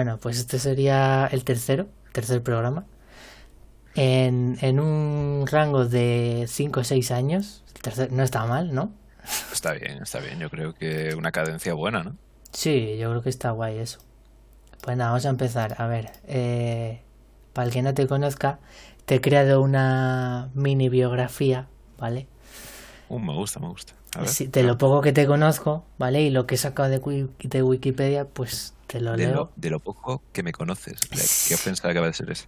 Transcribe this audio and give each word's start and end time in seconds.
Bueno, 0.00 0.16
pues 0.16 0.38
este 0.38 0.58
sería 0.58 1.28
el 1.30 1.44
tercero, 1.44 1.86
tercer 2.12 2.42
programa. 2.42 2.86
En, 3.94 4.56
en 4.62 4.80
un 4.80 5.46
rango 5.46 5.84
de 5.84 6.46
5 6.48 6.80
o 6.80 6.84
6 6.84 7.10
años. 7.10 7.62
no 8.10 8.22
está 8.22 8.46
mal, 8.46 8.72
¿no? 8.74 8.94
Está 9.52 9.74
bien, 9.74 10.02
está 10.02 10.20
bien. 10.20 10.38
Yo 10.38 10.48
creo 10.48 10.72
que 10.72 11.14
una 11.14 11.32
cadencia 11.32 11.74
buena, 11.74 12.02
¿no? 12.02 12.16
Sí, 12.50 12.96
yo 12.96 13.10
creo 13.10 13.20
que 13.20 13.28
está 13.28 13.50
guay 13.50 13.76
eso. 13.76 13.98
Pues 14.80 14.96
nada, 14.96 15.10
vamos 15.10 15.26
a 15.26 15.28
empezar. 15.28 15.74
A 15.76 15.86
ver, 15.86 16.12
eh, 16.26 17.02
para 17.52 17.66
el 17.66 17.72
que 17.74 17.82
no 17.82 17.92
te 17.92 18.06
conozca, 18.06 18.58
te 19.04 19.16
he 19.16 19.20
creado 19.20 19.60
una 19.60 20.48
mini 20.54 20.88
biografía, 20.88 21.68
¿vale? 21.98 22.26
Uh, 23.10 23.18
me 23.18 23.34
gusta, 23.34 23.60
me 23.60 23.68
gusta. 23.68 23.92
de 24.48 24.62
lo 24.62 24.78
poco 24.78 25.02
que 25.02 25.12
te 25.12 25.26
conozco, 25.26 25.84
¿vale? 25.98 26.22
Y 26.22 26.30
lo 26.30 26.46
que 26.46 26.54
he 26.54 26.58
sacado 26.58 26.88
de, 26.88 27.28
de 27.42 27.62
Wikipedia, 27.62 28.24
pues 28.24 28.72
te 28.90 29.00
lo 29.00 29.16
leo. 29.16 29.52
de 29.54 29.70
lo 29.70 29.78
poco 29.78 30.20
que 30.32 30.42
me 30.42 30.52
conoces. 30.52 30.98
¿Qué 31.46 31.54
ofensa 31.54 31.88
acaba 31.88 32.08
de 32.08 32.12
ser 32.12 32.28
eso? 32.28 32.46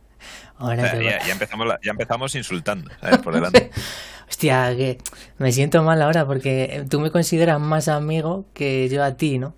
ya, 0.59 1.19
empezamos 1.31 1.69
ya 1.85 1.93
empezamos 1.93 2.35
insultando, 2.35 2.91
¿sabes? 3.01 3.19
Por 3.19 3.35
delante. 3.35 3.71
Hostia, 4.29 4.75
que 4.77 4.99
me 5.39 5.53
siento 5.53 5.85
mal 5.85 6.03
ahora 6.03 6.27
porque 6.27 6.85
tú 6.91 6.99
me 6.99 7.13
consideras 7.13 7.61
más 7.61 7.87
amigo 7.87 8.45
que 8.55 8.89
yo 8.89 9.05
a 9.05 9.17
ti, 9.17 9.39
¿no? 9.39 9.55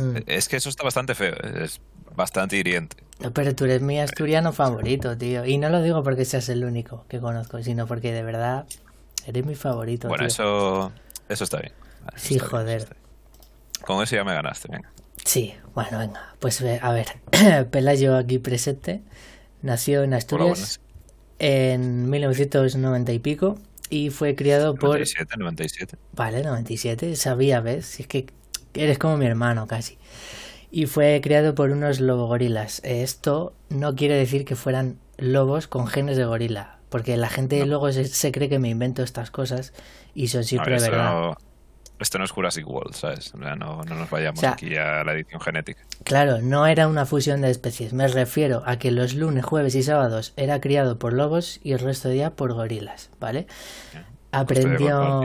Mm. 0.00 0.16
Es 0.26 0.48
que 0.48 0.56
eso 0.56 0.70
está 0.70 0.82
bastante 0.82 1.14
feo, 1.14 1.34
es 1.34 1.80
bastante 2.14 2.56
hiriente. 2.56 2.96
Pero 3.34 3.54
tú 3.54 3.66
eres 3.66 3.82
mi 3.82 4.00
asturiano 4.00 4.54
favorito, 4.54 5.18
tío. 5.18 5.44
Y 5.44 5.58
no 5.58 5.68
lo 5.68 5.82
digo 5.82 6.02
porque 6.02 6.24
seas 6.24 6.48
el 6.48 6.64
único 6.64 7.04
que 7.08 7.20
conozco, 7.20 7.62
sino 7.62 7.86
porque 7.86 8.12
de 8.12 8.22
verdad 8.22 8.64
eres 9.26 9.44
mi 9.44 9.54
favorito. 9.54 10.08
Bueno, 10.08 10.24
eso 10.26 10.90
eso 11.28 11.44
está 11.44 11.58
bien. 11.58 11.72
sí, 12.14 12.38
joder. 12.38 12.96
Con 13.82 14.02
eso 14.02 14.16
ya 14.16 14.24
me 14.24 14.32
ganaste, 14.32 14.68
venga. 14.70 14.90
Sí, 15.24 15.54
bueno, 15.74 15.98
venga. 15.98 16.34
Pues 16.38 16.60
a 16.62 16.92
ver, 16.92 17.06
Pelayo 17.70 18.16
aquí 18.16 18.38
presente 18.38 19.02
nació 19.62 20.02
en 20.02 20.14
Asturias 20.14 20.80
en 21.38 22.08
1990 22.08 23.12
y 23.12 23.18
pico 23.18 23.58
y 23.90 24.10
fue 24.10 24.34
criado 24.34 24.74
por... 24.74 24.90
97, 24.90 25.34
97. 25.38 25.96
Vale, 26.12 26.42
97, 26.42 27.16
sabía, 27.16 27.60
¿ves? 27.60 27.86
Si 27.86 28.02
es 28.02 28.08
que 28.08 28.26
eres 28.74 28.98
como 28.98 29.16
mi 29.16 29.26
hermano 29.26 29.66
casi 29.66 29.98
y 30.70 30.86
fue 30.86 31.20
creado 31.22 31.54
por 31.54 31.70
unos 31.70 32.00
lobogorilas. 32.00 32.80
Esto 32.84 33.54
no 33.68 33.94
quiere 33.94 34.14
decir 34.14 34.44
que 34.44 34.56
fueran 34.56 34.98
lobos 35.16 35.68
con 35.68 35.86
genes 35.86 36.16
de 36.16 36.24
gorila, 36.24 36.78
porque 36.88 37.16
la 37.16 37.28
gente 37.28 37.64
luego 37.66 37.90
se, 37.92 38.32
cree 38.32 38.48
que 38.48 38.58
me 38.58 38.68
invento 38.68 39.02
estas 39.02 39.30
cosas 39.30 39.72
y 40.14 40.28
son 40.28 40.44
siempre 40.44 40.78
verdad. 40.78 41.34
Esto 41.98 42.18
no 42.18 42.24
es 42.24 42.30
Jurassic 42.30 42.68
World, 42.68 42.94
¿sabes? 42.94 43.34
no, 43.34 43.56
no, 43.56 43.82
nos 43.84 44.10
vayamos 44.10 44.42
aquí 44.44 44.76
a 44.76 45.02
la 45.04 45.12
edición 45.12 45.40
genética. 45.40 45.80
Claro, 46.04 46.42
no 46.42 46.66
era 46.66 46.88
una 46.88 47.06
fusión 47.06 47.40
de 47.40 47.50
especies. 47.50 47.92
Me 47.92 48.06
refiero 48.08 48.62
a 48.66 48.78
que 48.78 48.90
los 48.90 49.14
lunes, 49.14 49.44
jueves 49.44 49.74
y 49.74 49.82
sábados 49.82 50.32
era 50.36 50.60
criado 50.60 50.98
por 50.98 51.12
lobos 51.12 51.60
y 51.62 51.72
el 51.72 51.78
resto 51.78 52.08
de 52.08 52.14
día 52.14 52.30
por 52.30 52.52
gorilas, 52.52 53.10
¿vale? 53.18 53.46
Aprendió 54.30 55.22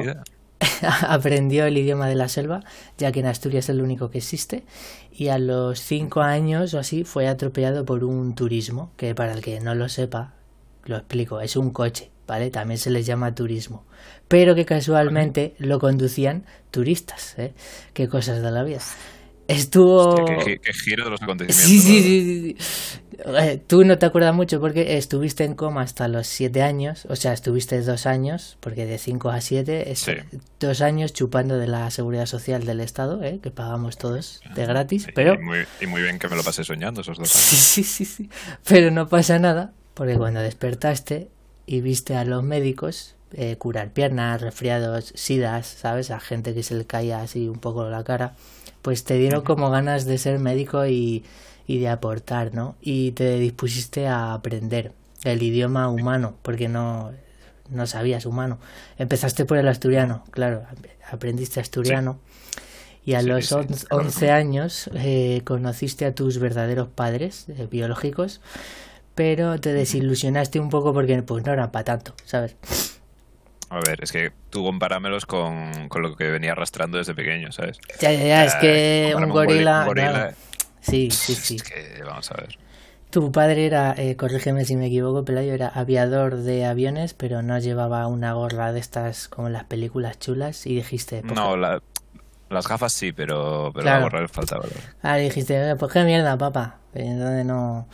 aprendió 1.08 1.66
el 1.66 1.78
idioma 1.78 2.08
de 2.08 2.16
la 2.16 2.30
selva, 2.30 2.62
ya 2.98 3.12
que 3.12 3.22
en 3.22 3.26
Asturias 3.26 3.66
es 3.66 3.70
el 3.70 3.82
único 3.82 4.10
que 4.10 4.20
existe, 4.20 4.64
y 5.12 5.30
a 5.30 5.38
los 5.38 5.80
cinco 5.80 6.22
años 6.22 6.74
o 6.74 6.80
así 6.80 7.04
fue 7.04 7.28
atropellado 7.28 7.86
por 7.86 8.04
un 8.04 8.36
turismo, 8.36 8.92
que 8.98 9.16
para 9.16 9.34
el 9.34 9.42
que 9.42 9.60
no 9.60 9.76
lo 9.76 9.90
sepa, 9.90 10.34
lo 10.86 10.98
explico, 10.98 11.42
es 11.42 11.56
un 11.56 11.72
coche, 11.72 12.11
¿vale? 12.32 12.50
También 12.50 12.78
se 12.78 12.90
les 12.92 13.06
llama 13.06 13.36
turismo, 13.36 13.84
pero 14.30 14.56
que 14.56 14.64
casualmente 14.64 15.54
lo 15.58 15.80
conducían 15.80 16.46
turistas, 16.72 17.36
¿eh? 17.38 17.52
Qué 17.94 18.08
cosas 18.08 18.42
de 18.42 18.50
la 18.52 18.64
vida. 18.64 18.80
Estuvo... 19.50 20.16
qué, 20.46 20.74
giro 20.74 21.04
de 21.04 21.10
los 21.10 21.22
acontecimientos. 21.22 21.86
Sí, 21.86 22.02
sí, 22.02 22.56
sí, 22.56 22.58
eh, 23.38 23.62
Tú 23.68 23.84
no 23.84 23.98
te 23.98 24.06
acuerdas 24.06 24.34
mucho 24.34 24.62
porque 24.62 24.96
estuviste 24.96 25.44
en 25.44 25.56
coma 25.56 25.82
hasta 25.82 26.08
los 26.08 26.26
siete 26.26 26.62
años, 26.62 27.06
o 27.10 27.18
sea, 27.18 27.34
estuviste 27.34 27.82
dos 27.82 28.06
años, 28.06 28.58
porque 28.62 28.86
de 28.86 28.98
cinco 28.98 29.30
a 29.30 29.42
siete, 29.42 29.92
es 29.92 30.06
dos 30.58 30.80
años 30.80 31.12
chupando 31.12 31.58
de 31.58 31.68
la 31.68 31.92
seguridad 31.92 32.28
social 32.28 32.66
del 32.66 32.80
Estado, 32.80 33.22
¿eh? 33.26 33.42
que 33.44 33.52
pagamos 33.52 33.98
todos 33.98 34.40
de 34.56 34.66
gratis, 34.66 35.10
pero... 35.14 35.34
Y 35.34 35.40
muy, 35.40 35.60
y 35.82 35.88
muy, 35.88 36.02
bien 36.02 36.18
que 36.18 36.30
me 36.30 36.38
lo 36.38 36.44
pasé 36.44 36.64
soñando 36.64 37.02
esos 37.02 37.18
dos 37.18 37.36
años. 37.36 37.44
Sí, 37.44 37.84
sí, 37.84 38.06
sí, 38.06 38.30
pero 38.66 38.90
no 38.90 39.10
pasa 39.10 39.38
nada, 39.38 39.74
porque 39.96 40.16
cuando 40.16 40.40
despertaste 40.40 41.30
y 41.72 41.82
viste 41.82 42.16
a 42.16 42.26
los 42.26 42.44
médicos 42.44 43.16
eh, 43.34 43.56
curar 43.58 43.92
piernas, 43.92 44.42
resfriados, 44.42 45.14
sidas, 45.16 45.68
¿sabes? 45.68 46.12
A 46.12 46.20
gente 46.20 46.54
que 46.54 46.64
se 46.64 46.76
le 46.76 46.86
caía 46.86 47.22
así 47.22 47.48
un 47.48 47.60
poco 47.60 47.90
la 47.90 48.04
cara 48.04 48.34
pues 48.82 49.04
te 49.04 49.16
dieron 49.16 49.42
como 49.42 49.70
ganas 49.70 50.06
de 50.06 50.18
ser 50.18 50.40
médico 50.40 50.86
y, 50.86 51.24
de 51.68 51.88
aportar, 51.88 52.54
¿no? 52.54 52.76
Y 52.82 53.12
te 53.12 53.40
dispusiste 53.40 54.08
a 54.08 54.34
aprender 54.34 54.92
el 55.24 55.42
idioma 55.42 55.88
humano, 55.88 56.36
porque 56.42 56.68
no, 56.68 57.12
no 57.70 57.88
sabías 57.88 58.26
humano. 58.26 58.58
Empezaste 58.98 59.46
por 59.46 59.58
el 59.58 59.68
asturiano, 59.70 60.26
claro, 60.32 60.64
aprendiste 61.10 61.62
asturiano. 61.62 62.20
Y 63.06 63.14
a 63.14 63.22
los 63.22 63.52
11 63.52 64.32
años 64.32 64.90
eh, 64.94 65.42
conociste 65.46 66.06
a 66.06 66.14
tus 66.14 66.40
verdaderos 66.40 66.90
padres 66.90 67.46
eh, 67.48 67.68
biológicos, 67.72 68.42
pero 69.16 69.60
te 69.60 69.74
desilusionaste 69.74 70.60
un 70.60 70.70
poco 70.70 70.94
porque 70.94 71.22
pues 71.24 71.46
no 71.46 71.54
eran 71.54 71.72
para 71.72 71.86
tanto, 71.86 72.14
¿sabes? 72.26 72.56
A 73.70 73.80
ver, 73.80 74.04
es 74.04 74.12
que 74.12 74.34
tú 74.50 74.66
comparámelos 74.66 75.26
con, 75.26 75.88
con 75.88 76.02
lo 76.02 76.16
que 76.18 76.30
venía 76.30 76.52
arrastrando 76.52 76.98
desde 76.98 77.16
pequeño, 77.16 77.54
¿sabes? 77.54 77.80
Ya, 78.02 78.12
ya, 78.12 78.24
ya, 78.26 78.46
es 78.46 78.56
que 78.56 79.14
un 79.16 79.30
gorila... 79.30 80.34
Sí, 80.82 81.10
sí, 81.10 81.36
sí. 81.36 81.56
Es 81.56 81.64
que, 81.64 82.04
vamos 82.04 82.30
a 82.32 82.36
ver. 82.36 82.58
Tu 83.12 83.32
padre 83.32 83.66
era, 83.66 83.94
eh, 83.98 84.16
corrígeme 84.16 84.66
si 84.66 84.76
me 84.76 84.88
equivoco, 84.88 85.24
Pelayo, 85.24 85.54
era 85.54 85.68
aviador 85.68 86.38
de 86.38 86.66
aviones, 86.66 87.14
pero 87.14 87.42
no 87.42 87.60
llevaba 87.60 88.08
una 88.08 88.34
gorra 88.34 88.74
de 88.74 88.80
estas 88.80 89.28
como 89.28 89.48
en 89.48 89.54
las 89.54 89.66
películas 89.66 90.20
chulas 90.20 90.66
y 90.66 90.76
dijiste... 90.76 91.22
Pues 91.22 91.34
no, 91.34 91.56
las 91.56 92.68
gafas 92.68 92.92
sí, 92.92 93.14
pero, 93.14 93.72
pero 93.74 93.86
la 93.86 94.00
gorra 94.00 94.22
le 94.22 94.28
faltaba. 94.28 94.66
Ah, 95.02 95.16
dijiste, 95.16 95.76
pues 95.78 95.94
qué 95.94 96.04
mierda, 96.04 96.38
papá. 96.38 96.80
Entonces 96.94 97.46
no... 97.46 97.88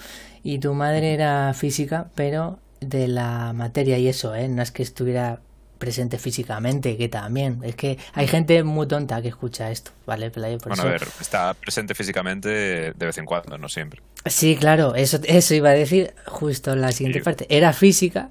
Y 0.48 0.60
tu 0.60 0.74
madre 0.74 1.14
era 1.14 1.54
física, 1.54 2.10
pero 2.16 2.58
de 2.80 3.10
la 3.10 3.52
materia 3.52 3.98
y 3.98 4.08
eso, 4.08 4.34
¿eh? 4.34 4.48
No 4.48 4.62
es 4.62 4.72
que 4.72 4.82
estuviera 4.82 5.42
presente 5.78 6.18
físicamente, 6.18 6.96
que 6.96 7.10
también. 7.10 7.60
Es 7.64 7.76
que 7.76 7.98
hay 8.14 8.28
gente 8.28 8.64
muy 8.64 8.88
tonta 8.88 9.22
que 9.22 9.28
escucha 9.28 9.70
esto, 9.72 9.92
¿vale? 10.06 10.30
bueno, 10.30 10.82
a 10.82 10.86
ver, 10.86 11.06
está 11.20 11.54
presente 11.54 11.94
físicamente 11.96 12.48
de 12.48 13.06
vez 13.06 13.18
en 13.18 13.26
cuando, 13.26 13.58
no 13.58 13.68
siempre. 13.68 14.02
Sí, 14.26 14.56
claro, 14.56 14.96
eso, 14.96 15.20
eso 15.26 15.54
iba 15.54 15.72
a 15.72 15.74
decir 15.74 16.14
justo 16.28 16.72
en 16.72 16.80
la 16.80 16.94
siguiente 16.94 17.22
parte. 17.22 17.46
Era 17.50 17.74
física, 17.74 18.30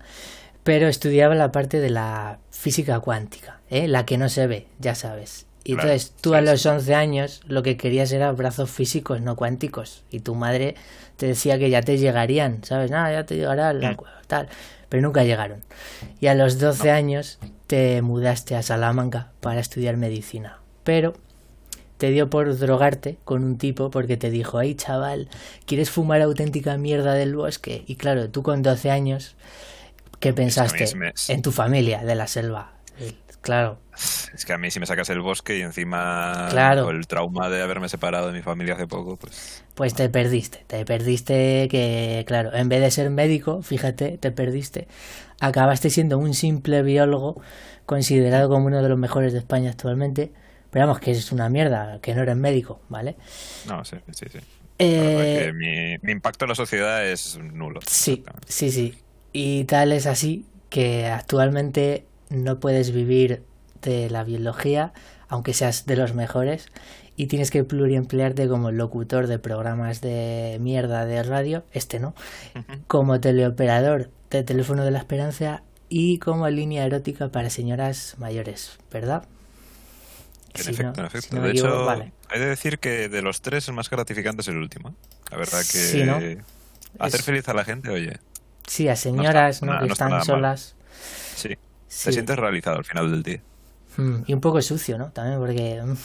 pero 0.64 0.88
estudiaba 0.88 1.34
la 1.34 1.52
parte 1.52 1.80
de 1.80 1.90
la 1.90 2.38
física 2.50 2.98
cuántica, 3.00 3.60
¿eh? 3.68 3.88
la 3.88 4.06
que 4.06 4.16
no 4.16 4.30
se 4.30 4.46
ve, 4.46 4.68
ya 4.78 4.94
sabes. 4.94 5.45
Y 5.66 5.72
entonces 5.72 6.12
tú 6.20 6.34
a 6.34 6.40
los 6.40 6.64
11 6.64 6.94
años 6.94 7.40
lo 7.46 7.62
que 7.62 7.76
querías 7.76 8.12
era 8.12 8.30
brazos 8.32 8.70
físicos, 8.70 9.20
no 9.20 9.36
cuánticos. 9.36 10.04
Y 10.10 10.20
tu 10.20 10.34
madre 10.34 10.76
te 11.16 11.26
decía 11.26 11.58
que 11.58 11.70
ya 11.70 11.82
te 11.82 11.98
llegarían, 11.98 12.62
¿sabes? 12.62 12.90
Nada, 12.90 13.12
ya 13.12 13.26
te 13.26 13.36
llegará 13.36 13.72
la, 13.72 13.92
mm. 13.92 13.96
tal 14.26 14.48
pero 14.88 15.02
nunca 15.02 15.24
llegaron. 15.24 15.62
Y 16.20 16.28
a 16.28 16.34
los 16.34 16.58
12 16.58 16.90
años 16.90 17.38
te 17.66 18.00
mudaste 18.02 18.54
a 18.56 18.62
Salamanca 18.62 19.32
para 19.40 19.60
estudiar 19.60 19.96
medicina. 19.96 20.60
Pero 20.84 21.14
te 21.98 22.10
dio 22.10 22.30
por 22.30 22.56
drogarte 22.56 23.18
con 23.24 23.42
un 23.42 23.58
tipo 23.58 23.90
porque 23.90 24.16
te 24.16 24.30
dijo, 24.30 24.60
hey 24.60 24.74
chaval, 24.74 25.28
¿quieres 25.64 25.90
fumar 25.90 26.20
auténtica 26.22 26.76
mierda 26.76 27.14
del 27.14 27.34
bosque? 27.34 27.84
Y 27.86 27.96
claro, 27.96 28.30
tú 28.30 28.42
con 28.42 28.62
12 28.62 28.90
años, 28.90 29.34
¿qué 30.20 30.32
pensaste? 30.32 30.86
En 31.28 31.42
tu 31.42 31.52
familia 31.52 32.04
de 32.04 32.14
la 32.14 32.26
selva. 32.26 32.72
Claro. 33.46 33.78
Es 34.34 34.44
que 34.44 34.52
a 34.52 34.58
mí 34.58 34.72
si 34.72 34.80
me 34.80 34.86
sacas 34.86 35.08
el 35.08 35.20
bosque 35.20 35.56
y 35.56 35.62
encima 35.62 36.48
claro. 36.50 36.90
el 36.90 37.06
trauma 37.06 37.48
de 37.48 37.62
haberme 37.62 37.88
separado 37.88 38.26
de 38.26 38.32
mi 38.32 38.42
familia 38.42 38.74
hace 38.74 38.88
poco, 38.88 39.16
pues... 39.16 39.64
Pues 39.76 39.94
te 39.94 40.08
perdiste, 40.08 40.64
te 40.66 40.84
perdiste 40.84 41.68
que, 41.70 42.24
claro, 42.26 42.52
en 42.52 42.68
vez 42.68 42.80
de 42.80 42.90
ser 42.90 43.08
médico, 43.08 43.62
fíjate, 43.62 44.18
te 44.18 44.32
perdiste. 44.32 44.88
Acabaste 45.38 45.90
siendo 45.90 46.18
un 46.18 46.34
simple 46.34 46.82
biólogo 46.82 47.40
considerado 47.86 48.48
como 48.48 48.66
uno 48.66 48.82
de 48.82 48.88
los 48.88 48.98
mejores 48.98 49.32
de 49.32 49.38
España 49.38 49.70
actualmente. 49.70 50.32
Pero 50.70 50.88
vamos, 50.88 51.00
que 51.00 51.12
es 51.12 51.30
una 51.30 51.48
mierda, 51.48 52.00
que 52.00 52.16
no 52.16 52.22
eres 52.22 52.36
médico, 52.36 52.80
¿vale? 52.88 53.14
No, 53.68 53.84
sí, 53.84 53.96
sí, 54.10 54.26
sí. 54.30 54.38
Eh... 54.80 55.52
Mi, 55.54 55.98
mi 56.02 56.10
impacto 56.10 56.46
en 56.46 56.48
la 56.48 56.56
sociedad 56.56 57.06
es 57.06 57.38
nulo. 57.38 57.78
Sí, 57.86 58.24
sí, 58.48 58.72
sí. 58.72 58.98
Y 59.32 59.64
tal 59.66 59.92
es 59.92 60.06
así 60.06 60.44
que 60.68 61.06
actualmente 61.06 62.06
no 62.30 62.60
puedes 62.60 62.92
vivir 62.92 63.42
de 63.82 64.10
la 64.10 64.24
biología, 64.24 64.92
aunque 65.28 65.54
seas 65.54 65.86
de 65.86 65.96
los 65.96 66.14
mejores, 66.14 66.68
y 67.16 67.26
tienes 67.26 67.50
que 67.50 67.64
pluriemplearte 67.64 68.48
como 68.48 68.70
locutor 68.70 69.26
de 69.26 69.38
programas 69.38 70.00
de 70.00 70.58
mierda 70.60 71.06
de 71.06 71.22
radio, 71.22 71.64
este 71.72 71.98
no, 71.98 72.14
como 72.86 73.20
teleoperador 73.20 74.10
de 74.30 74.42
teléfono 74.42 74.84
de 74.84 74.90
la 74.90 74.98
esperanza 74.98 75.62
y 75.88 76.18
como 76.18 76.48
línea 76.48 76.84
erótica 76.84 77.28
para 77.30 77.48
señoras 77.50 78.16
mayores, 78.18 78.78
¿verdad? 78.90 79.24
En 80.54 80.60
efecto, 80.60 81.00
en 81.00 81.06
efecto. 81.06 81.40
de 81.40 81.50
hecho, 81.50 81.90
hay 81.90 82.40
de 82.40 82.46
decir 82.46 82.78
que 82.78 83.08
de 83.08 83.22
los 83.22 83.42
tres 83.42 83.68
el 83.68 83.74
más 83.74 83.90
gratificante 83.90 84.40
es 84.40 84.48
el 84.48 84.56
último. 84.56 84.94
La 85.30 85.36
verdad 85.36 85.60
que 85.70 86.40
hacer 86.98 87.22
feliz 87.22 87.48
a 87.48 87.54
la 87.54 87.64
gente, 87.64 87.90
oye. 87.90 88.18
Sí, 88.66 88.88
a 88.88 88.96
señoras 88.96 89.62
¿no? 89.62 89.78
que 89.78 89.86
están 89.86 90.24
solas. 90.24 90.74
Sí. 91.34 91.56
Te 92.04 92.12
sientes 92.12 92.36
realizado 92.36 92.78
al 92.78 92.84
final 92.84 93.10
del 93.10 93.22
día. 93.22 93.40
Mm, 93.96 94.22
y 94.26 94.34
un 94.34 94.40
poco 94.40 94.60
sucio, 94.62 94.98
¿no? 94.98 95.10
También 95.10 95.38
porque... 95.38 95.82
Mm, 95.82 95.96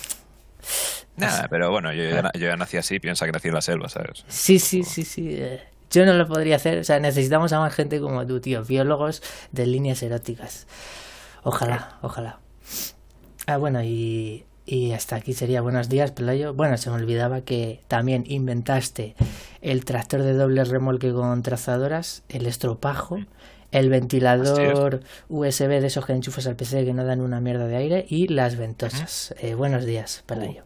Nada, 1.17 1.47
pero 1.49 1.69
bueno, 1.71 1.93
yo 1.93 2.03
ya, 2.33 2.55
nací 2.55 2.77
así, 2.77 2.99
piensa 2.99 3.25
que 3.25 3.31
nací 3.31 3.49
en 3.49 3.53
la 3.53 3.61
selva, 3.61 3.89
¿sabes? 3.89 4.23
Sí, 4.27 4.59
sí, 4.59 4.83
sí, 4.83 5.03
sí. 5.03 5.27
Eh, 5.31 5.61
yo 5.91 6.05
no 6.05 6.13
lo 6.13 6.27
podría 6.27 6.55
hacer. 6.55 6.79
O 6.79 6.83
sea, 6.83 6.99
necesitamos 6.99 7.51
a 7.53 7.59
más 7.59 7.73
gente 7.75 7.99
como 7.99 8.25
tú, 8.25 8.39
tío. 8.39 8.63
Biólogos 8.63 9.21
de 9.51 9.65
líneas 9.67 10.01
eróticas. 10.03 10.67
Ojalá, 11.43 11.97
ojalá. 12.01 12.39
Ah, 13.45 13.57
bueno, 13.57 13.83
y, 13.83 14.45
y 14.65 14.93
hasta 14.93 15.17
aquí 15.17 15.33
sería 15.33 15.61
buenos 15.61 15.89
días, 15.89 16.11
Pelayo. 16.11 16.53
Bueno, 16.53 16.77
se 16.77 16.89
me 16.89 16.95
olvidaba 16.95 17.41
que 17.41 17.81
también 17.87 18.23
inventaste 18.27 19.15
el 19.61 19.83
tractor 19.83 20.23
de 20.23 20.33
doble 20.33 20.63
remolque 20.63 21.11
con 21.11 21.43
trazadoras, 21.43 22.23
el 22.29 22.45
estropajo, 22.45 23.19
el 23.71 23.89
ventilador 23.89 25.01
USB 25.29 25.67
de 25.67 25.87
esos 25.87 26.05
que 26.05 26.13
enchufas 26.13 26.47
al 26.47 26.55
PC 26.55 26.85
que 26.85 26.93
no 26.93 27.03
dan 27.05 27.21
una 27.21 27.39
mierda 27.39 27.67
de 27.67 27.75
aire 27.77 28.05
y 28.09 28.27
las 28.27 28.57
ventosas. 28.57 29.33
Eh, 29.39 29.55
buenos 29.55 29.85
días, 29.85 30.23
Pelayo. 30.25 30.63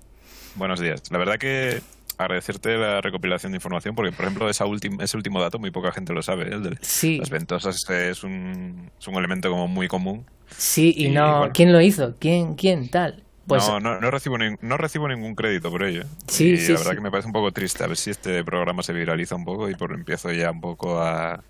buenos 0.55 0.79
días. 0.79 1.03
La 1.11 1.17
verdad 1.17 1.37
que 1.37 1.81
agradecerte 2.17 2.77
la 2.77 3.01
recopilación 3.01 3.51
de 3.51 3.57
información 3.57 3.95
porque, 3.95 4.11
por 4.11 4.25
ejemplo, 4.25 4.49
esa 4.49 4.65
ese 4.99 5.17
último 5.17 5.41
dato 5.41 5.59
muy 5.59 5.71
poca 5.71 5.91
gente 5.91 6.13
lo 6.13 6.21
sabe. 6.21 6.55
¿eh? 6.55 6.77
sí. 6.81 7.17
Las 7.19 7.29
ventosas 7.29 7.89
es 7.89 8.23
un, 8.23 8.91
es 8.99 9.07
un 9.07 9.15
elemento 9.15 9.49
como 9.49 9.67
muy 9.67 9.87
común. 9.87 10.25
Sí, 10.57 10.93
y, 10.95 11.09
no... 11.09 11.49
¿Quién 11.53 11.71
lo 11.71 11.81
hizo? 11.81 12.15
¿Quién? 12.19 12.55
¿Quién? 12.55 12.89
Tal. 12.89 13.23
Pues 13.47 13.67
no, 13.67 13.79
no, 13.79 13.99
no, 13.99 14.09
recibo 14.09 14.37
no 14.39 14.77
recibo 14.77 15.07
ningún 15.07 15.35
crédito 15.35 15.69
por 15.69 15.83
ello. 15.83 16.05
Sí, 16.27 16.53
y 16.53 16.57
sí, 16.57 16.73
la 16.73 16.79
verdad 16.79 16.95
que 16.95 17.01
me 17.01 17.11
parece 17.11 17.27
un 17.27 17.33
poco 17.33 17.51
triste. 17.51 17.83
A 17.83 17.87
ver 17.87 17.97
si 17.97 18.09
este 18.09 18.43
programa 18.43 18.81
se 18.81 18.91
viraliza 18.91 19.35
un 19.35 19.45
poco 19.45 19.69
y 19.69 19.75
por 19.75 19.93
empiezo 19.93 20.31
ya 20.31 20.49
un 20.49 20.61
poco 20.61 20.99
a, 20.99 21.43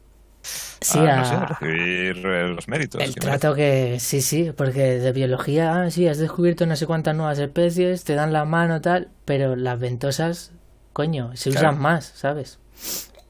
sí, 0.82 1.00
a, 1.00 1.46
recibir 1.46 2.26
eh, 2.26 2.48
los 2.50 2.68
méritos. 2.68 3.02
El 3.02 3.16
trato 3.16 3.54
que, 3.56 4.00
sí, 4.00 4.22
sí, 4.22 4.52
porque 4.56 5.00
de 5.00 5.12
biología, 5.12 5.82
ah, 5.82 5.92
sí, 5.92 6.08
has 6.08 6.18
descubierto 6.18 6.66
no 6.66 6.76
sé 6.76 6.86
cuántas 6.86 7.16
nuevas 7.16 7.40
especies, 7.40 8.04
te 8.04 8.16
dan 8.16 8.34
la 8.34 8.46
mano, 8.46 8.82
tal, 8.82 9.10
pero 9.26 9.56
las 9.56 9.80
ventosas, 9.80 10.52
coño, 10.94 11.36
se 11.36 11.50
usan 11.50 11.80
más, 11.80 12.12
¿sabes? 12.16 12.60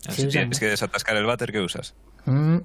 si 0.09 0.27
tienes 0.27 0.59
que 0.59 0.67
desatascar 0.67 1.15
el 1.17 1.25
váter, 1.25 1.51
¿qué 1.51 1.61
usas? 1.61 1.95
Mm, 2.25 2.57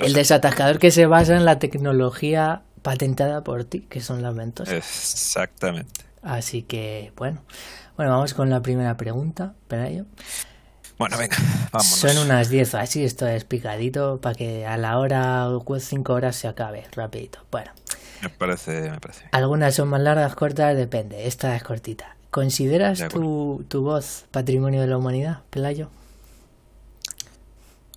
el 0.00 0.12
desatascador 0.12 0.78
que 0.78 0.90
se 0.90 1.06
basa 1.06 1.36
en 1.36 1.44
la 1.44 1.58
tecnología 1.58 2.62
patentada 2.82 3.44
por 3.44 3.64
ti, 3.64 3.80
que 3.82 4.00
son 4.00 4.22
las 4.22 4.34
ventosas. 4.34 4.74
Exactamente. 4.74 6.04
Así 6.22 6.62
que, 6.62 7.12
bueno. 7.16 7.42
Bueno, 7.96 8.10
vamos 8.10 8.34
con 8.34 8.50
la 8.50 8.60
primera 8.60 8.96
pregunta, 8.96 9.54
ello. 9.70 10.04
Bueno, 10.98 11.18
venga, 11.18 11.36
vamos. 11.72 11.86
Son 11.86 12.16
unas 12.18 12.48
10 12.50 12.74
así, 12.76 13.04
esto 13.04 13.26
es 13.26 13.44
picadito 13.44 14.20
para 14.20 14.34
que 14.34 14.66
a 14.66 14.76
la 14.76 14.98
hora 14.98 15.48
o 15.48 15.80
5 15.80 16.12
horas 16.12 16.36
se 16.36 16.48
acabe, 16.48 16.84
rapidito. 16.92 17.40
Bueno. 17.50 17.72
Me 18.22 18.28
parece, 18.30 18.90
me 18.90 19.00
parece. 19.00 19.24
Algunas 19.32 19.74
son 19.74 19.88
más 19.88 20.00
largas, 20.00 20.34
cortas, 20.34 20.76
depende. 20.76 21.26
Esta 21.26 21.54
es 21.56 21.62
cortita. 21.62 22.16
¿Consideras 22.30 23.08
tu, 23.08 23.64
tu 23.68 23.82
voz 23.82 24.24
patrimonio 24.30 24.80
de 24.80 24.86
la 24.86 24.96
humanidad, 24.96 25.42
Pelayo? 25.50 25.90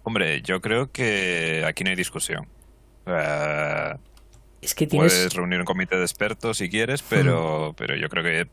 Hombre, 0.03 0.41
yo 0.41 0.61
creo 0.61 0.91
que 0.91 1.63
aquí 1.67 1.83
no 1.83 1.89
hay 1.89 1.95
discusión. 1.95 2.47
Uh, 3.05 3.97
es 4.61 4.73
que 4.73 4.87
tienes... 4.87 5.13
Puedes 5.13 5.33
reunir 5.33 5.59
un 5.59 5.65
comité 5.65 5.97
de 5.97 6.03
expertos 6.03 6.57
si 6.57 6.69
quieres, 6.69 7.01
pero, 7.01 7.73
pero 7.77 7.95
yo 7.95 8.09
creo 8.09 8.23
que 8.23 8.47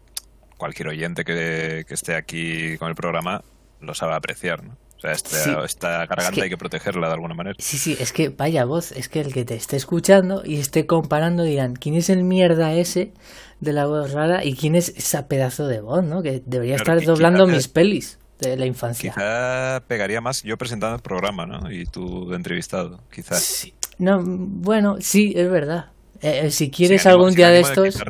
cualquier 0.56 0.88
oyente 0.88 1.24
que, 1.24 1.84
esté 1.88 2.14
aquí 2.14 2.76
con 2.78 2.88
el 2.88 2.94
programa 2.94 3.44
lo 3.84 3.94
sabe 3.94 4.14
apreciar, 4.14 4.64
¿no? 4.64 4.76
O 4.96 5.00
sea, 5.00 5.64
esta, 5.64 6.06
garganta 6.06 6.42
hay 6.42 6.48
que 6.48 6.56
protegerla 6.56 7.08
de 7.08 7.14
alguna 7.14 7.34
manera. 7.34 7.56
Sí, 7.58 7.76
sí, 7.76 7.96
es 8.00 8.12
que 8.12 8.30
vaya 8.30 8.64
voz, 8.64 8.90
es 8.92 9.10
que 9.10 9.20
el 9.20 9.34
que 9.34 9.44
te 9.44 9.54
esté 9.54 9.76
escuchando 9.76 10.42
y 10.44 10.56
esté 10.56 10.86
comparando 10.86 11.42
dirán, 11.42 11.74
¿quién 11.74 11.94
es 11.94 12.08
el 12.08 12.24
mierda 12.24 12.72
ese 12.72 13.12
de 13.60 13.72
la 13.72 13.86
voz 13.86 14.12
rara 14.12 14.44
y 14.44 14.54
quién 14.54 14.74
es 14.74 14.88
esa 14.90 15.28
pedazo 15.28 15.66
de 15.66 15.80
voz, 15.80 16.04
¿no? 16.04 16.22
Que 16.22 16.42
debería 16.46 16.76
estar 16.76 17.02
doblando 17.02 17.46
mis 17.46 17.68
pelis 17.68 18.18
de 18.38 18.56
la 18.56 18.66
infancia. 18.66 19.12
Quizá 19.12 19.82
pegaría 19.86 20.20
más 20.20 20.42
yo 20.42 20.56
presentando 20.56 20.96
el 20.96 21.02
programa, 21.02 21.46
¿no? 21.46 21.70
Y 21.70 21.84
tú 21.84 22.28
de 22.30 22.36
entrevistado, 22.36 23.00
quizás. 23.12 23.42
Sí. 23.42 23.74
No, 23.98 24.22
bueno, 24.24 24.96
sí, 25.00 25.34
es 25.36 25.50
verdad. 25.50 25.92
Eh, 26.24 26.46
eh, 26.46 26.50
si 26.50 26.70
quieres 26.70 27.04
algún 27.04 27.34
día 27.34 27.50
de 27.50 27.60
estos. 27.60 28.02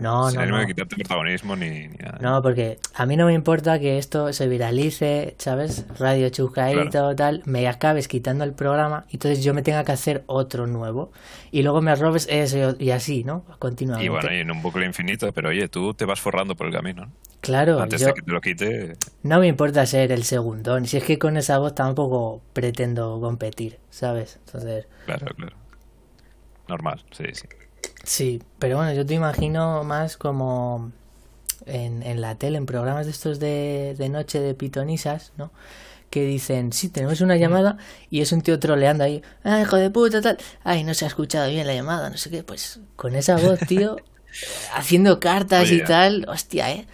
no, 0.00 0.30
no. 0.30 0.46
no. 0.46 0.66
quitarte 0.66 0.96
protagonismo 0.96 1.54
ni, 1.54 1.88
nada. 1.88 2.18
No, 2.18 2.40
porque 2.40 2.78
a 2.94 3.04
mí 3.04 3.14
no 3.14 3.26
me 3.26 3.34
importa 3.34 3.78
que 3.78 3.98
esto 3.98 4.32
se 4.32 4.48
viralice, 4.48 5.34
¿sabes? 5.36 5.84
Radio 5.98 6.30
chuscaíto, 6.30 7.14
tal. 7.14 7.42
Me 7.44 7.68
acabes 7.68 8.08
quitando 8.08 8.44
el 8.44 8.54
programa 8.54 9.04
y 9.10 9.16
entonces 9.16 9.44
yo 9.44 9.52
me 9.52 9.60
tenga 9.60 9.84
que 9.84 9.92
hacer 9.92 10.24
otro 10.28 10.66
nuevo. 10.66 11.12
Y 11.50 11.62
luego 11.62 11.82
me 11.82 11.94
robes 11.94 12.26
eso 12.30 12.74
y 12.78 12.90
así, 12.90 13.22
¿no? 13.22 13.44
Continuamente. 13.58 14.06
Y 14.06 14.08
bueno, 14.08 14.32
y 14.32 14.38
en 14.38 14.50
un 14.50 14.62
bucle 14.62 14.86
infinito, 14.86 15.30
pero 15.32 15.50
oye, 15.50 15.68
tú 15.68 15.92
te 15.92 16.06
vas 16.06 16.22
forrando 16.22 16.56
por 16.56 16.68
el 16.68 16.72
camino. 16.72 17.12
Claro. 17.42 17.82
Antes 17.82 18.00
de 18.00 18.14
que 18.14 18.22
te 18.22 18.30
lo 18.30 18.40
quite. 18.40 18.96
No 19.24 19.40
me 19.40 19.48
importa 19.48 19.84
ser 19.84 20.10
el 20.10 20.22
segundón. 20.22 20.86
Si 20.86 20.96
es 20.96 21.04
que 21.04 21.18
con 21.18 21.36
esa 21.36 21.58
voz 21.58 21.74
tampoco 21.74 22.40
pretendo 22.54 23.20
competir, 23.20 23.78
¿sabes? 23.90 24.38
Entonces. 24.46 24.86
Claro, 25.04 25.26
claro 25.36 25.61
normal, 26.72 27.04
sí, 27.12 27.24
sí. 27.32 27.46
Sí, 28.04 28.42
pero 28.58 28.76
bueno, 28.78 28.92
yo 28.92 29.04
te 29.06 29.14
imagino 29.14 29.84
más 29.84 30.16
como 30.16 30.90
en, 31.66 32.02
en 32.02 32.20
la 32.20 32.34
tele, 32.36 32.58
en 32.58 32.66
programas 32.66 33.06
de 33.06 33.12
estos 33.12 33.38
de, 33.38 33.94
de 33.96 34.08
noche 34.08 34.40
de 34.40 34.54
pitonisas, 34.54 35.32
¿no? 35.36 35.52
que 36.12 36.26
dicen, 36.26 36.72
sí, 36.74 36.90
tenemos 36.90 37.22
una 37.22 37.36
llamada 37.36 37.78
y 38.10 38.20
es 38.20 38.32
un 38.32 38.42
tío 38.42 38.58
troleando 38.58 39.02
ahí, 39.02 39.22
ah, 39.44 39.62
hijo 39.62 39.76
de 39.76 39.88
puta, 39.88 40.20
tal, 40.20 40.36
ay, 40.62 40.84
no 40.84 40.92
se 40.92 41.06
ha 41.06 41.08
escuchado 41.08 41.48
bien 41.48 41.66
la 41.66 41.74
llamada, 41.74 42.10
no 42.10 42.18
sé 42.18 42.28
qué, 42.28 42.42
pues 42.44 42.80
con 42.96 43.14
esa 43.14 43.38
voz, 43.38 43.58
tío, 43.60 43.96
haciendo 44.74 45.18
cartas 45.20 45.70
y 45.70 45.82
tal, 45.82 46.26
hostia, 46.28 46.70
¿eh? 46.70 46.86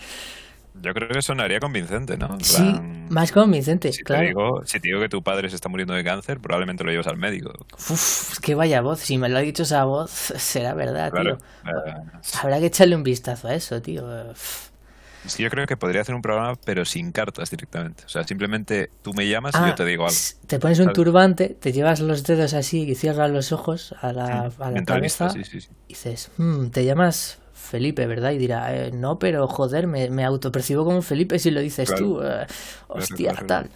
Yo 0.82 0.94
creo 0.94 1.08
que 1.08 1.22
sonaría 1.22 1.60
convincente, 1.60 2.16
¿no? 2.16 2.38
sí, 2.40 2.62
más 3.08 3.32
convincente, 3.32 3.92
si 3.92 4.04
claro. 4.04 4.22
Te 4.22 4.28
digo, 4.28 4.62
si 4.64 4.80
te 4.80 4.88
digo 4.88 5.00
que 5.00 5.08
tu 5.08 5.22
padre 5.22 5.48
se 5.50 5.56
está 5.56 5.68
muriendo 5.68 5.94
de 5.94 6.04
cáncer, 6.04 6.40
probablemente 6.40 6.84
lo 6.84 6.90
llevas 6.90 7.06
al 7.06 7.16
médico. 7.16 7.52
Uf, 7.90 8.38
que 8.40 8.54
vaya 8.54 8.80
voz. 8.80 9.00
Si 9.00 9.18
me 9.18 9.28
lo 9.28 9.38
ha 9.38 9.40
dicho 9.40 9.62
esa 9.64 9.84
voz, 9.84 10.10
será 10.36 10.74
verdad, 10.74 11.12
tío. 11.12 11.34
Eh, 11.34 11.94
Habrá 12.42 12.60
que 12.60 12.66
echarle 12.66 12.96
un 12.96 13.02
vistazo 13.02 13.48
a 13.48 13.54
eso, 13.54 13.80
tío. 13.82 14.04
Sí, 15.26 15.42
yo 15.42 15.50
creo 15.50 15.66
que 15.66 15.76
podría 15.76 16.00
hacer 16.00 16.14
un 16.14 16.22
programa, 16.22 16.54
pero 16.64 16.84
sin 16.84 17.12
cartas 17.12 17.50
directamente. 17.50 18.04
O 18.06 18.08
sea, 18.08 18.24
simplemente 18.24 18.90
tú 19.02 19.12
me 19.12 19.28
llamas 19.28 19.54
y 19.54 19.58
yo 19.58 19.64
ah, 19.64 19.74
te 19.74 19.84
digo 19.84 20.06
algo. 20.06 20.16
Te 20.46 20.58
pones 20.58 20.78
un 20.78 20.92
turbante, 20.92 21.50
te 21.60 21.72
llevas 21.72 22.00
los 22.00 22.22
dedos 22.24 22.54
así 22.54 22.82
y 22.88 22.94
cierras 22.94 23.30
los 23.30 23.52
ojos 23.52 23.94
a 24.00 24.12
la, 24.12 24.50
a 24.58 24.70
la 24.70 24.84
cabeza 24.84 25.30
y 25.34 25.88
dices, 25.88 26.30
hmm, 26.36 26.68
te 26.68 26.84
llamas 26.84 27.40
Felipe, 27.68 28.06
¿verdad? 28.06 28.32
Y 28.32 28.38
dirá, 28.38 28.74
eh, 28.74 28.90
no, 28.92 29.18
pero 29.18 29.46
joder, 29.46 29.86
me, 29.86 30.08
me 30.08 30.24
autopercibo 30.24 30.84
como 30.84 31.02
Felipe 31.02 31.38
si 31.38 31.50
lo 31.50 31.60
dices 31.60 31.94
tú. 31.94 32.20
Eh, 32.22 32.46
hostia, 32.88 33.34
tal. 33.46 33.68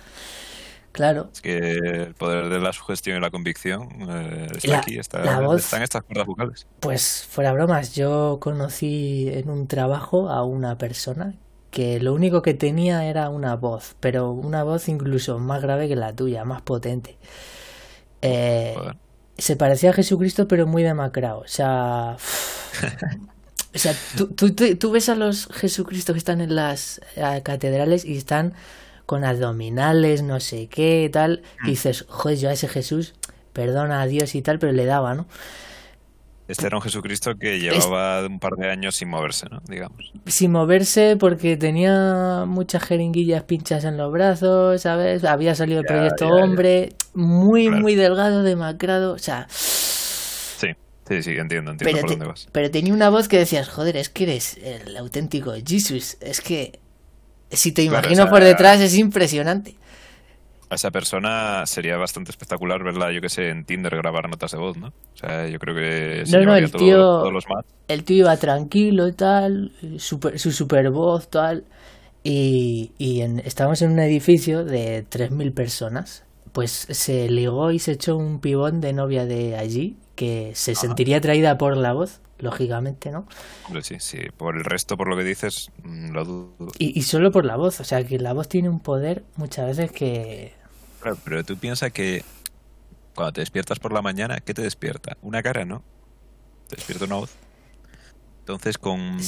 Claro. 0.93 1.29
Es 1.33 1.41
que 1.41 1.59
el 1.59 2.15
poder 2.15 2.49
de 2.49 2.59
la 2.59 2.73
sugestión 2.73 3.17
y 3.17 3.21
la 3.21 3.31
convicción 3.31 3.89
eh, 4.09 4.49
está 4.57 4.79
aquí, 4.79 4.99
está, 4.99 5.23
en 5.23 5.83
estas 5.83 6.03
cuerdas 6.03 6.27
vocales. 6.27 6.67
Pues 6.81 7.27
fuera 7.29 7.53
bromas, 7.53 7.95
yo 7.95 8.39
conocí 8.41 9.29
en 9.31 9.49
un 9.51 9.67
trabajo 9.69 10.29
a 10.29 10.43
una 10.45 10.77
persona 10.79 11.35
que 11.71 12.01
lo 12.01 12.13
único 12.13 12.43
que 12.43 12.53
tenía 12.53 13.07
era 13.07 13.31
una 13.31 13.57
voz, 13.57 13.97
pero 14.01 14.31
una 14.31 14.63
voz 14.65 14.89
incluso 14.89 15.39
más 15.39 15.63
grave 15.63 15.89
que 15.89 15.97
la 15.97 16.15
tuya, 16.15 16.45
más 16.45 16.63
potente. 16.63 17.19
se 18.21 19.57
parecía 19.57 19.91
a 19.91 19.93
Jesucristo, 19.95 20.49
pero 20.49 20.67
muy 20.67 20.83
demacrado. 20.83 21.41
O 21.41 21.49
sea, 21.49 22.17
O 23.75 23.79
sea, 23.79 23.95
tú, 24.17 24.29
tú, 24.29 24.55
tú, 24.77 24.91
ves 24.91 25.09
a 25.09 25.15
los 25.15 25.49
Jesucristo 25.49 26.13
que 26.13 26.19
están 26.19 26.41
en 26.41 26.55
las 26.55 27.01
eh, 27.17 27.41
catedrales 27.43 28.05
y 28.05 28.17
están 28.17 28.53
con 29.07 29.25
abdominales, 29.25 30.23
no 30.23 30.41
sé 30.41 30.69
qué, 30.69 31.09
tal, 31.13 31.43
y 31.61 31.67
mm. 31.67 31.71
dices, 31.71 32.05
joder, 32.09 32.39
yo 32.39 32.49
a 32.51 32.53
ese 32.53 32.69
Jesús, 32.69 33.15
perdona 33.53 34.03
a 34.03 34.07
Dios 34.07 34.35
y 34.35 34.43
tal, 34.43 34.59
pero 34.59 34.73
le 34.73 34.85
daba, 34.85 35.15
¿no? 35.15 35.27
Este 36.49 36.67
era 36.67 36.77
un 36.77 36.83
Jesucristo 36.83 37.37
que 37.37 37.61
llevaba 37.61 38.27
un 38.27 38.39
par 38.39 38.57
de 38.57 38.69
años 38.69 38.97
sin 38.97 39.09
moverse, 39.09 39.47
¿no? 39.49 39.63
Digamos. 39.67 40.13
Sin 40.27 40.53
moverse 40.53 41.17
porque 41.19 41.57
tenía 41.57 42.45
muchas 42.47 42.83
jeringuillas 42.83 43.45
pinchas 43.45 43.85
en 43.85 43.97
los 43.97 44.13
brazos, 44.13 44.83
¿sabes? 44.83 45.25
Había 45.25 45.55
salido 45.55 45.81
el 45.81 45.87
proyecto 45.87 46.29
Hombre, 46.29 46.91
muy, 47.15 47.71
muy 47.71 47.95
delgado, 47.95 48.43
demacrado, 48.43 49.15
o 49.15 49.19
sea... 49.19 49.47
Sí, 51.09 51.23
sí, 51.23 51.31
entiendo, 51.33 51.73
entiendo 51.73 52.01
por 52.01 52.11
dónde 52.11 52.27
vas. 52.27 52.49
Pero 52.53 52.71
tenía 52.71 52.95
una 52.95 53.11
voz 53.11 53.29
que 53.29 53.39
decías, 53.39 53.69
joder, 53.69 53.97
es 53.97 54.09
que 54.09 54.25
eres 54.25 54.59
el 54.59 54.97
auténtico 54.97 55.53
Jesus. 55.65 56.17
Es 56.21 56.41
que 56.41 56.79
si 57.51 57.73
te 57.73 57.83
imagino 57.83 58.29
por 58.29 58.43
detrás 58.43 58.81
es 58.81 58.97
impresionante. 58.97 59.75
A 60.71 60.77
esa 60.77 60.91
persona 60.91 61.67
sería 61.67 61.99
bastante 61.99 62.31
espectacular 62.31 62.83
verla, 62.83 63.13
yo 63.13 63.21
que 63.21 63.29
sé, 63.29 63.51
en 63.51 63.67
Tinder 63.67 63.95
grabar 63.95 64.31
notas 64.31 64.53
de 64.53 64.59
voz, 64.59 64.79
¿no? 64.79 64.89
O 64.89 65.17
sea, 65.17 65.47
yo 65.47 65.59
creo 65.59 65.75
que... 65.75 66.25
No, 66.31 66.41
no, 66.45 66.57
el 66.57 66.71
tío... 66.73 67.23
El 67.89 68.05
tío 68.05 68.17
iba 68.17 68.37
tranquilo 68.39 69.07
y 69.07 69.13
tal, 69.13 69.73
super, 69.99 70.39
su 70.39 70.51
super 70.51 70.91
voz, 70.91 71.29
tal... 71.29 71.65
Y, 72.25 72.93
y 72.99 73.23
en, 73.23 73.41
estábamos 73.41 73.83
en 73.83 73.91
un 73.91 73.99
edificio 73.99 74.65
de 74.65 75.05
3.000 75.11 75.53
personas. 75.53 76.25
Pues 76.53 76.71
se 76.71 77.29
ligó 77.29 77.71
y 77.71 77.79
se 77.79 77.93
echó 77.93 78.17
un 78.17 78.41
pibón 78.41 78.81
de 78.81 78.93
novia 78.93 79.27
de 79.27 79.57
allí 79.57 79.97
que 80.15 80.53
se 80.55 80.75
sentiría 80.75 81.17
atraída 81.17 81.57
por 81.57 81.77
la 81.77 81.93
voz, 81.95 82.21
lógicamente, 82.39 83.11
¿no? 83.11 83.27
Sí, 83.83 83.97
sí, 83.99 84.19
por 84.37 84.57
el 84.57 84.65
resto, 84.65 84.97
por 84.97 85.09
lo 85.09 85.17
que 85.17 85.25
dices, 85.25 85.71
mm, 85.83 86.11
lo 86.11 86.25
dudo. 86.25 86.73
Y, 86.79 86.99
y 86.99 87.03
solo 87.03 87.33
por 87.33 87.45
la 87.45 87.57
voz, 87.57 87.81
o 87.81 87.85
sea, 87.85 88.05
que 88.05 88.19
la 88.19 88.33
voz 88.33 88.49
tiene 88.49 88.69
un 88.69 88.81
poder 88.81 89.25
muchas 89.37 89.67
veces 89.67 89.91
que... 89.93 90.53
Claro, 91.01 91.17
pero 91.25 91.43
tú 91.45 91.57
piensas 91.57 91.91
que 91.93 92.23
cuando 93.15 93.33
te 93.33 93.41
despiertas 93.41 93.79
por 93.79 93.93
la 93.93 94.03
mañana, 94.03 94.41
¿qué 94.41 94.55
te 94.55 94.63
despierta? 94.63 95.17
Una 95.23 95.43
cara, 95.43 95.65
¿no? 95.65 95.83
Te 96.69 96.77
despierta 96.77 97.07
una 97.07 97.17
voz. 97.17 97.31
Entonces, 98.41 98.77
con, 98.77 99.19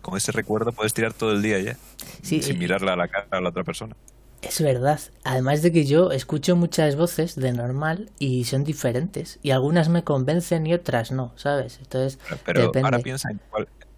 con 0.00 0.16
ese 0.16 0.32
recuerdo 0.32 0.72
puedes 0.72 0.94
tirar 0.94 1.12
todo 1.12 1.32
el 1.32 1.42
día 1.42 1.58
ya, 1.60 1.76
sin 2.22 2.42
eh, 2.42 2.54
mirarla 2.54 2.94
a 2.94 2.96
la 2.96 3.08
cara 3.08 3.28
a 3.30 3.40
la 3.40 3.50
otra 3.50 3.64
persona. 3.64 3.94
Es 4.42 4.60
verdad. 4.60 5.00
Además 5.22 5.62
de 5.62 5.72
que 5.72 5.84
yo 5.84 6.10
escucho 6.10 6.56
muchas 6.56 6.96
voces 6.96 7.36
de 7.36 7.52
normal 7.52 8.10
y 8.18 8.44
son 8.44 8.64
diferentes. 8.64 9.38
Y 9.40 9.52
algunas 9.52 9.88
me 9.88 10.02
convencen 10.02 10.66
y 10.66 10.74
otras 10.74 11.12
no, 11.12 11.32
¿sabes? 11.36 11.78
Entonces, 11.78 12.18
pero, 12.44 12.72
ahora 12.82 12.98
piensa 12.98 13.30
en 13.30 13.40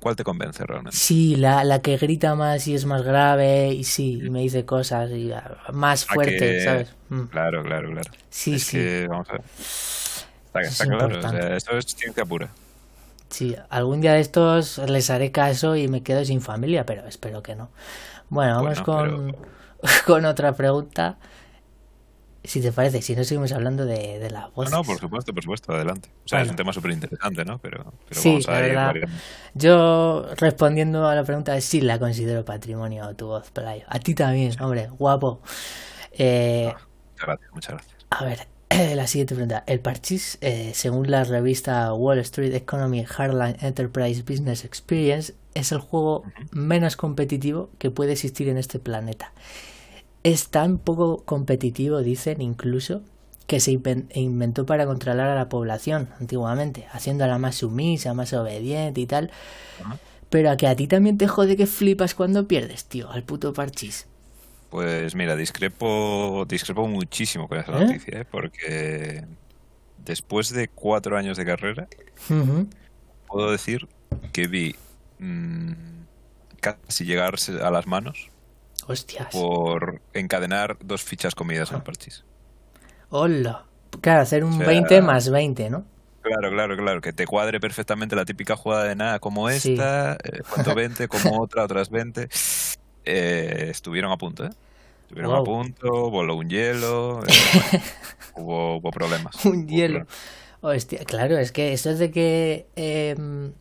cuál, 0.01 0.17
te 0.17 0.23
convence 0.23 0.65
realmente. 0.67 0.97
Sí, 0.97 1.37
la, 1.37 1.65
la 1.65 1.81
que 1.81 1.97
grita 1.97 2.35
más 2.35 2.69
y 2.69 2.75
es 2.75 2.85
más 2.85 3.03
grave 3.03 3.69
y 3.69 3.85
sí, 3.85 4.21
y 4.23 4.29
me 4.29 4.41
dice 4.41 4.67
cosas 4.67 5.11
y 5.13 5.33
ah, 5.33 5.57
más 5.73 6.05
fuerte, 6.05 6.63
¿sabes? 6.63 6.95
Mm. 7.09 7.23
Claro, 7.23 7.63
claro, 7.63 7.91
claro. 7.91 8.11
Sí, 8.29 8.59
sí. 8.59 9.07
vamos 9.09 9.29
a 9.31 9.33
ver. 9.33 9.43
Está, 10.63 10.85
claro, 10.85 11.57
esto 11.57 11.79
es 11.79 11.87
ciencia 11.87 12.25
pura. 12.27 12.51
Sí, 13.31 13.57
algún 13.71 14.03
día 14.03 14.13
de 14.13 14.21
estos 14.21 14.77
les 14.77 15.09
haré 15.09 15.33
caso 15.33 15.75
y 15.75 15.89
me 15.89 16.03
quedo 16.03 16.23
sin 16.25 16.43
familia, 16.43 16.85
pero 16.85 17.07
espero 17.09 17.43
que 17.43 17.57
no. 17.57 17.71
Bueno, 18.29 18.63
vamos 18.63 18.83
con... 18.83 19.35
con 20.07 20.25
otra 20.25 20.55
pregunta. 20.55 21.19
Si 22.43 22.61
te 22.61 22.73
parece, 22.73 23.01
si 23.01 23.17
no 23.17 23.25
seguimos 23.25 23.53
hablando 23.53 23.87
de, 23.87 24.19
de 24.19 24.31
la 24.31 24.49
voz. 24.49 24.71
No, 24.71 24.79
no, 24.79 24.85
por 24.85 24.99
supuesto, 24.99 25.33
por 25.33 25.43
supuesto, 25.43 25.73
adelante. 25.73 26.11
O 26.27 26.29
sea, 26.29 26.43
es 26.43 26.51
un 26.51 26.57
tema 26.57 26.75
súper 26.75 26.91
interesante, 26.91 27.43
¿no? 27.43 27.59
Pero, 27.59 27.95
sí, 28.11 28.29
vamos 28.29 28.49
a 28.49 28.61
verdad. 28.61 28.95
Yo, 29.55 30.27
respondiendo 30.37 31.09
a 31.09 31.15
la 31.15 31.25
pregunta, 31.25 31.59
sí 31.63 31.81
la 31.81 31.99
considero 31.99 32.45
patrimonio 32.45 33.17
tu 33.17 33.29
voz, 33.29 33.51
Pelayo. 33.51 33.87
A 33.89 33.99
ti 33.99 34.15
también, 34.15 34.61
hombre, 34.61 34.89
guapo. 34.89 35.41
Eh, 36.13 36.71
ah, 36.71 36.87
muchas 37.13 37.27
gracias, 37.27 37.51
muchas 37.55 37.73
gracias. 37.73 38.07
A 38.11 38.25
ver, 38.27 38.47
la 38.95 39.07
siguiente 39.07 39.35
pregunta. 39.35 39.65
El 39.67 39.81
parchís, 39.81 40.37
eh, 40.43 40.73
según 40.75 41.11
la 41.11 41.25
revista 41.25 41.95
Wall 41.95 42.19
Street 42.19 42.53
Economy 42.55 43.05
Hardline 43.05 43.57
Enterprise 43.61 44.23
Business 44.23 44.67
Experience, 44.67 45.35
es 45.55 45.73
el 45.73 45.79
juego 45.79 46.25
menos 46.51 46.97
competitivo 46.97 47.71
que 47.79 47.91
puede 47.91 48.13
existir 48.13 48.51
en 48.51 48.59
este 48.59 48.79
planeta 48.79 49.33
es 50.25 50.49
tan 50.49 50.79
poco 50.79 51.23
competitivo, 51.25 52.01
dicen 52.01 52.41
incluso, 52.41 53.03
que 53.47 53.61
se 53.61 53.79
inventó 54.15 54.65
para 54.67 54.87
controlar 54.87 55.29
a 55.29 55.35
la 55.35 55.49
población 55.49 56.09
antiguamente, 56.19 56.87
haciéndola 56.91 57.39
más 57.39 57.57
sumisa, 57.57 58.15
más 58.15 58.33
obediente 58.33 59.01
y 59.03 59.07
tal. 59.07 59.31
Pero 60.31 60.51
a 60.51 60.57
que 60.57 60.67
a 60.67 60.75
ti 60.75 60.89
también 60.89 61.19
te 61.19 61.29
jode 61.29 61.57
que 61.57 61.67
flipas 61.67 62.15
cuando 62.15 62.49
pierdes, 62.49 62.87
tío, 62.87 63.11
al 63.11 63.23
puto 63.23 63.53
parchís. 63.53 64.07
Pues 64.71 65.15
mira, 65.15 65.37
discrepo, 65.37 66.45
discrepo 66.49 66.89
muchísimo 66.89 67.47
con 67.47 67.59
esa 67.59 67.73
¿Eh? 67.73 67.87
noticia, 67.87 68.21
¿eh? 68.21 68.25
porque 68.25 69.25
después 70.05 70.51
de 70.51 70.69
cuatro 70.69 71.17
años 71.19 71.37
de 71.37 71.45
carrera, 71.45 71.87
puedo 73.29 73.53
decir 73.53 73.87
que 74.33 74.49
vi 74.49 74.75
mm, 75.19 75.73
casi 76.61 77.05
llegarse 77.05 77.61
a 77.61 77.71
las 77.71 77.87
manos 77.87 78.31
Hostias. 78.87 79.29
Por 79.33 80.01
encadenar 80.13 80.77
dos 80.81 81.03
fichas 81.03 81.35
comidas 81.35 81.73
en 81.73 81.81
parchís. 81.81 82.25
Hola. 83.11 83.65
Claro, 84.01 84.23
hacer 84.23 84.45
un 84.45 84.59
20 84.59 85.03
más 85.03 85.31
20, 85.31 85.71
¿no? 85.71 85.85
Claro, 86.21 86.51
claro, 86.51 86.77
claro. 86.77 87.01
Que 87.01 87.13
te 87.13 87.27
cuadre 87.27 87.61
perfectamente 87.61 88.17
la 88.17 88.25
típica 88.25 88.57
jugada 88.57 88.85
de 88.85 88.97
nada 88.97 89.19
como 89.19 89.49
esta, 89.51 90.15
eh, 90.15 90.41
cuanto 90.49 90.75
20, 90.75 91.09
como 91.09 91.43
otra, 91.43 91.65
otras 91.65 91.91
20. 91.91 92.29
Eh, 93.05 93.67
estuvieron 93.71 94.11
a 94.11 94.17
punto, 94.17 94.47
¿eh? 94.47 94.51
Estuvieron 95.03 95.35
a 95.35 95.45
punto, 95.45 96.11
voló 96.11 96.37
un 96.37 96.49
hielo, 96.49 97.21
eh, 97.27 97.81
hubo, 98.37 98.77
hubo, 98.77 98.91
problemas. 98.91 99.45
Un 99.45 99.69
hielo. 99.69 100.07
Hostia, 100.63 101.05
claro, 101.05 101.37
es 101.37 101.53
que 101.53 101.75
eso 101.75 101.91
es 101.91 101.99
de 101.99 102.11
que 102.11 102.67
em, 102.75 103.53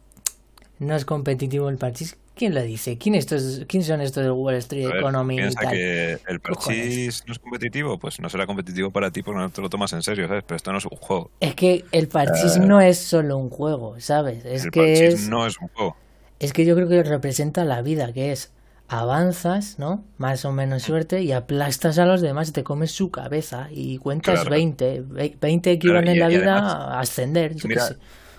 no 0.79 0.95
es 0.95 1.05
competitivo 1.05 1.69
el 1.69 1.77
parchís 1.77 2.17
¿Quién 2.35 2.55
lo 2.55 2.63
dice? 2.63 2.97
¿Quién, 2.97 3.13
estos, 3.13 3.61
¿Quién 3.67 3.83
son 3.83 4.01
estos 4.01 4.23
de 4.23 4.31
Wall 4.31 4.55
Street 4.55 4.89
Economy? 4.95 5.35
Piensa 5.35 5.69
que 5.69 6.17
el 6.27 6.39
parchís 6.39 7.23
no 7.27 7.33
es 7.33 7.39
competitivo, 7.39 7.99
pues 7.99 8.19
no 8.19 8.27
será 8.27 8.47
competitivo 8.47 8.89
para 8.89 9.11
ti 9.11 9.21
porque 9.21 9.39
no 9.39 9.49
te 9.51 9.61
lo 9.61 9.69
tomas 9.69 9.93
en 9.93 10.01
serio, 10.01 10.27
¿sabes? 10.27 10.43
Pero 10.47 10.55
esto 10.55 10.71
no 10.71 10.79
es 10.79 10.85
un 10.85 10.97
juego. 10.97 11.29
Es 11.39 11.53
que 11.53 11.85
el 11.91 12.07
parchís 12.07 12.57
no 12.57 12.81
es 12.81 12.97
solo 12.97 13.37
un 13.37 13.51
juego, 13.51 13.99
¿sabes? 13.99 14.43
Es 14.45 14.65
el 14.65 14.71
que 14.71 15.07
es, 15.07 15.29
no 15.29 15.45
es 15.45 15.59
un 15.59 15.67
juego. 15.67 15.95
Es 16.39 16.53
que 16.53 16.65
yo 16.65 16.75
creo 16.75 16.89
que 16.89 17.03
representa 17.03 17.65
la 17.65 17.83
vida, 17.83 18.11
que 18.13 18.31
es 18.31 18.51
avanzas, 18.87 19.77
¿no? 19.77 20.03
Más 20.17 20.43
o 20.43 20.51
menos 20.51 20.81
suerte 20.81 21.21
y 21.21 21.33
aplastas 21.33 21.99
a 21.99 22.05
los 22.07 22.21
demás, 22.21 22.51
te 22.51 22.63
comes 22.63 22.91
su 22.91 23.11
cabeza 23.11 23.67
y 23.69 23.99
cuentas 23.99 24.49
20, 24.49 25.03
20 25.39 25.71
equivalen 25.71 26.09
en 26.09 26.19
la 26.19 26.27
vida 26.29 26.57
a 26.57 26.99
ascender. 26.99 27.55
mira, 27.63 27.89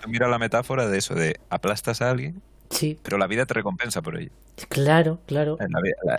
mira 0.07 0.27
la 0.27 0.39
metáfora 0.39 0.87
de 0.87 0.97
eso, 0.97 1.15
de 1.15 1.39
aplastas 1.49 2.01
a 2.01 2.11
alguien 2.11 2.41
Sí. 2.69 2.99
Pero 3.03 3.17
la 3.17 3.27
vida 3.27 3.45
te 3.45 3.53
recompensa 3.53 4.01
por 4.01 4.17
ello. 4.17 4.31
Claro, 4.69 5.19
claro. 5.25 5.57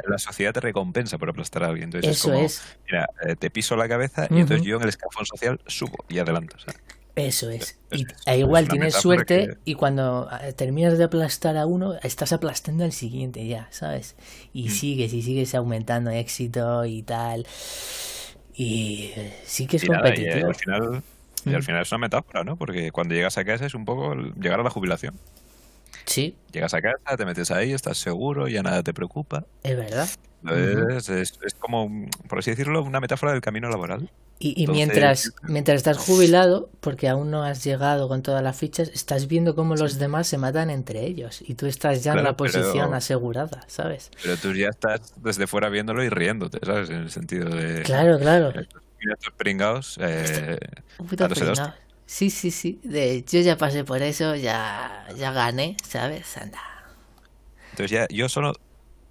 La, 0.07 0.19
sociedad 0.19 0.53
te 0.53 0.61
recompensa 0.61 1.19
por 1.19 1.31
aplastar 1.31 1.65
a 1.65 1.69
alguien. 1.69 1.85
Entonces 1.85 2.11
Eso 2.11 2.35
es 2.35 2.61
como, 2.61 2.77
mira, 2.87 3.11
eh, 3.27 3.37
te 3.37 3.51
piso 3.51 3.77
la 3.77 3.89
cabeza 3.89 4.27
y 4.31 4.41
entonces 4.41 4.67
yo 4.67 4.77
en 4.77 4.83
el 4.83 4.89
escafón 4.91 5.27
social 5.27 5.61
subo 5.67 5.97
y 6.09 6.19
adelanto. 6.19 6.57
Eso 7.15 7.49
es. 7.51 7.79
Y 7.91 8.05
igual 8.39 8.69
tienes 8.69 8.95
suerte 8.95 9.57
y 9.65 9.75
cuando 9.75 10.29
eh, 10.43 10.53
terminas 10.53 10.99
de 10.99 11.05
aplastar 11.05 11.57
a 11.57 11.65
uno, 11.67 11.95
estás 12.03 12.33
aplastando 12.33 12.85
al 12.85 12.93
siguiente 12.93 13.47
ya, 13.47 13.69
¿sabes? 13.71 14.17
Y 14.53 14.69
mm. 14.69 14.71
sigues 14.71 15.13
y 15.15 15.23
sigues 15.23 15.55
aumentando 15.55 16.11
éxito 16.11 16.85
y 16.85 17.03
tal. 17.03 17.47
Y 18.55 19.13
eh, 19.17 19.35
sí 19.45 19.67
que 19.67 19.79
es 19.79 19.85
competitivo. 19.85 20.39
y, 20.39 20.43
al 20.43 20.55
final, 20.55 21.03
y 21.47 21.55
al 21.55 21.63
final 21.63 21.83
es 21.83 21.93
una 21.93 21.99
metáfora, 21.99 22.45
¿no? 22.45 22.57
Porque 22.57 22.91
cuando 22.91 23.15
llegas 23.15 23.39
a 23.39 23.45
casa 23.45 23.67
es 23.67 23.75
un 23.75 23.85
poco 23.85 24.15
llegar 24.15 24.61
a 24.61 24.63
la 24.63 24.71
jubilación. 24.71 25.15
Sí. 26.05 26.37
Llegas 26.53 26.75
a 26.75 26.83
casa, 26.83 27.17
te 27.17 27.25
metes 27.25 27.51
ahí, 27.51 27.73
estás 27.73 27.99
seguro, 27.99 28.49
ya 28.49 28.63
nada 28.63 28.83
te 28.83 28.93
preocupa. 28.93 29.45
Es 29.63 29.77
verdad. 29.77 30.09
Es, 30.45 31.55
como, 31.59 32.09
por 32.29 32.39
así 32.39 32.51
decirlo, 32.51 32.83
una 32.83 33.01
metáfora 33.01 33.33
del 33.33 33.41
camino 33.41 33.69
laboral. 33.69 34.11
Y, 34.39 34.67
mientras, 34.67 35.33
mientras 35.45 35.77
estás 35.77 35.97
jubilado, 35.97 36.69
porque 36.81 37.09
aún 37.09 37.31
no 37.31 37.43
has 37.43 37.65
llegado 37.65 38.07
con 38.07 38.23
todas 38.23 38.43
las 38.43 38.55
fichas, 38.55 38.89
estás 38.89 39.29
viendo 39.29 39.55
cómo 39.55 39.77
los 39.77 39.99
demás 39.99 40.27
se 40.27 40.37
matan 40.37 40.69
entre 40.69 41.07
ellos 41.07 41.41
y 41.41 41.55
tú 41.55 41.65
estás 41.65 42.05
ya 42.05 42.13
en 42.13 42.23
la 42.23 42.37
posición 42.37 42.93
asegurada, 42.93 43.65
¿sabes? 43.67 44.11
Pero 44.23 44.37
tú 44.37 44.53
ya 44.53 44.69
estás 44.69 45.15
desde 45.23 45.47
fuera 45.47 45.71
viéndolo 45.71 46.05
y 46.05 46.11
riéndote, 46.11 46.59
¿sabes? 46.65 46.91
En 46.91 46.97
el 46.97 47.11
sentido 47.11 47.49
de... 47.49 47.83
Claro, 47.83 48.19
claro. 48.19 48.53
Estos 49.01 49.33
pringados, 49.35 49.99
eh, 50.01 50.59
un 50.99 51.09
Sí, 52.07 52.31
sí, 52.31 52.51
sí. 52.53 52.81
De, 52.85 53.25
yo 53.29 53.41
ya 53.41 53.57
pasé 53.57 53.85
por 53.85 54.01
eso, 54.01 54.37
ya, 54.37 55.07
ya 55.17 55.33
gané, 55.33 55.77
¿sabes? 55.85 56.37
Anda. 56.37 56.61
Entonces 57.71 57.91
ya, 57.91 58.07
yo 58.09 58.29
solo, 58.29 58.53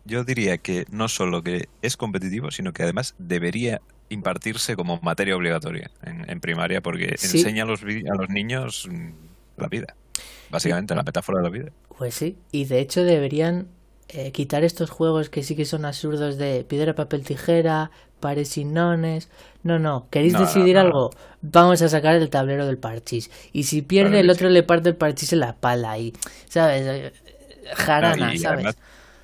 yo 0.06 0.24
diría 0.24 0.58
que 0.58 0.86
no 0.90 1.10
solo 1.10 1.44
que 1.44 1.68
es 1.82 1.98
competitivo, 1.98 2.52
sino 2.52 2.72
que 2.72 2.84
además 2.84 3.14
debería 3.18 3.82
impartirse 4.10 4.76
como 4.76 5.00
materia 5.02 5.36
obligatoria 5.36 5.90
en, 6.04 6.40
primaria 6.40 6.82
porque 6.82 7.16
enseña 7.22 7.64
a 7.64 7.66
los, 7.66 7.82
a 7.84 8.16
los 8.16 8.30
niños 8.30 8.88
la 9.58 9.68
vida. 9.68 9.96
Básicamente, 10.50 10.96
la 10.96 11.04
metáfora 11.04 11.40
de 11.40 11.44
la 11.44 11.50
vida. 11.50 11.72
Pues 11.98 12.16
sí, 12.16 12.38
y 12.52 12.66
de 12.66 12.80
hecho 12.80 13.04
deberían 13.04 13.68
eh, 14.10 14.32
quitar 14.32 14.64
estos 14.64 14.90
juegos 14.90 15.30
que 15.30 15.44
sí 15.44 15.56
que 15.56 15.66
son 15.66 15.86
absurdos 15.86 16.38
de 16.38 16.64
piedra, 16.64 16.94
papel, 16.94 17.24
tijera, 17.24 17.92
pares 18.26 18.58
y 18.58 18.66
nones. 18.66 19.30
No, 19.62 19.78
no, 19.78 20.08
¿queréis 20.10 20.34
decidir 20.34 20.80
algo? 20.80 21.12
Vamos 21.44 21.80
a 21.84 21.90
sacar 21.90 22.16
el 22.16 22.28
tablero 22.32 22.66
del 22.66 22.80
parchís. 22.80 23.30
Y 23.54 23.66
si 23.66 23.84
pierde, 23.84 24.22
el 24.22 24.32
otro 24.32 24.50
le 24.50 24.64
parte 24.64 24.90
el 24.90 24.96
parchís 24.96 25.32
en 25.32 25.42
la 25.42 25.54
pala 25.54 26.00
y, 26.00 26.12
¿sabes? 26.50 26.88
Eh, 26.88 27.14
jarana, 27.76 28.36
¿sabes? 28.36 28.76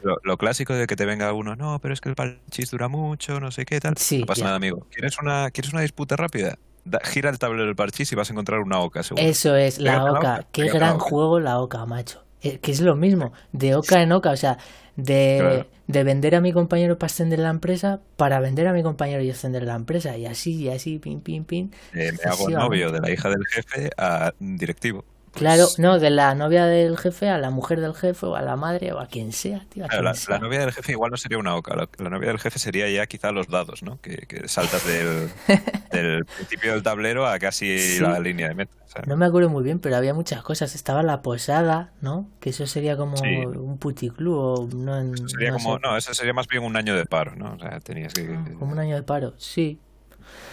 lo, 0.03 0.38
clásico 0.38 0.75
de 0.75 0.86
que 0.86 0.96
te 0.96 1.08
venga 1.08 1.34
uno, 1.34 1.55
no, 1.55 1.79
pero 1.79 1.96
es 1.96 2.00
que 2.01 2.10
el 2.10 2.15
parchís 2.15 2.70
dura 2.70 2.89
mucho, 2.89 3.39
no 3.39 3.50
sé 3.50 3.65
qué 3.65 3.79
tal. 3.79 3.96
no 3.96 4.25
pasa 4.27 4.43
nada, 4.43 4.58
amigo. 4.58 4.86
¿Quieres 4.91 5.17
una, 5.20 5.50
¿Quieres 5.50 5.74
una 5.74 5.81
disputa 5.81 6.15
rápida? 6.15 6.60
gira 7.03 7.31
el 7.31 7.39
tablero 7.39 7.65
del 7.65 7.75
parchís 7.75 8.12
y 8.12 8.15
vas 8.15 8.29
a 8.29 8.34
encontrar 8.34 8.60
una 8.60 8.79
oca, 8.81 9.01
seguro. 9.01 9.25
Eso 9.25 9.55
es, 9.55 9.79
la 9.79 10.05
oca. 10.05 10.46
Qué 10.51 10.67
gran 10.70 11.00
juego 11.00 11.39
la 11.39 11.60
oca, 11.60 11.84
macho. 11.88 12.24
Eh, 12.43 12.57
que 12.60 12.71
es 12.71 12.81
lo 12.81 12.95
mismo, 12.95 13.33
de 13.51 13.75
oca 13.75 14.01
en 14.01 14.12
oca, 14.12 14.31
o 14.31 14.36
sea, 14.36 14.57
de, 14.95 15.67
de, 15.86 16.03
vender 16.03 16.33
a 16.33 16.41
mi 16.41 16.51
compañero 16.51 16.98
para 16.98 17.10
extender 17.10 17.38
la 17.38 17.51
empresa, 17.51 18.01
para 18.17 18.39
vender 18.39 18.67
a 18.67 18.74
mi 18.74 18.81
compañero 18.81 19.21
y 19.21 19.29
extender 19.29 19.62
la 19.63 19.75
empresa, 19.75 20.17
y 20.17 20.25
así, 20.25 20.55
y 20.55 20.69
así, 20.69 20.98
pin, 20.98 21.21
pin, 21.21 21.45
pin. 21.45 21.71
Eh, 21.93 22.12
me 22.12 22.31
hago 22.31 22.50
novio 22.50 22.91
de 22.91 23.00
la 23.00 23.12
hija 23.12 23.29
del 23.29 23.45
jefe 23.45 23.91
a 23.95 24.33
directivo. 24.39 25.05
Claro, 25.33 25.67
no, 25.77 25.97
de 25.97 26.09
la 26.09 26.35
novia 26.35 26.65
del 26.65 26.97
jefe 26.97 27.29
a 27.29 27.38
la 27.38 27.50
mujer 27.50 27.79
del 27.79 27.93
jefe 27.93 28.25
o 28.25 28.35
a 28.35 28.41
la 28.41 28.57
madre 28.57 28.91
o 28.91 29.00
a 29.00 29.07
quien 29.07 29.31
sea, 29.31 29.65
tío. 29.69 29.85
la, 29.88 30.39
novia 30.39 30.59
del 30.59 30.73
jefe 30.73 30.91
igual 30.91 31.11
no 31.11 31.17
sería 31.17 31.38
una 31.38 31.55
oca. 31.55 31.75
La, 31.75 32.09
novia 32.09 32.29
del 32.29 32.39
jefe 32.39 32.59
sería 32.59 32.89
ya 32.89 33.07
quizá 33.07 33.31
los 33.31 33.47
dados, 33.47 33.81
¿no? 33.81 34.00
Que, 34.01 34.27
saltas 34.47 34.85
del, 34.85 35.29
del, 35.91 36.25
principio 36.25 36.73
del 36.73 36.83
tablero 36.83 37.27
a 37.27 37.39
casi 37.39 38.00
la 38.00 38.19
línea 38.19 38.50
de 38.50 38.55
meta. 38.55 38.75
No 39.07 39.15
me 39.15 39.25
acuerdo 39.25 39.50
muy 39.50 39.63
bien, 39.63 39.79
pero 39.79 39.95
había 39.95 40.13
muchas 40.13 40.43
cosas. 40.43 40.75
Estaba 40.75 41.01
la 41.01 41.21
posada, 41.21 41.93
¿no? 42.01 42.29
Que 42.41 42.50
eso 42.50 42.67
sería 42.67 42.97
como 42.97 43.15
un 43.21 43.77
puticlub 43.77 44.35
o 44.35 44.69
no, 44.75 45.00
eso 45.00 45.29
sería 45.29 45.53
como, 45.53 45.79
no, 45.79 45.95
eso 45.95 46.13
sería 46.13 46.33
más 46.33 46.47
bien 46.47 46.63
un 46.63 46.75
año 46.75 46.95
de 46.95 47.05
paro, 47.05 47.35
¿no? 47.35 47.53
O 47.53 47.59
sea, 47.59 47.79
tenías 47.79 48.13
que... 48.13 48.35
Ah, 48.35 48.45
como 48.59 48.73
un 48.73 48.79
año 48.79 48.95
de 48.95 49.03
paro, 49.03 49.33
sí. 49.38 49.79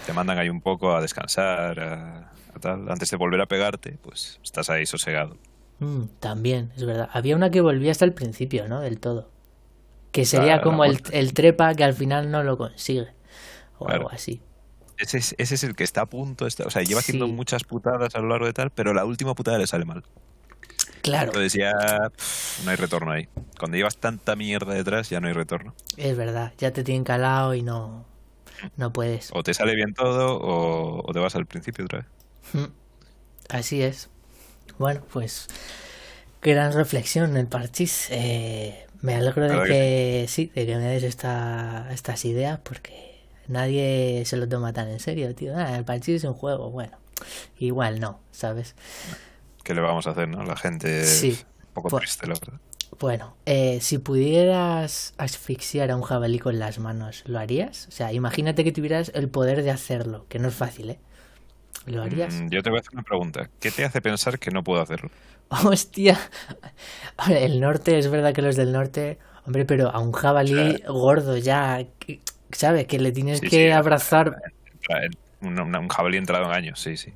Te 0.06 0.12
mandan 0.12 0.38
ahí 0.38 0.48
un 0.48 0.60
poco 0.60 0.94
a 0.94 1.00
descansar, 1.00 1.80
a 1.80 2.32
antes 2.88 3.10
de 3.10 3.16
volver 3.16 3.40
a 3.40 3.46
pegarte, 3.46 3.98
pues 4.02 4.40
estás 4.42 4.70
ahí 4.70 4.86
sosegado. 4.86 5.36
Mm, 5.80 6.04
también, 6.20 6.72
es 6.76 6.84
verdad. 6.84 7.08
Había 7.12 7.36
una 7.36 7.50
que 7.50 7.60
volvía 7.60 7.92
hasta 7.92 8.04
el 8.04 8.12
principio, 8.12 8.68
¿no? 8.68 8.80
Del 8.80 8.98
todo. 8.98 9.30
Que 10.12 10.24
sería 10.24 10.60
como 10.60 10.84
el, 10.84 11.00
el, 11.12 11.34
trepa 11.34 11.74
que 11.74 11.84
al 11.84 11.94
final 11.94 12.30
no 12.30 12.42
lo 12.42 12.56
consigue. 12.56 13.08
O 13.78 13.88
algo 13.88 14.10
así. 14.10 14.40
Ese 14.98 15.18
es, 15.18 15.34
ese 15.38 15.54
es, 15.54 15.64
el 15.64 15.76
que 15.76 15.84
está 15.84 16.00
a 16.02 16.06
punto, 16.06 16.46
o 16.46 16.70
sea, 16.70 16.82
lleva 16.82 16.98
haciendo 16.98 17.28
muchas 17.28 17.62
putadas 17.62 18.16
a 18.16 18.18
lo 18.18 18.28
largo 18.28 18.46
de 18.46 18.52
tal, 18.52 18.70
pero 18.70 18.92
la 18.92 19.04
última 19.04 19.34
putada 19.34 19.56
le 19.56 19.66
sale 19.68 19.84
mal. 19.84 20.02
Claro. 21.02 21.26
Entonces 21.26 21.52
ya 21.52 21.72
no 22.64 22.70
hay 22.70 22.76
retorno 22.76 23.12
ahí. 23.12 23.28
Cuando 23.60 23.76
llevas 23.76 23.96
tanta 23.98 24.34
mierda 24.34 24.74
detrás 24.74 25.08
ya 25.08 25.20
no 25.20 25.28
hay 25.28 25.34
retorno. 25.34 25.74
Es 25.96 26.16
verdad, 26.16 26.52
ya 26.58 26.72
te 26.72 26.82
tienen 26.82 27.04
calado 27.04 27.54
y 27.54 27.62
no, 27.62 28.06
no 28.76 28.92
puedes. 28.92 29.30
O 29.32 29.44
te 29.44 29.54
sale 29.54 29.76
bien 29.76 29.94
todo 29.94 30.36
o, 30.36 31.08
o 31.08 31.12
te 31.12 31.20
vas 31.20 31.36
al 31.36 31.46
principio 31.46 31.84
otra 31.84 32.00
vez. 32.00 32.08
Así 33.48 33.82
es. 33.82 34.08
Bueno, 34.78 35.02
pues 35.12 35.48
gran 36.42 36.72
reflexión 36.72 37.36
el 37.36 37.46
parchís. 37.46 38.08
Eh, 38.10 38.86
me 39.00 39.14
alegro 39.14 39.48
de 39.48 39.68
que, 39.68 40.26
sí, 40.28 40.50
de 40.54 40.66
que 40.66 40.76
me 40.76 40.84
des 40.84 41.02
esta, 41.02 41.88
estas 41.92 42.24
ideas 42.24 42.58
porque 42.62 43.22
nadie 43.46 44.24
se 44.24 44.36
lo 44.36 44.48
toma 44.48 44.72
tan 44.72 44.88
en 44.88 45.00
serio, 45.00 45.34
tío. 45.34 45.56
Ah, 45.56 45.76
el 45.76 45.84
parchís 45.84 46.16
es 46.16 46.24
un 46.24 46.34
juego, 46.34 46.70
bueno, 46.70 46.96
igual 47.58 48.00
no, 48.00 48.20
¿sabes? 48.30 48.74
¿Qué 49.62 49.74
le 49.74 49.80
vamos 49.80 50.06
a 50.06 50.10
hacer, 50.10 50.28
no? 50.28 50.44
La 50.44 50.56
gente 50.56 51.00
es 51.00 51.22
un 51.22 51.36
poco 51.74 51.90
pues 51.90 52.02
triste, 52.02 52.26
la 52.26 52.34
verdad. 52.34 52.60
Bueno, 52.98 53.36
eh, 53.46 53.78
si 53.80 53.98
pudieras 53.98 55.14
asfixiar 55.18 55.90
a 55.90 55.96
un 55.96 56.02
jabalí 56.02 56.38
con 56.38 56.58
las 56.58 56.78
manos, 56.78 57.22
¿lo 57.26 57.38
harías? 57.38 57.86
O 57.88 57.92
sea, 57.92 58.12
imagínate 58.12 58.64
que 58.64 58.72
tuvieras 58.72 59.12
el 59.14 59.28
poder 59.28 59.62
de 59.62 59.70
hacerlo, 59.70 60.26
que 60.28 60.38
no 60.38 60.48
es 60.48 60.54
fácil, 60.54 60.90
¿eh? 60.90 60.98
¿Lo 61.86 62.02
harías? 62.02 62.34
Mm, 62.34 62.48
yo 62.50 62.62
te 62.62 62.70
voy 62.70 62.78
a 62.78 62.80
hacer 62.80 62.92
una 62.94 63.02
pregunta. 63.02 63.48
¿Qué 63.60 63.70
te 63.70 63.84
hace 63.84 64.00
pensar 64.00 64.38
que 64.38 64.50
no 64.50 64.62
puedo 64.62 64.80
hacerlo? 64.80 65.10
Hostia. 65.48 66.18
El 67.28 67.60
norte, 67.60 67.98
es 67.98 68.10
verdad 68.10 68.32
que 68.34 68.42
los 68.42 68.56
del 68.56 68.72
norte. 68.72 69.18
Hombre, 69.46 69.64
pero 69.64 69.88
a 69.90 69.98
un 69.98 70.12
jabalí 70.12 70.82
gordo 70.86 71.36
ya. 71.36 71.86
¿Sabes? 72.52 72.86
Que 72.86 72.98
le 72.98 73.12
tienes 73.12 73.40
que 73.40 73.72
abrazar. 73.72 74.36
Un, 75.40 75.88
jabalí 75.88 76.16
entrado 76.18 76.46
en 76.46 76.52
años, 76.52 76.80
sí, 76.80 76.96
sí. 76.96 77.12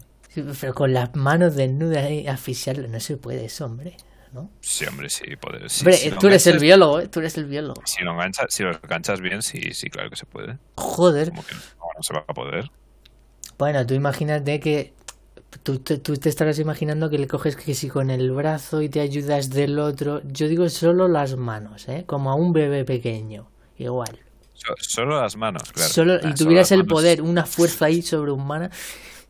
Pero 0.61 0.75
con 0.75 0.95
las 0.95 1.15
manos 1.15 1.57
desnudas 1.57 2.11
y 2.11 2.27
asfixiarlo. 2.27 2.89
No 2.89 3.01
se 3.01 3.17
puede 3.17 3.45
eso, 3.45 3.67
hombre. 3.67 3.97
¿no? 4.33 4.51
Sí, 4.61 4.87
hombre, 4.87 5.11
sí. 5.11 5.37
Puede, 5.37 5.59
hombre, 5.59 6.17
tú 6.19 6.27
eres 6.27 6.47
el 6.47 6.59
biólogo, 6.59 7.01
¿eh? 7.01 7.09
Tú 7.09 7.21
eres 7.21 7.37
el 7.37 7.45
biólogo. 7.45 7.83
Si 7.85 8.03
lo, 8.03 8.13
enganchas, 8.13 8.47
si 8.49 8.63
lo 8.63 8.71
enganchas 8.71 9.21
bien, 9.21 9.43
sí, 9.43 9.75
sí, 9.75 9.91
claro 9.91 10.09
que 10.09 10.17
se 10.17 10.25
puede. 10.25 10.59
Joder. 10.77 11.31
Como 11.31 11.45
que 11.45 11.55
no 11.55 12.03
se 12.03 12.15
va 12.15 12.25
a 12.27 12.35
poder. 12.35 12.71
Bueno, 13.59 13.87
tú 13.87 13.95
imagínate 13.95 14.61
que 14.61 14.93
tú, 15.63 15.79
tú, 15.79 16.17
te 16.17 16.29
estarás 16.29 16.59
imaginando 16.59 17.11
que 17.11 17.19
le 17.19 17.27
coges 17.27 17.57
que 17.57 17.75
si 17.75 17.89
con 17.89 18.11
el 18.11 18.31
brazo 18.33 18.83
y 18.83 18.89
te 18.89 19.01
ayudas 19.01 19.51
del 19.51 19.79
otro. 19.79 20.23
Yo 20.25 20.49
digo 20.49 20.69
solo 20.69 21.09
las 21.09 21.37
manos, 21.37 21.89
¿eh? 21.89 22.05
Como 22.07 22.31
a 22.31 22.35
un 22.35 22.53
bebé 22.53 22.85
pequeño. 22.85 23.49
Igual. 23.79 24.19
solo 24.79 25.21
las 25.21 25.37
manos, 25.37 25.73
claro. 25.73 25.93
Solo, 25.93 26.15
y 26.17 26.27
ah, 26.27 26.35
tuvieras 26.35 26.73
el 26.73 26.87
poder, 26.87 27.23
una 27.23 27.45
fuerza 27.45 27.87
ahí 27.87 28.03
sobrehumana. 28.03 28.71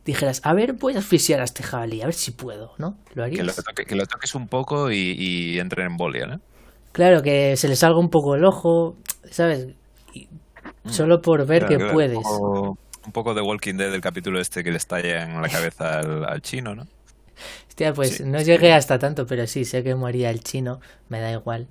Dijeras, 0.05 0.41
a 0.43 0.53
ver, 0.53 0.73
voy 0.73 0.95
a 0.95 0.99
asfixiar 0.99 1.39
a 1.39 1.45
este 1.45 1.63
jabalí, 1.63 2.01
a 2.01 2.05
ver 2.05 2.13
si 2.13 2.31
puedo, 2.31 2.73
¿no? 2.77 2.97
¿Lo 3.13 3.23
harías? 3.23 3.63
Que 3.87 3.95
lo, 3.95 4.05
toques 4.05 4.35
un 4.35 4.49
poco 4.49 4.91
y, 4.91 5.57
entre 5.59 5.85
en 5.85 5.95
bolia, 5.95 6.27
¿no? 6.27 6.41
Claro, 6.91 7.23
que 7.23 7.55
se 7.57 7.69
le 7.69 7.75
salga 7.75 7.97
un 7.97 8.09
poco 8.09 8.35
el 8.35 8.43
ojo, 8.43 8.97
¿sabes? 9.31 9.69
Mm. 10.83 10.89
solo 10.89 11.21
por 11.21 11.45
ver 11.45 11.65
que 11.65 11.79
puedes 11.79 12.19
un 13.05 13.11
poco 13.11 13.33
de 13.33 13.41
Walking 13.41 13.75
Dead 13.75 13.91
del 13.91 14.01
capítulo 14.01 14.39
este 14.39 14.63
que 14.63 14.71
le 14.71 14.77
estalla 14.77 15.23
en 15.23 15.41
la 15.41 15.49
cabeza 15.49 15.99
al, 15.99 16.41
chino, 16.41 16.75
¿no? 16.75 16.87
Hostia, 17.67 17.93
pues 17.93 18.21
no 18.21 18.41
llegué 18.41 18.73
hasta 18.73 18.99
tanto, 18.99 19.25
pero 19.25 19.47
sí, 19.47 19.65
sé 19.65 19.83
que 19.83 19.95
moría 19.95 20.29
el 20.29 20.41
chino, 20.43 20.79
me 21.09 21.19
da 21.19 21.31
igual. 21.31 21.67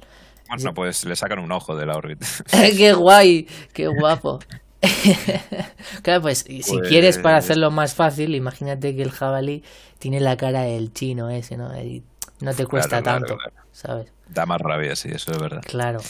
Bueno, 0.48 0.74
pues 0.74 1.04
le 1.04 1.16
sacan 1.16 1.38
un 1.38 1.52
ojo 1.52 1.76
de 1.76 1.86
la 1.86 1.96
órbita. 1.96 2.26
¡Qué 2.50 2.92
guay! 2.92 3.46
¡Qué 3.72 3.86
guapo! 3.86 4.40
claro, 6.02 6.22
pues, 6.22 6.38
si 6.38 6.62
pues 6.62 6.88
quieres 6.88 7.18
para 7.18 7.36
hacerlo 7.36 7.70
más 7.70 7.94
fácil, 7.94 8.34
imagínate 8.34 8.96
que 8.96 9.02
el 9.02 9.12
jabalí 9.12 9.62
tiene 9.98 10.20
la 10.20 10.36
cara 10.36 10.62
del 10.62 10.92
chino 10.92 11.30
ese, 11.30 11.56
¿no? 11.56 11.74
Y 11.80 12.02
no 12.40 12.52
te 12.52 12.66
cuesta 12.66 13.00
tanto, 13.00 13.38
¿sabes? 13.70 14.12
Da 14.28 14.44
más 14.44 14.60
rabia, 14.60 14.96
sí, 14.96 15.08
eso 15.12 15.30
es 15.30 15.38
verdad. 15.38 15.62
Claro. 15.64 16.00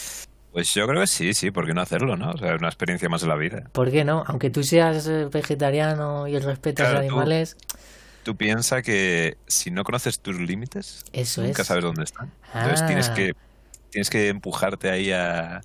Pues 0.53 0.73
yo 0.75 0.87
creo 0.87 1.01
que 1.01 1.07
sí, 1.07 1.33
sí, 1.33 1.51
¿por 1.51 1.67
qué 1.67 1.73
no 1.73 1.81
hacerlo, 1.81 2.17
no? 2.17 2.31
O 2.31 2.37
sea, 2.37 2.55
es 2.55 2.59
una 2.59 2.69
experiencia 2.69 3.09
más 3.09 3.23
de 3.23 3.29
la 3.29 3.37
vida. 3.37 3.65
¿Por 3.73 3.91
qué 3.91 4.05
no? 4.05 4.23
Aunque 4.27 4.51
tú 4.51 4.63
seas 4.63 5.07
eh, 5.07 5.29
vegetariano 5.33 6.29
y 6.29 6.37
el 6.37 6.43
respeto 6.43 6.85
a 6.85 6.91
los 6.91 7.01
animales... 7.01 7.57
Tú, 8.23 8.37
piensas 8.37 8.83
que 8.83 9.37
si 9.49 9.73
no 9.73 9.83
conoces 9.83 10.21
tus 10.21 10.39
límites, 10.39 11.05
nunca 11.39 11.65
sabes 11.65 11.83
dónde 11.83 12.05
están. 12.05 12.31
Entonces 12.55 12.87
tienes 12.87 13.09
ah. 13.09 13.15
que, 13.15 13.35
tienes 13.91 14.11
que 14.11 14.29
empujarte 14.29 14.91
ahí 14.91 15.11
a, 15.11 15.63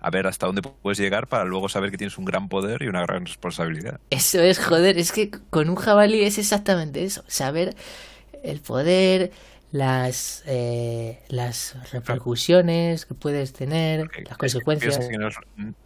a 0.00 0.10
ver 0.10 0.26
hasta 0.26 0.46
dónde 0.46 0.62
puedes 0.62 0.98
llegar 0.98 1.26
para 1.26 1.44
luego 1.44 1.68
saber 1.68 1.90
que 1.90 1.98
tienes 1.98 2.16
un 2.18 2.24
gran 2.24 2.48
poder 2.48 2.82
y 2.82 2.88
una 2.88 3.02
gran 3.02 3.26
responsabilidad. 3.26 4.00
Eso 4.10 4.40
es, 4.40 4.58
joder, 4.58 4.98
es 4.98 5.12
que 5.12 5.30
con 5.50 5.68
un 5.68 5.76
jabalí 5.76 6.22
es 6.22 6.38
exactamente 6.38 7.04
eso, 7.04 7.24
saber 7.26 7.76
el 8.42 8.60
poder, 8.60 9.32
las, 9.70 10.42
eh, 10.46 11.22
las 11.28 11.76
repercusiones 11.92 13.06
que 13.06 13.14
puedes 13.14 13.52
tener, 13.52 14.10
las 14.26 14.38
consecuencias. 14.38 14.98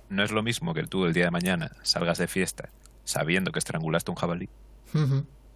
no, 0.08 0.22
es, 0.22 0.30
lo 0.30 0.42
mismo 0.42 0.74
que 0.74 0.84
tú 0.84 1.04
el 1.04 1.12
día 1.12 1.24
de 1.24 1.30
mañana 1.30 1.72
salgas 1.82 2.18
de 2.18 2.28
fiesta 2.28 2.68
sabiendo 3.04 3.50
que 3.52 3.58
estrangulaste 3.58 4.10
un 4.10 4.16
jabalí. 4.16 4.48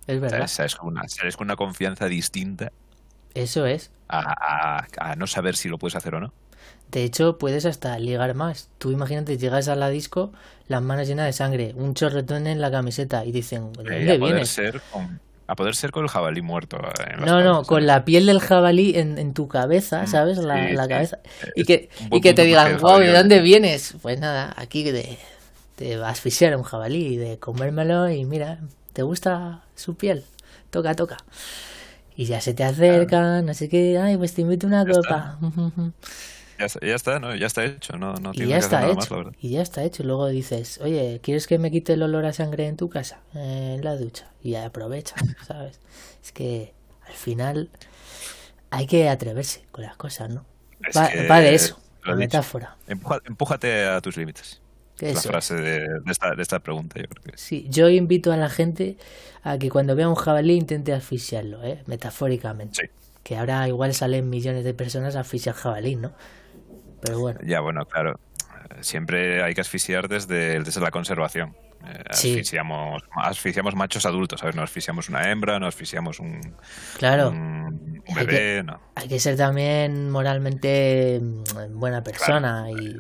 Es 0.07 0.21
verdad. 0.21 0.47
Sales 0.47 0.77
con, 0.77 0.89
una, 0.89 1.03
con 1.37 1.47
una 1.47 1.57
confianza 1.57 2.07
distinta. 2.07 2.73
Eso 3.35 3.67
es. 3.67 3.91
A, 4.09 4.87
a, 4.99 5.17
no 5.17 5.27
saber 5.27 5.57
si 5.57 5.69
lo 5.69 5.79
puedes 5.79 5.97
hacer 5.97 6.15
o 6.15 6.21
no. 6.21 6.33
De 6.91 7.05
hecho, 7.05 7.39
puedes 7.39 7.67
hasta 7.67 7.99
ligar 7.99 8.35
más. 8.35 8.71
Tú 8.79 8.93
imagínate, 8.93 9.37
llegas 9.37 9.69
a 9.69 9.75
la 9.75 9.89
disco, 9.89 10.33
las 10.69 10.83
manos 10.83 11.09
llenas 11.09 11.27
de 11.27 11.33
sangre, 11.33 11.73
un 11.77 11.95
chorretón 11.95 12.47
en 12.47 12.61
la 12.61 12.71
camiseta 12.71 13.25
y 13.25 13.33
dicen, 13.33 13.73
¿de 13.73 13.83
dónde 13.83 14.19
vienes? 14.19 14.49
Ser 14.49 14.81
a 15.47 15.55
poder 15.55 15.77
ser 15.77 15.91
con 15.93 16.05
el 16.05 16.11
jabalí 16.11 16.43
muerto. 16.43 16.79
no, 17.25 17.43
no, 17.43 17.63
con 17.63 17.87
la 17.87 18.05
piel 18.05 18.27
del 18.27 18.41
jabalí 18.41 18.97
en, 18.97 19.19
en 19.19 19.33
tu 19.35 19.49
cabeza, 19.49 20.03
mm, 20.03 20.07
¿sabes? 20.07 20.39
La, 20.39 20.71
la 20.73 20.89
cabeza. 20.89 21.19
Y 21.55 21.65
que, 21.65 21.89
y 22.11 22.21
que 22.21 22.35
te 22.35 22.43
digan, 22.43 22.79
wow, 22.79 22.99
¿de 22.99 23.13
dónde 23.13 23.41
vienes? 23.41 23.95
Pues 24.03 24.19
nada, 24.19 24.53
aquí 24.57 24.83
de, 24.83 25.19
de 25.79 26.05
asfixiar 26.05 26.53
a 26.53 26.59
un 26.59 26.65
jabalí 26.65 27.07
y 27.07 27.17
de 27.17 27.39
comérmelo 27.39 28.11
y 28.11 28.25
mira, 28.25 28.59
¿te 28.93 29.03
gusta 29.03 29.63
su 29.77 29.97
piel? 29.97 30.25
Toca, 30.71 30.95
toca. 30.95 31.19
Y 32.17 32.25
ya 32.25 32.41
se 32.41 32.55
te 32.55 32.65
acercan, 32.65 33.49
así 33.51 33.69
que, 33.69 33.99
ay, 33.99 34.17
pues 34.17 34.35
te 34.35 34.41
invito 34.43 34.67
una 34.67 34.85
copa. 34.87 35.39
Ya, 36.59 36.95
está, 36.95 37.19
¿no? 37.19 37.35
ya 37.35 37.47
está 37.47 37.65
hecho, 37.65 37.97
no, 37.99 38.15
no 38.15 38.33
y 38.33 38.47
ya 38.47 38.59
está 38.59 38.89
hecho. 38.89 39.31
y 39.41 39.51
ya 39.51 39.63
está 39.63 39.85
hecho. 39.85 40.03
Y 40.03 40.07
luego 40.07 40.27
dices, 40.29 40.81
oye, 40.83 41.21
¿quieres 41.23 41.47
que 41.47 41.59
me 41.59 41.71
quite 41.71 41.95
el 41.95 42.03
olor 42.03 42.25
a 42.25 42.33
sangre 42.33 42.67
en 42.67 42.77
tu 42.77 42.89
casa? 42.89 43.21
En 43.35 43.85
la 43.85 43.97
ducha. 43.97 44.31
Y 44.43 44.55
aprovecha, 44.55 45.15
¿sabes? 45.47 45.81
Es 46.23 46.33
que 46.33 46.73
al 47.07 47.15
final 47.15 47.71
hay 48.71 48.87
que 48.87 49.09
atreverse 49.09 49.65
con 49.71 49.85
las 49.85 49.97
cosas, 49.97 50.31
¿no? 50.31 50.45
Va, 50.97 51.41
de 51.41 51.55
eso, 51.55 51.79
la 52.05 52.15
metáfora. 52.15 52.77
empújate 52.87 53.85
a 53.85 54.01
tus 54.01 54.17
límites. 54.17 54.61
Es 55.01 55.15
la 55.15 55.21
frase 55.21 55.55
de, 55.57 55.87
esta, 56.09 56.35
de, 56.35 56.43
esta, 56.43 56.59
pregunta, 56.61 56.99
yo 56.99 57.07
creo 57.07 57.23
que. 57.23 57.37
Sí, 57.37 57.67
yo 57.69 57.89
invito 57.91 58.33
a 58.33 58.37
la 58.37 58.49
gente 58.49 58.97
a 59.43 59.59
que 59.59 59.69
cuando 59.69 59.95
vea 59.95 60.09
un 60.09 60.15
jabalí 60.15 60.55
intente 60.55 60.95
asfixiarlo, 60.95 61.63
¿eh? 61.65 61.83
metafóricamente. 61.87 62.83
Sí. 62.83 62.89
Que 63.23 63.37
ahora 63.37 63.69
igual 63.69 63.93
salen 63.93 64.31
millones 64.31 64.65
de 64.65 64.73
personas 64.73 65.17
a 65.17 65.21
asfixiar 65.21 65.55
jabalí, 65.55 65.97
¿no? 65.97 66.13
Pero 67.07 67.21
bueno. 67.21 67.41
Ya, 67.45 67.61
bueno, 67.61 67.85
claro. 67.87 68.19
Siempre 68.81 69.43
hay 69.43 69.55
que 69.55 69.61
asfixiar 69.61 70.09
desde, 70.09 70.61
desde 70.61 70.81
la 70.81 70.91
conservación. 70.91 71.55
Eh, 71.87 72.03
asfixiamos, 72.11 73.03
asfixiamos 73.15 73.77
machos 73.77 74.07
adultos, 74.07 74.41
¿sabes? 74.41 74.57
No 74.57 74.63
asfixiamos 74.63 75.09
una 75.09 75.31
hembra, 75.31 75.59
no 75.61 75.67
asfixiamos 75.67 76.19
un, 76.19 76.41
claro. 76.99 77.31
bebé, 77.33 78.17
hay 78.17 78.27
que, 78.27 78.63
no. 78.65 78.81
Hay 78.97 79.09
que 79.09 79.21
ser 79.21 79.37
también 79.37 80.11
moralmente 80.11 81.21
mm, 81.23 81.79
buena 81.79 82.03
persona 82.03 82.67
y 82.71 82.99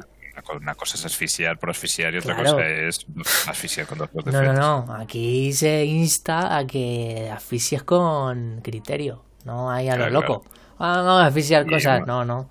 una 0.55 0.75
cosa 0.75 0.97
es 0.97 1.05
asfixiar 1.05 1.59
por 1.59 1.71
asfixiar 1.71 2.15
y 2.15 2.19
otra 2.19 2.37
cosa 2.37 2.67
es 2.67 3.07
asfixiar 3.49 3.87
con 3.87 3.99
dos 3.99 4.11
No, 4.27 4.43
no, 4.43 4.53
no. 4.53 4.95
Aquí 4.95 5.53
se 5.53 5.85
insta 5.85 6.57
a 6.57 6.67
que 6.67 7.31
asfixies 7.35 7.83
con 7.83 8.61
criterio, 8.63 9.25
no 9.45 9.71
hay 9.71 9.89
a 9.89 9.97
lo 9.97 10.11
loco. 10.11 10.45
Ah, 10.79 11.03
vamos 11.03 11.23
a 11.23 11.27
asfixiar 11.27 11.67
cosas, 11.67 12.07
no, 12.07 12.25
no. 12.25 12.51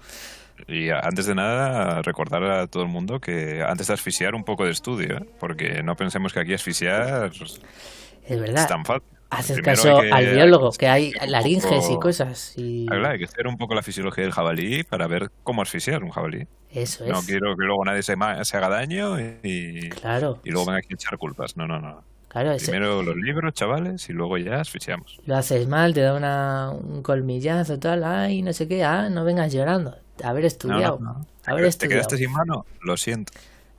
Y 0.67 0.89
antes 0.89 1.27
de 1.27 1.35
nada, 1.35 2.01
recordar 2.01 2.43
a 2.43 2.67
todo 2.67 2.83
el 2.83 2.89
mundo 2.89 3.19
que 3.19 3.63
antes 3.63 3.87
de 3.87 3.93
asfixiar, 3.93 4.33
un 4.33 4.43
poco 4.43 4.65
de 4.65 4.71
estudio, 4.71 5.17
¿eh? 5.17 5.25
porque 5.39 5.83
no 5.83 5.95
pensemos 5.95 6.33
que 6.33 6.39
aquí 6.39 6.53
asfixiar 6.53 7.31
es, 7.33 8.39
verdad. 8.39 8.63
es 8.63 8.67
tan 8.67 8.83
fácil. 8.83 9.07
Haces 9.29 9.59
caso 9.61 9.99
al 9.99 10.33
biólogo, 10.33 10.71
que 10.71 10.87
hay 10.87 11.11
laringes 11.27 11.89
y 11.89 11.99
cosas. 11.99 12.53
Y... 12.57 12.85
Hay 12.91 13.17
que 13.17 13.25
hacer 13.25 13.47
un 13.47 13.57
poco 13.57 13.75
la 13.75 13.83
fisiología 13.83 14.23
del 14.23 14.33
jabalí 14.33 14.83
para 14.83 15.07
ver 15.07 15.29
cómo 15.43 15.61
asfixiar 15.61 16.03
un 16.03 16.09
jabalí. 16.09 16.47
Eso 16.71 17.05
es. 17.05 17.11
No 17.11 17.21
quiero 17.21 17.55
que 17.55 17.65
luego 17.65 17.83
nadie 17.85 18.03
se, 18.03 18.15
se 18.43 18.57
haga 18.57 18.69
daño 18.69 19.19
y, 19.19 19.89
claro. 19.89 20.39
y 20.43 20.51
luego 20.51 20.67
venga 20.67 20.79
aquí 20.79 20.93
a 20.93 20.95
echar 20.95 21.17
culpas. 21.17 21.57
No, 21.57 21.67
no, 21.67 21.79
no. 21.79 22.03
Claro, 22.43 22.57
Primero 22.57 23.01
los 23.01 23.15
libros, 23.15 23.53
chavales, 23.53 24.09
y 24.09 24.13
luego 24.13 24.37
ya 24.37 24.59
asfixiamos. 24.59 25.19
Lo 25.25 25.37
haces 25.37 25.67
mal, 25.69 25.93
te 25.93 26.01
da 26.01 26.13
una, 26.15 26.69
un 26.71 27.01
colmillazo, 27.01 27.79
tal, 27.79 28.03
ay, 28.03 28.41
no 28.41 28.51
sé 28.51 28.67
qué, 28.67 28.83
ah, 28.83 29.09
no 29.09 29.23
vengas 29.23 29.53
llorando. 29.53 29.97
Haber 30.21 30.43
estudiado. 30.43 30.99
No, 30.99 31.13
no, 31.13 31.25
Haber 31.45 31.63
¿Te 31.63 31.69
estudiado. 31.69 31.95
quedaste 31.95 32.17
sin 32.17 32.31
mano? 32.33 32.65
Lo 32.81 32.97
siento. 32.97 33.31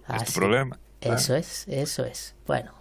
Ah, 0.07 0.17
es 0.17 0.25
tu 0.33 0.33
problema. 0.41 0.79
Eso 1.03 1.35
es, 1.37 1.69
eso 1.69 2.05
es. 2.07 2.35
Bueno, 2.47 2.73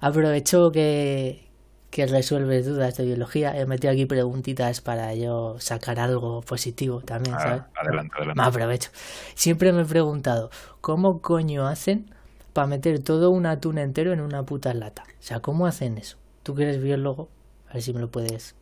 aprovecho 0.00 0.70
que, 0.72 1.48
que 1.90 2.06
resuelves 2.06 2.66
dudas 2.66 2.96
de 2.98 3.04
biología. 3.06 3.58
He 3.58 3.64
metido 3.66 3.92
aquí 3.92 4.04
preguntitas 4.06 4.80
para 4.82 5.14
yo 5.14 5.56
sacar 5.58 6.00
algo 6.00 6.42
positivo 6.42 7.00
también, 7.00 7.36
Ah, 7.36 7.40
¿sabes? 7.40 7.62
adelante, 7.76 8.14
adelante. 8.16 8.40
Me 8.42 8.46
aprovecho. 8.46 8.90
Siempre 9.34 9.72
me 9.72 9.82
he 9.82 9.86
preguntado, 9.86 10.50
¿cómo 10.82 11.22
coño 11.22 11.66
hacen 11.66 12.13
para 12.54 12.68
meter 12.68 13.02
todo 13.04 13.30
un 13.30 13.46
atún 13.46 13.78
entero 13.78 14.12
en 14.14 14.20
una 14.22 14.44
puta 14.44 14.74
lata? 14.74 15.04
O 15.20 15.22
sea, 15.22 15.40
¿cómo 15.40 15.66
hacen 15.66 15.98
eso? 15.98 16.18
Tú 16.44 16.56
que 16.56 16.64
eres 16.64 16.82
biólogo, 16.82 17.30
a 17.68 17.74
ver 17.74 17.82
si 17.82 17.94
me 17.94 18.00
lo 18.00 18.10
puedes... 18.10 18.56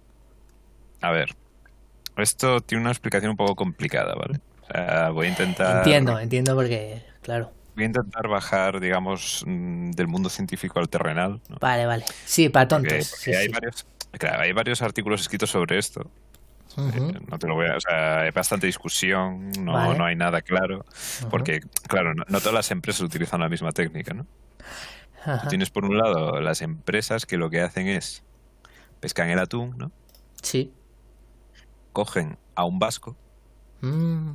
A 1.03 1.11
ver, 1.11 1.37
esto 2.17 2.61
tiene 2.63 2.83
una 2.83 2.93
explicación 2.93 3.31
un 3.33 3.37
poco 3.37 3.57
complicada, 3.57 4.15
¿vale? 4.15 4.41
O 4.63 4.67
sea, 4.67 5.11
voy 5.11 5.27
a 5.29 5.31
intentar... 5.31 5.89
Entiendo, 5.89 6.19
entiendo 6.19 6.55
porque, 6.55 7.03
claro. 7.23 7.53
Voy 7.75 7.85
a 7.85 7.87
intentar 7.87 8.29
bajar, 8.29 8.81
digamos, 8.81 9.45
mm, 9.47 9.93
del 9.93 10.09
mundo 10.09 10.29
científico 10.29 10.79
al 10.79 10.89
terrenal. 10.91 11.43
¿no? 11.49 11.59
Vale, 11.61 11.87
vale. 11.87 12.05
Sí, 12.25 12.49
para 12.49 12.69
Porque, 12.69 12.69
tontos. 12.69 13.09
porque 13.11 13.33
sí, 13.33 13.35
hay, 13.35 13.49
sí. 13.49 13.53
Varios, 13.53 13.87
claro, 14.13 14.43
hay 14.43 14.53
varios 14.53 14.83
artículos 14.83 15.21
escritos 15.23 15.51
sobre 15.51 15.79
esto. 15.79 16.11
Eh, 16.79 17.21
No 17.29 17.39
te 17.39 17.47
lo 17.47 17.55
voy 17.55 17.67
a, 17.67 17.77
o 17.77 17.81
sea, 17.81 18.21
hay 18.21 18.31
bastante 18.31 18.67
discusión, 18.67 19.51
no, 19.59 19.73
Vale. 19.73 19.99
no 19.99 20.05
hay 20.05 20.17
nada 20.17 20.43
claro, 20.43 20.85
porque, 21.31 21.61
claro, 21.89 22.15
no, 22.15 22.25
no 22.29 22.39
todas 22.41 22.55
las 22.55 22.71
empresas 22.71 23.03
utilizan 23.03 23.41
la 23.41 23.49
misma 23.49 23.73
técnica, 23.73 24.15
¿no? 24.15 24.27
Ajá. 25.25 25.49
Tienes 25.49 25.71
por 25.71 25.85
un 25.85 25.97
lado 25.99 26.41
las 26.41 26.63
empresas 26.63 27.27
que 27.27 27.37
lo 27.37 27.49
que 27.51 27.61
hacen 27.61 27.87
es 27.89 28.25
pescan 29.01 29.29
el 29.31 29.39
atún, 29.39 29.77
¿no? 29.79 29.93
Sí. 30.43 30.73
Cogen 31.93 32.39
a 32.55 32.65
un 32.65 32.79
vasco, 32.79 33.17
Mm. 33.81 34.31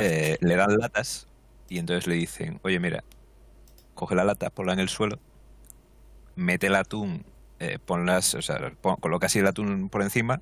Eh, 0.00 0.38
le 0.40 0.56
dan 0.56 0.76
latas 0.78 1.26
y 1.68 1.78
entonces 1.78 2.06
le 2.06 2.14
dicen, 2.14 2.58
oye, 2.62 2.78
mira, 2.80 3.04
coge 3.94 4.14
la 4.14 4.24
lata, 4.24 4.50
ponla 4.50 4.72
en 4.72 4.78
el 4.78 4.88
suelo, 4.88 5.18
mete 6.36 6.68
el 6.68 6.74
atún, 6.76 7.24
eh, 7.58 7.78
ponlas, 7.84 8.34
o 8.34 8.42
sea, 8.42 8.72
pon- 8.80 8.96
coloca 8.96 9.26
así 9.26 9.40
el 9.40 9.46
atún 9.48 9.88
por 9.88 10.02
encima 10.02 10.40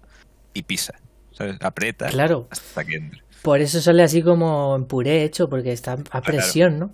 y 0.57 0.63
pisa, 0.63 0.95
¿sabes? 1.33 1.57
Aprieta 1.61 2.09
Claro. 2.09 2.49
hasta 2.51 2.85
que 2.85 2.97
entre. 2.97 3.23
Por 3.43 3.61
eso 3.61 3.81
sale 3.81 4.03
así 4.03 4.23
como 4.23 4.75
en 4.77 4.87
puré 4.87 5.23
hecho, 5.23 5.49
porque 5.49 5.73
está 5.73 5.93
a 5.93 5.97
claro. 5.97 6.23
presión, 6.25 6.79
¿no? 6.79 6.91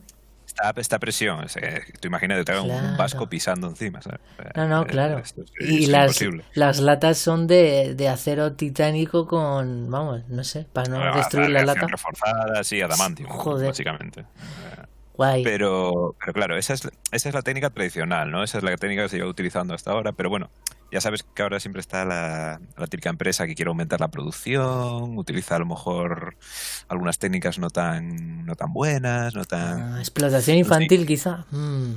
Esta, 0.47 0.75
esta 0.77 0.99
presión, 0.99 1.43
o 1.45 1.49
sea, 1.49 1.81
tú 1.99 2.09
imagínate 2.09 2.45
te 2.45 2.59
un- 2.61 2.97
vasco 2.99 3.27
pisando 3.27 3.69
encima, 3.69 4.03
¿sabes? 4.03 4.21
No, 4.55 4.69
no, 4.69 4.87
claro. 4.87 5.19
es- 5.21 5.35
Y 5.61 5.87
las, 5.87 6.09
imposible. 6.21 6.45
las 6.53 6.79
latas 6.81 7.17
son 7.17 7.47
de, 7.47 7.95
de 7.95 8.09
acero 8.11 8.53
titánico 8.53 9.27
con, 9.27 9.91
vamos, 9.91 10.29
no 10.29 10.45
sé, 10.45 10.67
para 10.71 10.91
no 10.91 11.17
destruir 11.17 11.49
la 11.49 11.61
aleación 11.61 11.77
lata. 11.83 11.87
reforzada, 11.87 12.65
sí, 12.65 12.83
adamantium, 12.83 13.31
Joder. 13.31 13.69
básicamente. 13.69 14.27
Guay. 15.15 15.45
Pero, 15.45 16.17
pero 16.19 16.33
claro, 16.33 16.57
esa 16.57 16.75
es, 16.75 16.89
esa 17.11 17.29
es 17.29 17.35
la 17.35 17.43
técnica 17.43 17.71
tradicional, 17.71 18.31
¿no? 18.31 18.43
Esa 18.43 18.59
es 18.59 18.65
la 18.65 18.77
técnica 18.77 19.03
que 19.03 19.09
se 19.11 19.17
lleva 19.19 19.29
utilizando 19.29 19.75
hasta 19.75 19.91
ahora, 19.91 20.13
pero 20.13 20.31
bueno, 20.31 20.51
ya 20.91 21.01
sabes 21.01 21.23
que 21.23 21.43
ahora 21.43 21.59
siempre 21.59 21.81
está 21.81 22.05
la, 22.05 22.61
la 22.77 22.87
típica 22.87 23.11
empresa 23.11 23.47
que 23.47 23.55
quiere 23.55 23.71
aumentar 23.71 24.01
la 24.01 24.09
producción, 24.09 25.17
utiliza 25.17 25.57
a 25.57 25.59
lo 25.59 25.67
mejor 25.67 26.37
algunas 26.89 27.19
técnicas 27.19 27.59
no 27.59 27.71
tan, 27.71 28.45
no 28.45 28.55
tan 28.57 28.73
buenas, 28.73 29.35
no 29.35 29.45
tan... 29.45 29.95
Ah, 29.95 30.01
explotación 30.01 30.59
infantil, 30.59 31.07
quizá. 31.07 31.47
Mm. 31.51 31.95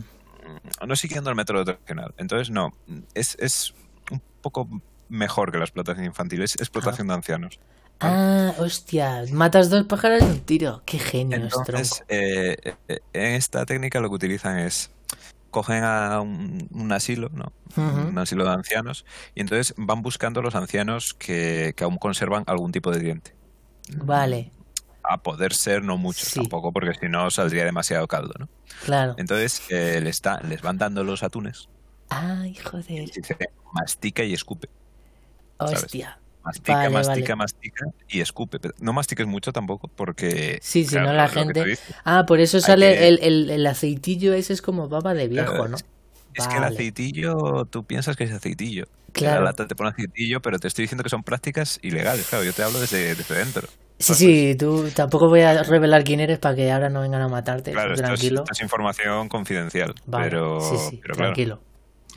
no 0.88 0.96
siguiendo 0.96 1.30
el 1.30 1.36
método 1.36 1.66
tradicional. 1.66 2.14
Entonces, 2.18 2.50
no, 2.50 2.72
es, 3.14 3.36
es 3.40 3.74
un 4.12 4.22
poco 4.42 4.70
mejor 5.10 5.52
que 5.52 5.58
la 5.58 5.66
explotación 5.66 6.06
infantil, 6.06 6.42
es 6.42 6.56
explotación 6.56 7.08
de 7.08 7.14
ancianos. 7.14 7.60
Ah, 8.00 8.54
hostia, 8.60 9.24
matas 9.32 9.70
dos 9.70 9.86
pájaros 9.86 10.20
de 10.20 10.26
un 10.26 10.40
tiro. 10.42 10.82
Qué 10.86 11.00
genio, 11.00 11.38
Entonces, 11.38 11.90
tronco. 11.92 12.06
eh, 12.10 12.58
eh, 12.88 13.00
en 13.14 13.34
esta 13.34 13.66
técnica 13.66 14.00
lo 14.00 14.10
que 14.10 14.16
utilizan 14.16 14.60
es 14.60 14.92
cogen 15.50 15.84
a 15.86 16.20
un, 16.20 16.68
un 16.72 16.92
asilo, 16.92 17.30
¿no? 17.30 17.54
Un 17.78 18.18
asilo 18.18 18.44
de 18.44 18.52
ancianos 18.52 19.06
y 19.34 19.40
entonces 19.42 19.74
van 19.78 20.02
buscando 20.02 20.42
los 20.42 20.54
ancianos 20.56 21.14
que, 21.14 21.74
que 21.78 21.84
aún 21.86 21.98
conservan 21.98 22.44
algún 22.48 22.74
tipo 22.74 22.92
de 22.92 23.00
diente. 23.00 23.34
Vale, 24.04 24.52
A 25.04 25.18
poder 25.18 25.54
ser 25.54 25.82
no 25.82 25.98
muchos 25.98 26.28
Sí. 26.28 26.42
tampoco, 26.42 26.74
porque 26.74 26.94
si 27.00 27.08
no 27.08 27.32
saldría 27.32 27.64
demasiado 27.64 28.06
caldo, 28.08 28.34
¿no? 28.38 28.50
claro. 28.84 29.16
Entonces 29.18 29.62
eh, 29.70 30.02
les, 30.02 30.22
da- 30.22 30.42
les 30.42 30.62
van 30.62 30.78
dando 30.78 31.04
los 31.06 31.24
atunes 31.24 31.70
Ay, 32.10 32.56
joder. 32.56 33.04
y 33.04 33.06
dice, 33.06 33.38
mastica 33.72 34.24
y 34.24 34.34
escupe. 34.34 34.68
¿sabes? 35.58 35.86
Mastica, 36.46 36.74
Vale, 36.78 36.90
mastica, 36.92 37.34
vale. 37.34 37.36
mastica 37.38 37.86
y 38.08 38.22
escupe. 38.22 38.60
Pero 38.60 38.74
no 38.80 38.94
mastiques 38.94 39.26
mucho 39.26 39.52
tampoco 39.52 39.88
porque... 39.88 40.60
Sí, 40.62 40.84
si 40.84 40.92
claro, 40.92 41.08
no 41.08 41.14
la 41.14 41.28
gente... 41.28 41.78
Ah, 42.04 42.26
por 42.28 42.40
eso 42.40 42.58
Hay 42.58 42.64
sale 42.64 42.94
que- 42.94 43.08
el, 43.08 43.20
el, 43.24 43.50
el 43.50 43.68
aceitillo 43.68 44.34
ese 44.34 44.54
es 44.54 44.62
como 44.62 44.88
baba 44.88 45.14
de 45.16 45.28
viejo, 45.28 45.54
Claro, 45.54 45.68
¿no? 45.70 45.78
Es 46.36 46.48
que 46.48 46.58
el 46.58 46.64
aceitillo, 46.66 47.66
tú 47.66 47.84
piensas 47.86 48.16
que 48.16 48.26
es 48.26 48.32
aceitillo. 48.32 48.86
Claro. 49.14 49.40
La 49.40 49.46
lata 49.52 49.66
te 49.68 49.76
pone 49.76 49.90
aceitillo, 49.92 50.42
pero 50.42 50.60
te 50.60 50.68
estoy 50.68 50.84
diciendo 50.84 51.04
que 51.04 51.10
son 51.10 51.24
prácticas 51.24 51.80
ilegales. 51.82 52.28
Claro, 52.28 52.44
yo 52.44 52.54
te 52.54 52.62
hablo 52.64 52.80
desde, 52.80 53.16
desde 53.16 53.36
dentro. 53.36 53.68
Sí, 53.98 54.14
sí, 54.14 54.56
tú 54.60 54.90
tampoco 54.94 55.30
voy 55.30 55.40
a 55.42 55.64
revelar 55.64 56.04
quién 56.04 56.20
eres 56.20 56.38
para 56.38 56.54
que 56.56 56.70
ahora 56.70 56.90
no 56.90 57.00
vengan 57.02 57.22
a 57.22 57.30
matarte. 57.30 57.72
Claro, 57.72 57.94
esto 57.94 58.04
es, 58.12 58.20
tranquilo. 58.20 58.42
esto 58.42 58.52
es 58.54 58.62
información 58.62 59.30
confidencial. 59.30 59.96
Vale, 60.06 60.26
pero, 60.26 60.60
sí, 60.60 60.76
sí, 60.90 61.00
pero 61.02 61.16
claro, 61.16 61.34
tranquilo. 61.34 61.62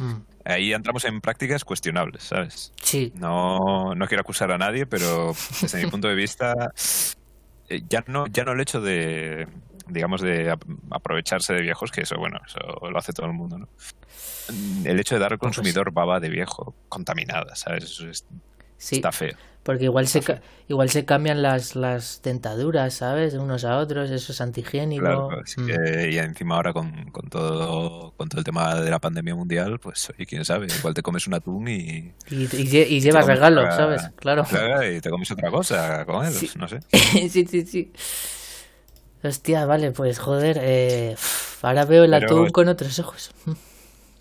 Mm, 0.00 0.14
ahí 0.48 0.72
entramos 0.72 1.04
en 1.04 1.20
prácticas 1.20 1.64
cuestionables, 1.64 2.22
¿sabes? 2.24 2.72
Sí, 2.82 3.12
No, 3.14 3.94
no 3.94 4.06
quiero 4.08 4.22
acusar 4.22 4.50
a 4.52 4.58
nadie, 4.58 4.86
pero 4.86 5.34
desde 5.60 5.84
mi 5.84 5.90
punto 5.90 6.08
de 6.08 6.14
vista, 6.14 6.72
eh, 7.68 7.82
ya 7.88 8.02
no, 8.06 8.26
ya 8.26 8.44
no 8.44 8.52
el 8.52 8.60
hecho 8.60 8.80
de, 8.80 9.46
digamos, 9.86 10.20
de 10.20 10.50
ap- 10.50 10.64
aprovecharse 10.90 11.52
de 11.54 11.60
viejos, 11.62 11.90
que 11.90 12.02
eso, 12.02 12.16
bueno, 12.18 12.38
eso 12.46 12.58
lo 12.90 12.98
hace 12.98 13.12
todo 13.12 13.26
el 13.26 13.32
mundo, 13.32 13.58
¿no? 13.58 13.68
El 14.84 14.98
hecho 14.98 15.14
de 15.14 15.20
dar 15.20 15.32
al 15.32 15.38
Pues- 15.38 15.54
consumidor 15.56 15.92
baba 15.92 16.20
de 16.20 16.30
viejo 16.30 16.74
contaminada, 16.88 17.54
¿sabes? 17.54 17.84
Eso 17.84 18.08
es- 18.08 18.24
sí. 18.78 18.96
está 18.96 19.12
feo. 19.12 19.34
Porque 19.64 19.84
igual 19.84 20.06
se, 20.08 20.22
igual 20.68 20.88
se 20.88 21.04
cambian 21.04 21.42
las, 21.42 21.76
las 21.76 22.22
dentaduras, 22.22 22.94
¿sabes? 22.94 23.34
De 23.34 23.38
unos 23.38 23.66
a 23.66 23.76
otros, 23.76 24.10
eso 24.10 24.32
es 24.32 24.40
antihigiénico. 24.40 25.02
Claro, 25.02 25.30
así 25.44 25.60
Mm. 25.60 25.66
que, 25.66 26.10
y 26.10 26.16
encima 26.18 26.54
ahora 26.56 26.72
con, 26.72 27.10
con 27.10 27.28
todo 27.28 28.14
con 28.16 28.30
todo 28.30 28.38
el 28.38 28.44
tema 28.46 28.74
de 28.76 28.88
la 28.90 28.98
pandemia 28.98 29.34
mundial, 29.34 29.78
pues 29.78 30.08
oye, 30.08 30.24
quién 30.24 30.42
sabe, 30.46 30.68
igual 30.78 30.94
te 30.94 31.02
comes 31.02 31.26
un 31.26 31.34
atún 31.34 31.68
y, 31.68 32.14
Y, 32.30 32.48
y 32.56 32.82
y 32.96 33.00
llevas 33.02 33.26
regalo, 33.26 33.60
otra- 33.60 33.76
¿sabes? 33.76 34.02
Claro. 34.16 34.44
claro, 34.44 34.90
y 34.90 35.02
te 35.02 35.10
comes 35.10 35.30
otra 35.30 35.50
cosa 35.50 36.06
con 36.06 36.24
él, 36.24 36.32
Sí. 36.32 36.50
no 36.56 36.66
sé. 36.66 36.80
sí, 37.28 37.44
sí, 37.46 37.66
sí. 37.66 37.92
Hostia, 39.22 39.66
vale, 39.66 39.90
pues 39.90 40.18
joder, 40.18 40.58
eh, 40.62 41.16
ahora 41.60 41.84
veo 41.84 42.04
el 42.04 42.10
Pero- 42.12 42.24
atún 42.26 42.50
con 42.50 42.68
otros 42.68 42.98
ojos. 43.00 43.32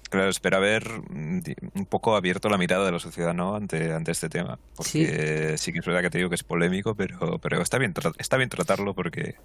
Claro, 0.09 0.29
espero 0.29 0.57
haber 0.57 0.87
mm, 1.09 1.41
un 1.75 1.85
poco 1.85 2.15
abierto 2.15 2.49
la 2.49 2.57
mirada 2.57 2.85
de 2.85 2.91
la 2.93 2.99
sociedad, 2.99 3.33
¿no? 3.33 3.55
Ante, 3.55 3.91
ante 3.93 4.11
este 4.11 4.29
tema. 4.29 4.57
Porque 4.75 5.55
sí. 5.57 5.71
que 5.73 5.79
es 5.79 5.85
verdad 5.85 6.01
que 6.01 6.09
te 6.09 6.17
digo 6.17 6.29
que 6.29 6.35
es 6.35 6.43
polémico, 6.43 6.95
pero, 6.95 7.39
pero 7.39 7.61
está 7.61 7.77
bien 7.77 7.93
está 8.17 8.37
bien 8.37 8.49
tratarlo 8.49 8.93
porque, 8.93 9.35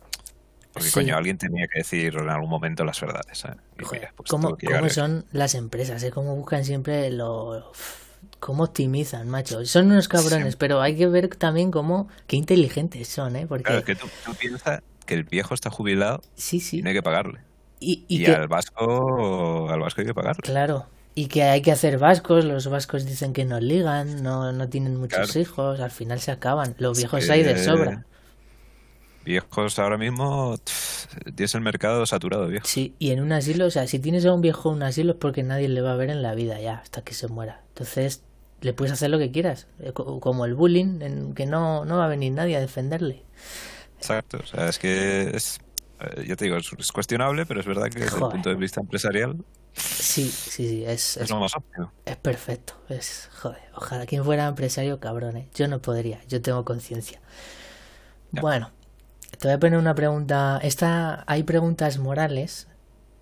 porque 0.72 0.88
Sí. 0.88 0.94
coño, 0.94 1.16
alguien 1.16 1.37
tenía 1.38 1.66
que 1.66 1.81
decir 1.81 2.14
en 2.16 2.29
algún 2.31 2.48
momento 2.51 2.85
las 2.85 3.01
verdades, 3.01 3.38
¿sabes? 3.38 3.59
Y 3.79 3.85
mira, 3.92 4.12
pues 4.16 4.31
¿cómo, 4.31 4.57
cómo 4.57 4.88
son 4.88 5.25
las 5.33 5.55
empresas? 5.55 6.03
¿eh? 6.05 6.11
¿Cómo 6.11 6.37
buscan 6.37 6.64
siempre 6.64 7.11
lo... 7.11 7.72
¿Cómo 8.38 8.64
optimizan, 8.64 9.29
macho? 9.29 9.64
Son 9.66 9.87
unos 9.87 10.09
cabrones, 10.09 10.53
Sí. 10.53 10.57
pero 10.59 10.81
hay 10.81 10.96
que 10.96 11.07
ver 11.07 11.29
también 11.37 11.70
cómo... 11.70 12.09
Qué 12.27 12.37
inteligentes 12.37 13.09
son, 13.09 13.37
¿eh? 13.37 13.46
Porque... 13.46 13.64
Claro, 13.64 13.79
es 13.81 13.85
que 13.85 13.94
tú, 13.94 14.09
tú 14.25 14.35
piensas 14.35 14.81
que 15.07 15.14
el 15.14 15.25
viejo 15.25 15.55
está 15.55 15.70
jubilado 15.70 16.22
Sí, 16.35 16.57
y 16.57 16.61
sí. 16.61 16.83
no 16.83 16.88
hay 16.88 16.94
que 16.94 17.03
pagarle. 17.03 17.40
Y, 17.83 18.05
Y, 18.09 18.23
y 18.23 18.25
que... 18.25 18.33
al 18.33 18.49
vasco, 18.49 19.68
al 19.71 19.81
vasco 19.81 20.01
hay 20.01 20.07
que 20.07 20.14
pagarle. 20.14 20.42
Claro. 20.42 20.87
Y 21.14 21.27
que 21.27 21.42
hay 21.42 21.61
que 21.61 21.73
hacer 21.73 21.99
vascos, 21.99 22.45
los 22.45 22.68
vascos 22.68 23.05
dicen 23.05 23.33
que 23.35 23.45
no 23.45 23.61
ligan, 23.61 24.23
no, 24.23 24.53
no 24.53 24.68
tienen 24.68 24.97
muchos 24.97 25.18
Claro. 25.33 25.40
hijos, 25.40 25.81
al 25.81 25.90
final 25.90 26.21
se 26.21 26.31
acaban. 26.31 26.75
Los 26.79 26.97
Es 26.97 27.05
viejos 27.05 27.27
que- 27.27 27.33
hay 27.33 27.42
de 27.42 27.59
sobra. 27.62 28.07
Viejos 29.25 29.79
ahora 29.79 29.99
mismo, 29.99 30.57
tff, 30.59 31.07
tienes 31.37 31.55
el 31.55 31.61
mercado 31.61 32.05
saturado, 32.07 32.49
viejo. 32.49 32.66
Sí, 32.66 32.95
y 32.99 33.12
en 33.12 33.21
un 33.23 33.31
asilo, 33.31 33.66
o 33.66 33.71
sea, 33.71 33.87
si 33.87 34.01
tienes 34.01 34.27
a 34.27 34.33
un 34.33 34.40
viejo 34.40 34.71
en 34.71 34.77
un 34.77 34.83
asilo 34.83 35.12
es 35.12 35.18
porque 35.18 35.45
nadie 35.45 35.68
le 35.68 35.81
va 35.81 35.92
a 35.92 35.97
ver 35.97 36.11
en 36.11 36.23
la 36.23 36.35
vida 36.35 36.59
ya, 36.61 36.77
hasta 36.79 37.03
que 37.03 37.14
se 37.14 37.29
muera. 37.29 37.62
Entonces, 37.68 38.25
le 38.62 38.73
puedes 38.73 38.92
hacer 38.92 39.11
lo 39.11 39.18
que 39.18 39.31
quieras, 39.31 39.68
eh, 39.79 39.92
como 39.92 40.45
el 40.45 40.55
bullying, 40.55 41.03
en 41.03 41.35
que 41.35 41.47
no, 41.47 41.85
no 41.85 41.99
va 41.99 42.07
a 42.07 42.09
venir 42.09 42.33
nadie 42.33 42.57
a 42.57 42.61
defenderle. 42.61 43.23
Exacto, 43.99 44.38
o 44.42 44.47
sea, 44.47 44.68
es 44.68 44.81
que 44.81 45.31
es, 45.37 45.61
eh, 46.03 46.25
ya 46.27 46.37
te 46.37 46.45
digo, 46.45 46.57
es, 46.57 46.93
cuestionable, 46.93 47.47
pero 47.47 47.61
es 47.61 47.67
verdad 47.67 47.88
que 47.88 48.01
desde 48.01 48.17
el 48.17 48.31
punto 48.31 48.49
de 48.49 48.57
vista 48.57 48.81
empresarial 48.81 49.37
Sí, 49.75 50.29
sí, 50.29 50.69
sí, 50.69 50.85
es, 50.85 51.17
es, 51.17 51.31
lo 51.31 51.41
más 51.41 51.57
óptimo. 51.57 51.93
Es 52.05 52.17
perfecto. 52.17 52.75
Es, 52.88 53.31
joder, 53.41 53.62
ojalá 53.75 54.05
quien 54.05 54.23
fuera 54.25 54.47
empresario, 54.47 55.01
cabrón, 55.01 55.37
¿eh? 55.38 55.49
Yo 55.55 55.67
no 55.67 55.81
podría, 55.81 56.21
yo 56.29 56.43
tengo 56.43 56.65
conciencia. 56.65 57.21
Bueno, 58.33 58.71
te 59.38 59.49
voy 59.49 59.55
a 59.55 59.59
poner 59.59 59.79
una 59.79 59.95
pregunta. 59.95 60.61
Esta, 60.62 61.25
hay 61.27 61.43
preguntas 61.43 61.99
morales 61.99 62.69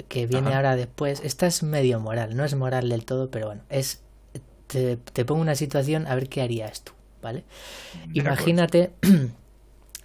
que 0.09 0.27
viene 0.27 0.55
ahora 0.55 0.75
después. 0.75 1.21
Esta 1.25 1.47
es 1.47 1.63
medio 1.63 2.01
moral, 2.01 2.37
no 2.37 2.45
es 2.45 2.55
moral 2.55 2.89
del 2.89 3.05
todo, 3.05 3.31
pero 3.31 3.47
bueno, 3.47 3.63
es. 3.69 4.03
Te, 4.67 4.97
te 4.97 5.25
pongo 5.25 5.41
una 5.41 5.57
situación 5.57 6.07
a 6.07 6.15
ver 6.15 6.29
qué 6.29 6.43
harías 6.43 6.83
tú, 6.83 6.93
¿vale? 7.23 7.45
Imagínate 8.13 8.93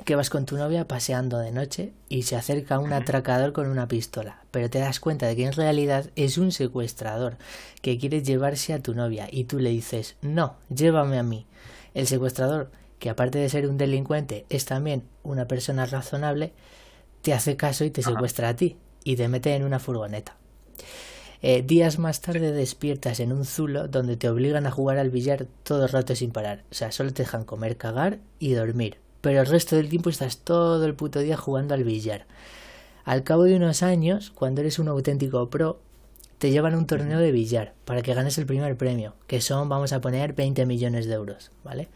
que 0.03 0.15
vas 0.15 0.29
con 0.29 0.45
tu 0.45 0.57
novia 0.57 0.87
paseando 0.87 1.37
de 1.39 1.51
noche 1.51 1.93
y 2.09 2.23
se 2.23 2.35
acerca 2.35 2.79
un 2.79 2.91
atracador 2.91 3.53
con 3.53 3.67
una 3.67 3.87
pistola, 3.87 4.43
pero 4.51 4.69
te 4.69 4.79
das 4.79 4.99
cuenta 4.99 5.25
de 5.27 5.35
que 5.35 5.45
en 5.45 5.53
realidad 5.53 6.09
es 6.15 6.37
un 6.37 6.51
secuestrador 6.51 7.37
que 7.81 7.97
quiere 7.97 8.21
llevarse 8.21 8.73
a 8.73 8.81
tu 8.81 8.93
novia 8.93 9.27
y 9.31 9.45
tú 9.45 9.59
le 9.59 9.69
dices, 9.69 10.17
no, 10.21 10.57
llévame 10.73 11.17
a 11.17 11.23
mí. 11.23 11.47
El 11.93 12.07
secuestrador, 12.07 12.71
que 12.99 13.09
aparte 13.09 13.37
de 13.37 13.49
ser 13.49 13.67
un 13.67 13.77
delincuente 13.77 14.45
es 14.49 14.65
también 14.65 15.03
una 15.23 15.47
persona 15.47 15.85
razonable, 15.85 16.51
te 17.21 17.33
hace 17.33 17.55
caso 17.55 17.85
y 17.85 17.89
te 17.89 18.03
secuestra 18.03 18.49
a 18.49 18.55
ti 18.55 18.77
y 19.03 19.15
te 19.15 19.29
mete 19.29 19.55
en 19.55 19.63
una 19.63 19.79
furgoneta. 19.79 20.35
Eh, 21.41 21.61
días 21.61 21.99
más 21.99 22.21
tarde 22.21 22.51
despiertas 22.51 23.19
en 23.19 23.31
un 23.31 23.45
zulo 23.45 23.87
donde 23.87 24.17
te 24.17 24.29
obligan 24.29 24.65
a 24.65 24.71
jugar 24.71 24.97
al 24.97 25.09
billar 25.09 25.47
todo 25.63 25.83
el 25.83 25.89
rato 25.89 26.15
sin 26.15 26.31
parar. 26.31 26.63
O 26.71 26.73
sea, 26.73 26.91
solo 26.91 27.13
te 27.13 27.23
dejan 27.23 27.45
comer, 27.45 27.77
cagar 27.77 28.19
y 28.39 28.53
dormir 28.53 29.04
pero 29.25 29.41
el 29.41 29.47
resto 29.47 29.75
del 29.75 29.89
tiempo 29.89 30.11
estás 30.11 30.37
todo 30.37 30.85
el 30.85 30.93
puto 30.93 31.17
día 31.17 31.35
jugando 31.35 31.73
al 31.73 31.83
billar. 31.83 32.27
Al 33.05 33.23
cabo 33.23 33.45
de 33.45 33.55
unos 33.55 33.81
años, 33.81 34.29
cuando 34.29 34.61
eres 34.61 34.77
un 34.77 34.87
auténtico 34.87 35.49
pro, 35.49 35.79
te 36.37 36.51
llevan 36.51 36.75
a 36.75 36.77
un 36.77 36.85
torneo 36.85 37.17
de 37.17 37.31
billar 37.31 37.73
para 37.85 38.03
que 38.03 38.13
ganes 38.13 38.37
el 38.37 38.45
primer 38.45 38.77
premio, 38.77 39.15
que 39.25 39.41
son, 39.41 39.67
vamos 39.67 39.93
a 39.93 39.99
poner, 39.99 40.33
20 40.33 40.67
millones 40.67 41.07
de 41.07 41.15
euros, 41.15 41.49
¿vale? 41.63 41.87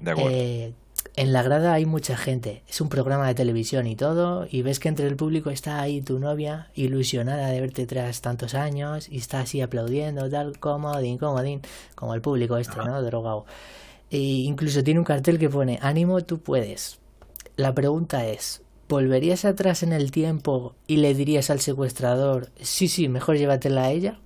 De 0.00 0.10
acuerdo. 0.10 0.30
Eh, 0.32 0.72
en 1.14 1.32
la 1.32 1.44
grada 1.44 1.72
hay 1.72 1.86
mucha 1.86 2.16
gente, 2.16 2.64
es 2.68 2.80
un 2.80 2.88
programa 2.88 3.28
de 3.28 3.36
televisión 3.36 3.86
y 3.86 3.94
todo, 3.94 4.48
y 4.50 4.62
ves 4.62 4.80
que 4.80 4.88
entre 4.88 5.06
el 5.06 5.14
público 5.14 5.50
está 5.50 5.80
ahí 5.80 6.02
tu 6.02 6.18
novia, 6.18 6.72
ilusionada 6.74 7.46
de 7.46 7.60
verte 7.60 7.86
tras 7.86 8.22
tantos 8.22 8.54
años, 8.54 9.08
y 9.08 9.18
está 9.18 9.42
así 9.42 9.60
aplaudiendo, 9.60 10.28
tal, 10.28 10.58
comodín, 10.58 11.16
comodín, 11.16 11.62
como 11.94 12.12
el 12.12 12.20
público 12.20 12.56
este, 12.56 12.76
¿no? 12.78 13.00
Drogado. 13.02 13.46
E 14.10 14.18
incluso 14.18 14.82
tiene 14.82 15.00
un 15.00 15.04
cartel 15.04 15.38
que 15.38 15.48
pone 15.48 15.78
ánimo, 15.82 16.20
tú 16.22 16.40
puedes. 16.40 16.98
La 17.56 17.74
pregunta 17.74 18.26
es, 18.26 18.62
¿volverías 18.88 19.44
atrás 19.44 19.82
en 19.82 19.92
el 19.92 20.10
tiempo 20.10 20.74
y 20.86 20.96
le 20.96 21.14
dirías 21.14 21.50
al 21.50 21.60
secuestrador, 21.60 22.50
sí, 22.60 22.88
sí, 22.88 23.08
mejor 23.08 23.36
llévatela 23.36 23.84
a 23.84 23.90
ella? 23.90 24.18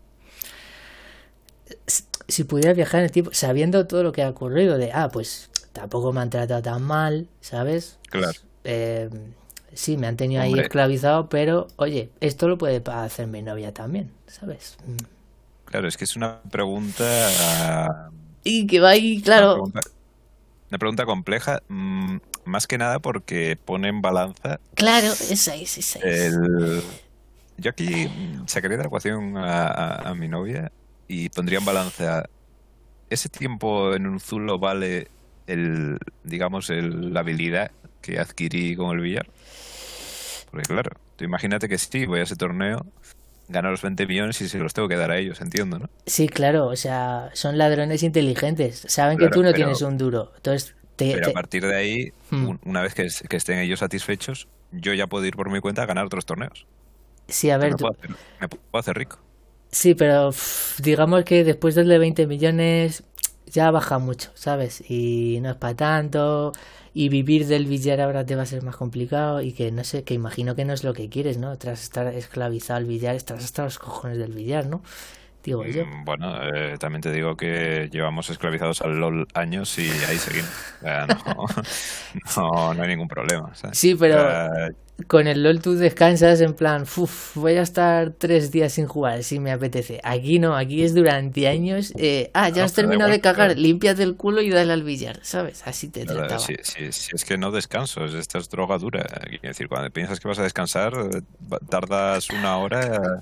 Si 2.28 2.44
pudiera 2.44 2.72
viajar 2.72 3.00
en 3.00 3.04
el 3.06 3.12
tiempo, 3.12 3.30
sabiendo 3.34 3.86
todo 3.86 4.02
lo 4.02 4.12
que 4.12 4.22
ha 4.22 4.30
ocurrido, 4.30 4.78
de, 4.78 4.90
ah, 4.92 5.10
pues 5.12 5.50
tampoco 5.72 6.12
me 6.12 6.20
han 6.20 6.30
tratado 6.30 6.62
tan 6.62 6.82
mal, 6.82 7.28
¿sabes? 7.42 7.98
Claro. 8.08 8.38
Eh, 8.64 9.10
sí, 9.74 9.98
me 9.98 10.06
han 10.06 10.16
tenido 10.16 10.40
ahí 10.40 10.58
esclavizado, 10.58 11.28
pero 11.28 11.68
oye, 11.76 12.10
esto 12.20 12.48
lo 12.48 12.56
puede 12.56 12.82
hacer 12.90 13.26
mi 13.26 13.42
novia 13.42 13.74
también, 13.74 14.10
¿sabes? 14.26 14.78
Claro, 15.66 15.88
es 15.88 15.98
que 15.98 16.04
es 16.04 16.16
una 16.16 16.40
pregunta 16.42 18.10
y 18.44 18.66
que 18.66 18.80
va 18.80 18.90
ahí, 18.90 19.20
claro. 19.22 19.64
Una 19.64 20.78
pregunta, 20.78 21.06
compleja, 21.06 21.62
mm, 21.68 22.16
más 22.44 22.66
que 22.66 22.78
nada 22.78 22.98
porque 22.98 23.56
pone 23.56 23.88
en 23.88 24.02
balanza. 24.02 24.60
Claro, 24.74 25.08
esa 25.08 25.54
es, 25.54 25.78
esa 25.78 25.98
es. 26.00 26.36
Yo 27.56 27.70
aquí 27.70 28.08
sacaría 28.46 28.76
de 28.76 28.82
la 28.82 28.88
ecuación 28.88 29.34
a, 29.36 30.12
mi 30.16 30.28
novia 30.28 30.70
y 31.08 31.28
pondría 31.30 31.58
en 31.58 31.64
balanza. 31.64 32.24
¿Ese 33.10 33.28
tiempo 33.28 33.94
en 33.94 34.06
un 34.06 34.18
zulo 34.18 34.58
vale 34.58 35.08
el, 35.46 35.98
digamos, 36.24 36.70
el, 36.70 37.14
la 37.14 37.20
habilidad 37.20 37.70
que 38.00 38.18
adquirí 38.18 38.74
con 38.76 38.96
el 38.96 39.02
billar? 39.02 39.26
Porque 40.50 40.66
claro, 40.66 40.90
tú 41.16 41.24
imagínate 41.24 41.68
que 41.68 41.78
sí, 41.78 42.06
voy 42.06 42.20
a 42.20 42.24
ese 42.24 42.36
torneo 42.36 42.84
gano 43.48 43.70
los 43.70 43.82
20 43.82 44.06
millones 44.06 44.40
y 44.40 44.48
se 44.48 44.58
los 44.58 44.72
tengo 44.72 44.88
que 44.88 44.96
dar 44.96 45.10
a 45.10 45.18
ellos, 45.18 45.40
entiendo, 45.40 45.78
¿no? 45.78 45.90
Sí, 46.06 46.28
claro, 46.28 46.66
o 46.66 46.76
sea, 46.76 47.30
son 47.34 47.58
ladrones 47.58 48.02
inteligentes, 48.02 48.84
saben 48.88 49.18
que 49.18 49.28
tú 49.28 49.42
no 49.42 49.52
tienes 49.52 49.82
un 49.82 49.98
duro, 49.98 50.32
entonces 50.36 50.74
pero 50.96 51.28
a 51.28 51.32
partir 51.32 51.66
de 51.66 51.76
ahí, 51.76 52.12
hmm. 52.30 52.50
una 52.64 52.82
vez 52.82 52.94
que, 52.94 53.06
estén 53.36 53.58
ellos 53.58 53.80
satisfechos, 53.80 54.48
yo 54.70 54.92
ya 54.94 55.06
puedo 55.06 55.24
ir 55.24 55.34
por 55.34 55.50
mi 55.50 55.60
cuenta 55.60 55.82
a 55.82 55.86
ganar 55.86 56.06
otros 56.06 56.24
torneos. 56.24 56.66
Sí, 57.28 57.50
a 57.50 57.58
ver, 57.58 57.72
me, 58.40 58.48
puedo 58.48 58.80
hacer, 58.80 58.96
rico. 58.96 59.18
Sí, 59.70 59.94
pero 59.94 60.30
digamos 60.82 61.24
que 61.24 61.42
después 61.42 61.74
de 61.74 61.98
20 61.98 62.26
millones 62.26 63.02
ya 63.46 63.70
baja 63.70 63.98
mucho, 63.98 64.30
¿sabes? 64.34 64.88
Y 64.88 65.38
no 65.42 65.50
es 65.50 65.56
para 65.56 65.74
tanto 65.74 66.52
y 66.94 67.08
vivir 67.08 67.46
del 67.46 67.66
billar 67.66 68.00
ahora 68.00 68.24
te 68.24 68.36
va 68.36 68.42
a 68.42 68.46
ser 68.46 68.62
más 68.62 68.76
complicado 68.76 69.42
y 69.42 69.52
que 69.52 69.72
no 69.72 69.82
sé, 69.82 70.04
que 70.04 70.14
imagino 70.14 70.54
que 70.54 70.64
no 70.64 70.72
es 70.72 70.84
lo 70.84 70.94
que 70.94 71.08
quieres, 71.08 71.38
¿no? 71.38 71.58
Tras 71.58 71.82
estar 71.82 72.06
esclavizado 72.06 72.78
al 72.78 72.84
billar, 72.84 73.16
estás 73.16 73.44
hasta 73.44 73.64
los 73.64 73.80
cojones 73.80 74.16
del 74.16 74.32
billar, 74.32 74.66
¿no? 74.66 74.80
Digo 75.42 75.64
yo. 75.66 75.84
Mm, 75.84 76.04
bueno, 76.04 76.40
eh, 76.54 76.78
también 76.78 77.02
te 77.02 77.12
digo 77.12 77.36
que 77.36 77.90
llevamos 77.92 78.30
esclavizados 78.30 78.80
al 78.80 78.98
LOL 78.98 79.26
años 79.34 79.76
y 79.78 79.90
ahí 80.08 80.16
seguimos. 80.16 80.50
no, 82.36 82.74
no, 82.74 82.82
hay 82.82 82.88
ningún 82.88 83.08
problema. 83.08 83.52
Sí, 83.72 83.94
pero 83.94 84.72
con 85.08 85.26
el 85.26 85.42
LOL 85.42 85.60
tú 85.60 85.74
descansas 85.74 86.40
en 86.40 86.54
plan, 86.54 86.84
voy 87.34 87.54
a 87.54 87.62
estar 87.62 88.12
tres 88.16 88.52
días 88.52 88.74
sin 88.74 88.86
jugar 88.86 89.24
si 89.24 89.40
me 89.40 89.50
apetece. 89.50 90.00
Aquí 90.04 90.38
no, 90.38 90.56
aquí 90.56 90.84
es 90.84 90.94
durante 90.94 91.48
años. 91.48 91.92
Eh, 91.96 92.30
ah, 92.32 92.48
ya 92.48 92.64
has 92.64 92.74
terminado 92.74 93.10
de 93.10 93.20
cagar, 93.20 93.58
límpiate 93.58 94.04
el 94.04 94.14
culo 94.14 94.40
y 94.40 94.50
dale 94.50 94.72
al 94.72 94.84
billar, 94.84 95.18
¿sabes? 95.22 95.66
Así 95.66 95.88
te 95.88 96.04
trataba. 96.04 96.38
Sí, 96.38 96.54
sí, 96.62 97.10
es 97.12 97.24
que 97.24 97.36
no 97.36 97.50
descanso, 97.50 98.04
esta 98.04 98.38
es 98.38 98.48
droga 98.48 98.78
dura. 98.78 99.04
Es 99.30 99.42
decir, 99.42 99.68
cuando 99.68 99.90
piensas 99.90 100.20
que 100.20 100.28
vas 100.28 100.38
a 100.38 100.44
descansar, 100.44 100.94
tardas 101.68 102.30
una 102.30 102.56
hora 102.58 103.20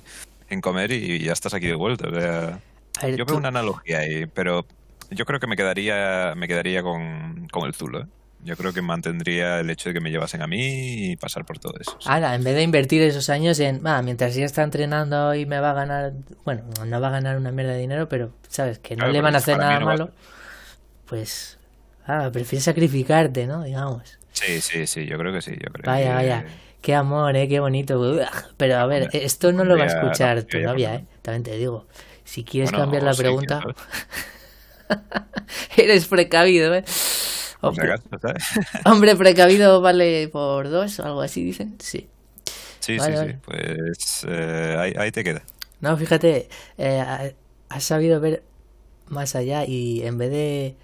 en 0.51 0.61
comer 0.61 0.93
y 0.93 1.21
ya 1.21 1.33
estás 1.33 1.55
aquí 1.55 1.67
de 1.69 1.75
vuelta. 1.75 2.09
yo 2.11 3.25
veo 3.25 3.37
una 3.37 3.49
analogía 3.49 4.01
ahí, 4.01 4.27
pero 4.27 4.67
yo 5.11 5.25
creo 5.25 5.41
que 5.41 5.47
me 5.47 5.57
quedaría, 5.57 6.35
me 6.37 6.49
quedaría 6.49 6.83
con, 6.83 7.49
con 7.51 7.67
el 7.67 7.73
Zulo. 7.73 8.03
¿eh? 8.03 8.07
Yo 8.45 8.57
creo 8.57 8.73
que 8.73 8.83
mantendría 8.83 9.61
el 9.61 9.71
hecho 9.71 9.91
de 9.91 9.95
que 9.95 10.01
me 10.01 10.11
llevasen 10.11 10.43
a 10.43 10.47
mí 10.47 11.13
y 11.13 11.17
pasar 11.17 11.45
por 11.45 11.59
todo 11.59 11.75
eso. 11.79 11.97
Ahora, 12.07 12.35
en 12.35 12.43
vez 12.43 12.57
de 12.57 12.63
invertir 12.63 13.01
esos 13.03 13.31
años 13.31 13.61
en, 13.61 13.87
ah, 13.87 14.03
mientras 14.03 14.35
ya 14.35 14.45
está 14.45 14.63
entrenando 14.63 15.35
y 15.35 15.47
me 15.47 15.61
va 15.61 15.71
a 15.71 15.75
ganar, 15.75 16.13
bueno, 16.45 16.65
no 16.85 17.01
va 17.01 17.09
a 17.09 17.11
ganar 17.11 17.37
una 17.37 17.53
mierda 17.53 17.73
de 17.73 17.79
dinero, 17.79 18.09
pero, 18.09 18.33
¿sabes? 18.49 18.81
Que 18.81 18.97
no 18.97 19.07
le 19.07 19.21
van 19.21 19.37
a 19.37 19.39
hacer 19.39 19.59
nada 19.59 19.79
malo, 19.79 20.11
pues, 21.07 21.59
ah, 22.07 22.31
prefieres 22.33 22.65
sacrificarte, 22.65 23.47
¿no? 23.47 23.63
Digamos. 23.63 24.19
Sí, 24.33 24.61
sí, 24.61 24.87
sí, 24.87 25.07
yo 25.07 25.19
creo 25.19 25.33
que 25.33 25.43
sí. 25.43 25.53
Yo 25.53 25.73
creo 25.73 25.85
vaya, 25.93 26.15
vaya. 26.15 26.47
Qué 26.81 26.97
amor, 26.97 27.37
¿eh? 27.37 27.47
Qué 27.47 27.61
bonito. 27.61 28.19
Pero 28.57 28.77
a 28.79 28.87
ver, 28.87 29.09
esto 29.13 29.53
no 29.53 29.65
lo 29.65 29.79
va 29.79 29.85
a 29.85 29.87
escuchar 29.87 30.43
tu 30.43 30.59
novia, 30.59 30.97
¿eh? 30.97 31.05
También 31.23 31.45
te 31.45 31.57
digo. 31.57 31.87
Si 32.25 32.43
quieres 32.45 32.73
cambiar 32.73 33.05
la 33.05 33.15
pregunta... 33.15 33.63
Eres 35.77 36.07
precavido, 36.07 36.75
¿eh? 36.75 36.85
Hombre, 38.85 39.17
precavido 39.17 39.81
vale 39.81 40.29
por 40.29 40.69
dos 40.69 40.99
o 41.01 41.05
algo 41.05 41.21
así, 41.23 41.45
dicen. 41.45 41.77
Sí. 41.79 42.09
Sí, 42.81 42.99
sí, 42.99 43.13
sí. 43.17 43.35
Pues 43.45 44.27
eh, 44.29 44.95
ahí, 44.99 45.13
te 45.13 45.23
queda. 45.23 45.43
No, 45.81 45.97
fíjate, 45.97 46.49
eh, 46.79 47.35
has 47.69 47.85
sabido 47.85 48.21
ver 48.21 48.43
más 49.07 49.37
allá 49.37 49.65
y 49.65 50.03
en 50.03 50.19
vez 50.19 50.31
de 50.31 50.77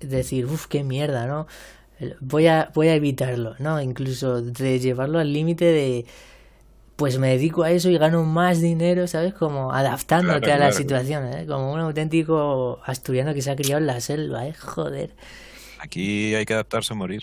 decir, 0.00 0.46
uff, 0.46 0.66
qué 0.66 0.84
mierda, 0.84 1.26
¿no? 1.26 1.46
Voy 2.20 2.46
a, 2.46 2.70
voy 2.74 2.88
a 2.88 2.94
evitarlo, 2.94 3.56
¿no? 3.58 3.80
Incluso 3.80 4.40
de 4.42 4.78
llevarlo 4.78 5.18
al 5.18 5.32
límite 5.32 5.64
de, 5.64 6.06
pues 6.96 7.18
me 7.18 7.28
dedico 7.28 7.62
a 7.62 7.70
eso 7.70 7.90
y 7.90 7.98
gano 7.98 8.24
más 8.24 8.60
dinero, 8.60 9.06
¿sabes? 9.06 9.32
Como 9.34 9.72
adaptándote 9.72 10.52
a 10.52 10.58
la 10.58 10.72
situación, 10.72 11.26
¿eh? 11.32 11.46
Como 11.46 11.72
un 11.72 11.80
auténtico 11.80 12.80
asturiano 12.84 13.34
que 13.34 13.42
se 13.42 13.50
ha 13.50 13.56
criado 13.56 13.80
en 13.80 13.86
la 13.86 14.00
selva, 14.00 14.46
¿eh? 14.46 14.54
Joder. 14.54 15.14
Aquí 15.78 16.34
hay 16.34 16.44
que 16.44 16.54
adaptarse 16.54 16.92
a 16.92 16.96
morir. 16.96 17.22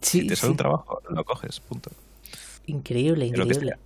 si 0.00 0.26
te 0.26 0.36
sale 0.36 0.52
un 0.52 0.56
trabajo, 0.56 1.02
lo 1.08 1.24
coges, 1.24 1.60
punto. 1.60 1.90
Increíble, 2.66 3.26
increíble. 3.26 3.76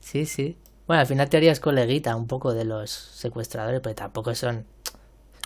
Sí, 0.00 0.26
sí. 0.26 0.56
Bueno, 0.86 1.00
al 1.00 1.06
final 1.06 1.28
te 1.28 1.36
harías 1.36 1.60
coleguita 1.60 2.14
un 2.16 2.26
poco 2.26 2.54
de 2.54 2.64
los 2.64 2.90
secuestradores, 2.90 3.80
pero 3.80 3.94
tampoco 3.94 4.34
son. 4.34 4.66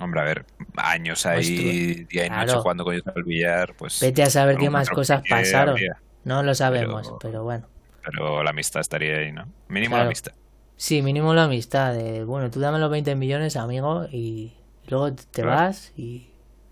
Hombre, 0.01 0.21
a 0.21 0.25
ver, 0.25 0.47
años 0.77 1.25
ahí, 1.25 2.05
día 2.05 2.27
y 2.27 2.31
noche 2.31 2.55
jugando 2.57 2.85
con 2.85 2.95
ellos 2.95 3.07
al 3.15 3.23
billar, 3.23 3.75
pues. 3.77 4.01
Vete 4.01 4.23
a 4.23 4.31
saber 4.31 4.57
qué 4.57 4.71
más 4.71 4.91
cosas 4.91 5.23
pasaron. 5.29 5.77
No 6.25 6.43
lo 6.43 6.55
sabemos, 6.55 7.15
pero, 7.21 7.45
bueno. 7.45 7.67
Pero 8.05 8.43
la 8.43 8.51
amistad 8.51 8.81
estaría 8.81 9.19
ahí, 9.19 9.33
¿no? 9.33 9.47
Mínimo 9.69 9.97
la 9.97 10.05
amistad. 10.05 10.33
Sí, 10.77 11.03
mínimo 11.03 11.33
la 11.35 11.45
amistad. 11.45 11.95
De, 11.95 12.25
bueno, 12.25 12.51
tú 12.51 12.61
dame 12.61 12.79
los 12.79 12.91
20 12.91 13.15
millones, 13.15 13.57
amigo, 13.57 14.07
y, 14.11 14.53
Luego 14.89 15.13
te 15.15 15.43
vas 15.43 15.93
y 15.97 16.29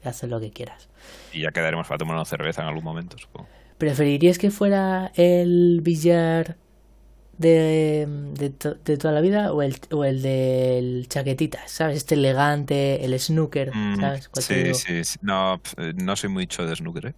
haces 0.08 0.30
lo 0.30 0.40
que 0.40 0.50
quieras. 0.50 0.88
Y 1.32 1.42
ya 1.42 1.50
quedaremos 1.50 1.86
para 1.86 1.98
tomar 1.98 2.16
una 2.16 2.24
cerveza 2.24 2.62
en 2.62 2.68
algún 2.68 2.84
momento, 2.84 3.18
supongo. 3.18 3.48
¿Preferirías 3.78 4.38
que 4.38 4.50
fuera 4.50 5.12
el 5.16 5.80
billar 5.82 6.56
de, 7.38 8.06
de, 8.38 8.96
toda 8.96 9.12
la 9.12 9.20
vida 9.20 9.52
o 9.52 9.62
el, 9.62 9.76
o 9.90 10.04
el 10.04 10.22
del 10.22 11.06
chaquetita, 11.08 11.66
¿sabes? 11.66 11.98
Este 11.98 12.14
elegante, 12.14 13.04
el 13.04 13.18
snooker, 13.18 13.74
mm, 13.74 14.00
¿sabes? 14.00 14.30
Sí, 14.34 14.74
sí, 14.74 15.04
sí, 15.04 15.18
No, 15.22 15.60
no 15.96 16.16
soy 16.16 16.30
mucho 16.30 16.66
de 16.66 16.76
snooker, 16.76 17.06
¿eh? 17.06 17.14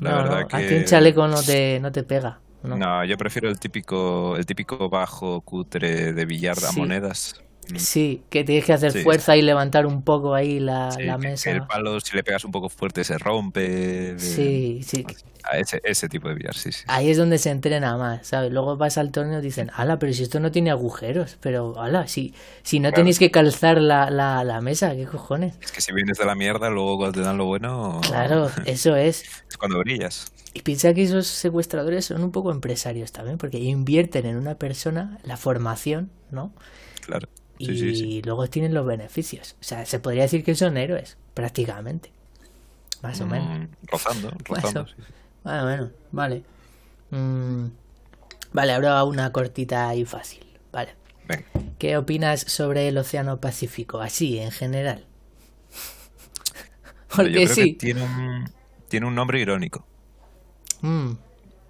La 0.00 0.16
verdad 0.16 0.46
que... 0.46 0.56
Aquí 0.56 0.74
un 0.74 0.84
chaleco 0.84 1.26
no 1.26 1.42
te, 1.42 1.80
no 1.80 1.90
te 1.90 2.02
pega. 2.02 2.40
¿no? 2.62 3.04
yo 3.04 3.16
prefiero 3.16 3.48
el 3.48 3.58
típico, 3.58 4.36
el 4.36 4.44
típico 4.44 4.88
bajo 4.88 5.40
cutre 5.40 6.12
de 6.12 6.24
billar 6.24 6.56
a 6.68 6.72
monedas. 6.72 7.40
Mm. 7.68 7.76
Sí, 7.78 8.22
que 8.30 8.44
tienes 8.44 8.64
que 8.64 8.72
hacer 8.72 8.92
fuerza 9.02 9.36
y 9.36 9.42
levantar 9.42 9.86
un 9.86 10.02
poco 10.02 10.34
ahí 10.34 10.60
la, 10.60 10.90
mesa. 11.18 11.50
el 11.50 11.66
palo, 11.66 11.98
si 12.00 12.14
le 12.14 12.22
pegas 12.22 12.44
un 12.44 12.52
poco 12.52 12.68
fuerte, 12.68 13.02
se 13.02 13.18
rompe. 13.18 14.18
Sí, 14.18 14.80
sí. 14.84 15.04
ese, 15.52 15.80
ese 15.82 16.08
tipo 16.08 16.28
de 16.28 16.34
billar, 16.34 16.54
sí, 16.54 16.70
sí. 16.70 16.84
Ahí 16.86 17.10
es 17.10 17.16
donde 17.16 17.38
se 17.38 17.50
entrena 17.50 17.96
más, 17.96 18.28
¿sabes? 18.28 18.52
Luego 18.52 18.76
vas 18.76 18.98
al 18.98 19.10
torneo 19.10 19.40
y 19.40 19.42
dicen, 19.42 19.70
ala, 19.74 19.98
pero 19.98 20.12
si 20.12 20.22
esto 20.22 20.38
no 20.38 20.52
tiene 20.52 20.70
agujeros, 20.70 21.38
pero 21.40 21.80
ala, 21.80 22.06
si, 22.06 22.34
si 22.62 22.78
no 22.78 22.92
tenéis 22.92 23.18
que 23.18 23.30
calzar 23.30 23.78
la, 23.78 24.10
la, 24.10 24.44
la, 24.44 24.60
mesa, 24.60 24.94
¿qué 24.94 25.06
cojones? 25.06 25.58
Es 25.60 25.72
que 25.72 25.80
si 25.80 25.92
vienes 25.92 26.18
de 26.18 26.24
la 26.24 26.36
mierda, 26.36 26.70
luego 26.70 26.98
cuando 26.98 27.20
te 27.20 27.26
dan 27.26 27.36
lo 27.36 27.46
bueno. 27.46 28.00
Claro, 28.02 28.50
eso 28.66 28.94
es. 28.94 29.24
es 29.48 29.56
cuando 29.56 29.78
brillas. 29.80 30.32
Y 30.54 30.62
piensa 30.62 30.94
que 30.94 31.02
esos 31.02 31.26
secuestradores 31.26 32.06
son 32.06 32.22
un 32.22 32.30
poco 32.30 32.50
empresarios 32.50 33.12
también, 33.12 33.36
porque 33.38 33.58
invierten 33.58 34.24
en 34.24 34.36
una 34.36 34.54
persona 34.54 35.18
la 35.24 35.36
formación, 35.36 36.10
¿no? 36.30 36.52
Claro. 37.02 37.28
Y 37.58 38.22
luego 38.22 38.46
tienen 38.48 38.74
los 38.74 38.86
beneficios. 38.86 39.56
O 39.60 39.64
sea, 39.64 39.86
se 39.86 39.98
podría 39.98 40.22
decir 40.22 40.44
que 40.44 40.54
son 40.54 40.76
héroes, 40.76 41.16
prácticamente. 41.34 42.10
Más 43.02 43.20
o 43.20 43.26
mm, 43.26 43.30
menos. 43.30 43.68
Rozando, 43.84 44.30
rozando. 44.44 44.86
Bueno, 45.42 45.62
bueno, 45.64 45.90
vale. 46.12 46.42
Mm, 47.10 47.66
vale, 48.52 48.72
ahora 48.72 49.04
una 49.04 49.32
cortita 49.32 49.94
y 49.94 50.04
fácil. 50.04 50.44
Vale. 50.72 50.94
¿Qué 51.78 51.96
opinas 51.96 52.40
sobre 52.40 52.88
el 52.88 52.98
Océano 52.98 53.40
Pacífico? 53.40 54.00
Así, 54.00 54.38
en 54.38 54.50
general. 54.50 55.04
Porque 57.14 57.48
sí. 57.48 57.74
tiene, 57.74 58.02
un, 58.02 58.50
tiene 58.88 59.06
un 59.06 59.14
nombre 59.14 59.40
irónico. 59.40 59.86
Mm. 60.82 61.10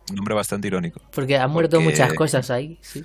Un 0.09 0.15
nombre 0.15 0.35
bastante 0.35 0.69
irónico. 0.69 1.01
Porque 1.13 1.37
han 1.37 1.51
muerto 1.51 1.81
muchas 1.81 2.13
cosas 2.15 2.51
ahí, 2.51 2.79
sí. 2.81 3.05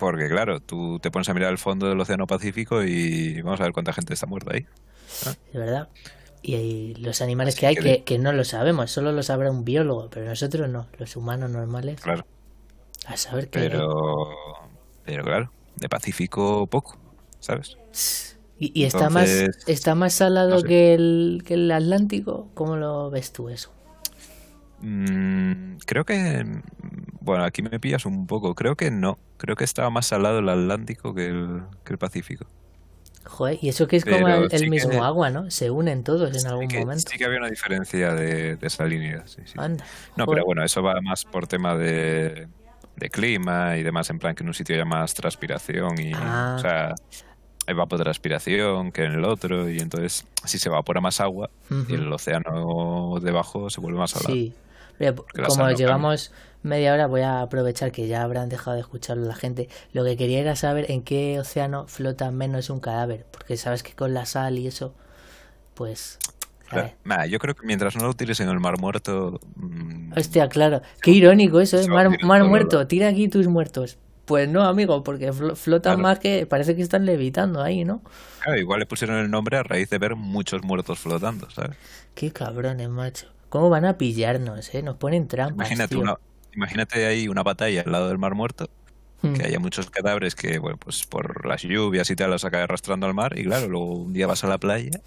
Porque, 0.00 0.28
claro, 0.30 0.60
tú 0.60 0.98
te 0.98 1.10
pones 1.10 1.28
a 1.28 1.34
mirar 1.34 1.52
el 1.52 1.58
fondo 1.58 1.86
del 1.86 2.00
Océano 2.00 2.26
Pacífico 2.26 2.82
y 2.82 3.42
vamos 3.42 3.60
a 3.60 3.64
ver 3.64 3.72
cuánta 3.72 3.92
gente 3.92 4.14
está 4.14 4.26
muerta 4.26 4.54
ahí. 4.54 4.66
Es 5.52 5.52
verdad. 5.52 5.90
Y 6.40 6.54
hay 6.54 6.94
los 6.94 7.20
animales 7.20 7.54
que 7.54 7.66
hay 7.66 7.76
que, 7.76 8.02
que, 8.02 8.18
no 8.18 8.32
lo 8.32 8.44
sabemos, 8.44 8.90
solo 8.90 9.12
lo 9.12 9.22
sabrá 9.22 9.50
un 9.50 9.62
biólogo, 9.62 10.08
pero 10.08 10.24
nosotros 10.24 10.70
no, 10.70 10.88
los 10.98 11.16
humanos 11.16 11.50
normales. 11.50 12.00
Claro. 12.00 12.24
A 13.06 13.18
saber 13.18 13.50
qué. 13.50 13.58
Pero, 13.58 13.84
pero 15.04 15.22
claro, 15.22 15.52
de 15.76 15.90
Pacífico 15.90 16.66
poco, 16.66 16.96
¿sabes? 17.38 17.76
¿Y, 18.58 18.84
está, 18.84 19.10
más, 19.10 19.28
está 19.66 19.94
más 19.94 20.14
salado 20.14 20.62
que, 20.62 20.94
el, 20.94 21.42
que 21.44 21.54
el 21.54 21.70
Atlántico? 21.70 22.48
¿Cómo 22.54 22.76
lo 22.76 23.10
ves 23.10 23.32
tú 23.32 23.50
eso? 23.50 23.70
Mm, 24.80 25.76
creo 25.84 26.06
que. 26.06 26.46
Bueno, 27.20 27.44
aquí 27.44 27.62
me 27.62 27.78
pillas 27.78 28.06
un 28.06 28.26
poco. 28.26 28.54
Creo 28.54 28.76
que 28.76 28.90
no. 28.90 29.18
Creo 29.36 29.56
que 29.56 29.64
estaba 29.64 29.90
más 29.90 30.06
salado 30.06 30.38
el 30.38 30.48
Atlántico 30.48 31.14
que 31.14 31.26
el, 31.26 31.62
que 31.84 31.92
el 31.92 31.98
Pacífico. 31.98 32.46
Joder, 33.24 33.58
y 33.60 33.68
eso 33.68 33.86
que 33.86 33.96
es 33.96 34.04
como 34.04 34.26
el, 34.26 34.70
mismo 34.70 35.04
agua, 35.04 35.30
¿no? 35.30 35.50
Se 35.50 35.70
unen 35.70 36.02
todos 36.02 36.34
en 36.42 36.50
algún 36.50 36.66
momento. 36.66 37.04
Sí 37.10 37.18
que 37.18 37.26
había 37.26 37.38
una 37.38 37.50
diferencia 37.50 38.14
de, 38.14 38.56
de 38.56 38.70
salinidad. 38.70 39.26
Sí, 39.26 39.42
sí. 39.44 39.58
no, 40.16 40.26
pero 40.26 40.44
bueno, 40.44 40.64
eso 40.64 40.82
va 40.82 41.00
más 41.02 41.26
por 41.26 41.46
tema 41.46 41.76
de, 41.76 42.48
de, 42.96 43.10
clima 43.10 43.76
y 43.76 43.82
demás, 43.82 44.08
en 44.08 44.18
plan 44.18 44.34
que 44.34 44.42
en 44.42 44.48
un 44.48 44.54
sitio 44.54 44.74
haya 44.74 44.86
más 44.86 45.14
transpiración 45.14 46.00
y. 46.00 46.12
Ah. 46.14 46.54
O 46.56 46.60
sea, 46.60 46.94
evapotranspiración 47.66 48.90
que 48.90 49.04
en 49.04 49.12
el 49.12 49.24
otro, 49.24 49.70
y 49.70 49.78
entonces 49.78 50.26
si 50.44 50.58
se 50.58 50.70
evapora 50.70 51.00
más 51.00 51.20
agua 51.20 51.50
y 51.88 51.94
el 51.94 52.10
océano 52.12 53.20
debajo 53.20 53.68
se 53.68 53.80
vuelve 53.80 53.98
más 53.98 54.12
salado. 54.12 54.34
Sí 54.34 54.54
como 55.46 55.70
llevamos 55.70 56.32
media 56.62 56.92
hora, 56.92 57.06
voy 57.06 57.22
a 57.22 57.40
aprovechar 57.40 57.92
que 57.92 58.06
ya 58.06 58.22
habrán 58.22 58.48
dejado 58.48 58.74
de 58.74 58.80
escucharlo 58.80 59.26
la 59.26 59.34
gente. 59.34 59.68
Lo 59.92 60.04
que 60.04 60.16
quería 60.16 60.40
era 60.40 60.56
saber 60.56 60.90
en 60.90 61.02
qué 61.02 61.38
océano 61.40 61.86
flota 61.86 62.30
menos 62.30 62.70
un 62.70 62.80
cadáver, 62.80 63.26
porque 63.30 63.56
sabes 63.56 63.82
que 63.82 63.94
con 63.94 64.14
la 64.14 64.26
sal 64.26 64.58
y 64.58 64.66
eso, 64.66 64.94
pues... 65.74 66.18
yo 67.28 67.38
creo 67.38 67.54
que 67.54 67.66
mientras 67.66 67.96
no 67.96 68.06
lo 68.06 68.14
tires 68.14 68.40
en 68.40 68.48
el 68.48 68.60
mar 68.60 68.78
muerto... 68.78 69.40
Mm, 69.56 70.12
Hostia, 70.16 70.48
claro. 70.48 70.82
Qué 71.00 71.12
irónico 71.12 71.60
eso, 71.60 71.78
¿eh? 71.78 71.88
Mar, 71.88 72.44
muerto, 72.44 72.86
tira 72.86 73.08
aquí 73.08 73.28
tus 73.28 73.48
muertos. 73.48 73.98
Pues 74.26 74.48
no, 74.48 74.62
amigo, 74.62 75.02
porque 75.02 75.32
flotan 75.32 76.00
más 76.00 76.20
que 76.20 76.46
parece 76.46 76.76
que 76.76 76.82
están 76.82 77.04
levitando 77.04 77.62
ahí, 77.62 77.84
¿no? 77.84 78.00
Claro, 78.42 78.60
igual 78.60 78.78
le 78.78 78.86
pusieron 78.86 79.16
el 79.16 79.28
nombre 79.28 79.56
a 79.56 79.64
raíz 79.64 79.90
de 79.90 79.98
ver 79.98 80.14
muchos 80.14 80.62
muertos 80.62 81.00
flotando, 81.00 81.50
¿sabes? 81.50 81.76
Qué 82.14 82.30
cabrones, 82.30 82.88
macho. 82.88 83.26
¿Cómo 83.50 83.68
van 83.68 83.84
a 83.84 83.98
pillarnos, 83.98 84.72
eh? 84.74 84.82
Nos 84.82 84.96
ponen 84.96 85.28
trampas. 85.28 85.66
Imagínate, 85.66 85.96
Una, 85.96 86.16
imagínate 86.54 87.04
ahí 87.04 87.28
una 87.28 87.42
batalla 87.42 87.82
al 87.84 87.92
lado 87.92 88.08
del 88.08 88.16
Mar 88.16 88.34
Muerto, 88.34 88.70
hmm. 89.22 89.34
que 89.34 89.44
haya 89.44 89.58
muchos 89.58 89.90
cadáveres 89.90 90.36
que, 90.36 90.58
bueno, 90.58 90.78
pues 90.78 91.04
por 91.04 91.44
las 91.46 91.62
lluvias 91.62 92.08
y 92.10 92.16
tal 92.16 92.30
los 92.30 92.44
acaba 92.44 92.62
arrastrando 92.62 93.06
al 93.06 93.14
mar, 93.14 93.36
y 93.36 93.44
claro, 93.44 93.68
luego 93.68 93.86
un 93.86 94.12
día 94.12 94.28
vas 94.28 94.44
a 94.44 94.46
la 94.46 94.58
playa 94.58 95.00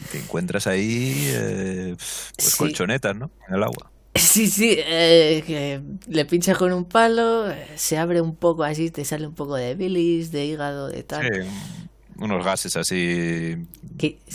y 0.00 0.04
te 0.12 0.18
encuentras 0.18 0.68
ahí, 0.68 1.12
eh, 1.34 1.96
pues 2.36 2.54
colchonetas, 2.54 3.16
¿no? 3.16 3.32
En 3.48 3.56
el 3.56 3.64
agua. 3.64 3.90
Sí, 4.14 4.48
sí, 4.48 4.76
eh, 4.78 5.42
que 5.44 5.80
le 6.08 6.24
pinchas 6.24 6.56
con 6.56 6.72
un 6.72 6.84
palo, 6.84 7.46
se 7.74 7.98
abre 7.98 8.20
un 8.20 8.36
poco 8.36 8.62
así, 8.62 8.90
te 8.90 9.04
sale 9.04 9.26
un 9.26 9.34
poco 9.34 9.56
de 9.56 9.74
bilis, 9.74 10.30
de 10.30 10.44
hígado, 10.46 10.88
de 10.88 11.02
tal. 11.02 11.22
Sí, 11.22 11.48
unos 12.18 12.44
gases 12.44 12.76
así 12.76 13.56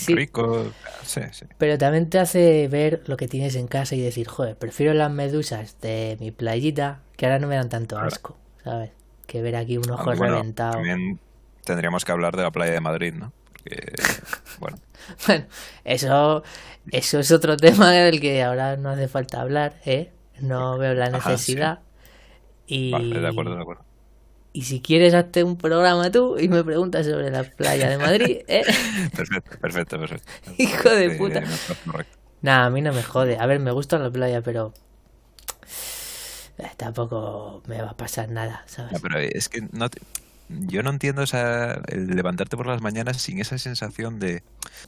ricos. 0.08 0.72
Sí, 1.04 1.22
sí. 1.32 1.46
Pero 1.58 1.78
también 1.78 2.10
te 2.10 2.20
hace 2.20 2.68
ver 2.68 3.04
lo 3.08 3.18
que 3.18 3.28
tienes 3.28 3.56
en 3.56 3.68
casa 3.68 3.96
y 3.96 4.02
decir, 4.02 4.28
joder, 4.28 4.58
prefiero 4.58 4.94
las 4.94 5.12
medusas 5.12 5.80
de 5.82 6.18
mi 6.20 6.32
playita 6.32 7.02
que 7.18 7.26
ahora 7.26 7.40
no 7.40 7.48
me 7.48 7.56
dan 7.56 7.70
tanto 7.70 7.98
asco, 7.98 8.38
¿sabes? 8.64 8.92
Que 9.28 9.42
ver 9.42 9.56
aquí 9.56 9.78
un 9.78 9.90
ojo 9.90 10.14
reventado. 10.14 10.74
También 10.74 11.20
tendríamos 11.64 12.06
que 12.06 12.12
hablar 12.12 12.36
de 12.36 12.44
la 12.44 12.52
playa 12.52 12.74
de 12.74 12.82
Madrid, 12.82 13.14
¿no? 13.14 13.34
Porque, 13.54 13.94
bueno. 14.60 14.78
bueno, 15.28 15.46
eso, 15.84 16.44
eso 16.92 17.20
es 17.20 17.32
otro 17.32 17.58
tema 17.58 17.92
del 17.92 18.20
que 18.20 18.44
ahora 18.44 18.78
no 18.78 18.90
hace 18.90 19.08
falta 19.08 19.42
hablar, 19.42 19.76
¿eh? 19.86 20.12
No 20.40 20.78
veo 20.78 20.94
la 20.94 21.10
necesidad. 21.10 21.80
Y... 22.66 22.92
Vale, 22.92 23.20
de 23.20 23.28
acuerdo, 23.28 23.56
de 23.56 23.62
acuerdo. 23.62 23.93
Y 24.56 24.62
si 24.62 24.82
quieres, 24.82 25.16
hazte 25.16 25.44
un 25.44 25.58
programa 25.58 26.12
tú 26.12 26.38
y 26.38 26.48
me 26.48 26.64
preguntas 26.64 27.08
sobre 27.08 27.32
la 27.32 27.44
playa 27.44 27.90
de 27.90 27.98
Madrid. 27.98 28.38
¿eh? 28.48 28.64
Perfecto, 29.16 29.58
perfecto, 29.60 30.00
perfecto. 30.00 30.32
Hijo 30.60 30.90
de 30.90 31.10
puta. 31.12 31.44
Nada, 32.42 32.66
a 32.66 32.70
mí 32.70 32.82
no 32.82 32.94
me 32.94 33.02
jode. 33.02 33.38
A 33.40 33.48
ver, 33.48 33.60
me 33.60 33.72
gusta 33.72 33.98
la 33.98 34.12
playa, 34.12 34.42
pero 34.42 34.74
eh, 36.60 36.70
tampoco 36.78 37.64
me 37.66 37.82
va 37.82 37.90
a 37.90 37.98
pasar 37.98 38.30
nada, 38.30 38.64
¿sabes? 38.68 39.02
pero 39.02 39.18
es 39.18 39.50
que 39.50 39.62
no 39.72 39.90
yo 40.50 40.84
no 40.84 40.92
entiendo 40.92 41.24
esa, 41.24 41.82
el 41.88 42.08
levantarte 42.08 42.56
por 42.58 42.68
las 42.68 42.82
mañanas 42.82 43.18
sin 43.18 43.40
esa 43.40 43.58
sensación 43.58 44.20
de... 44.20 44.44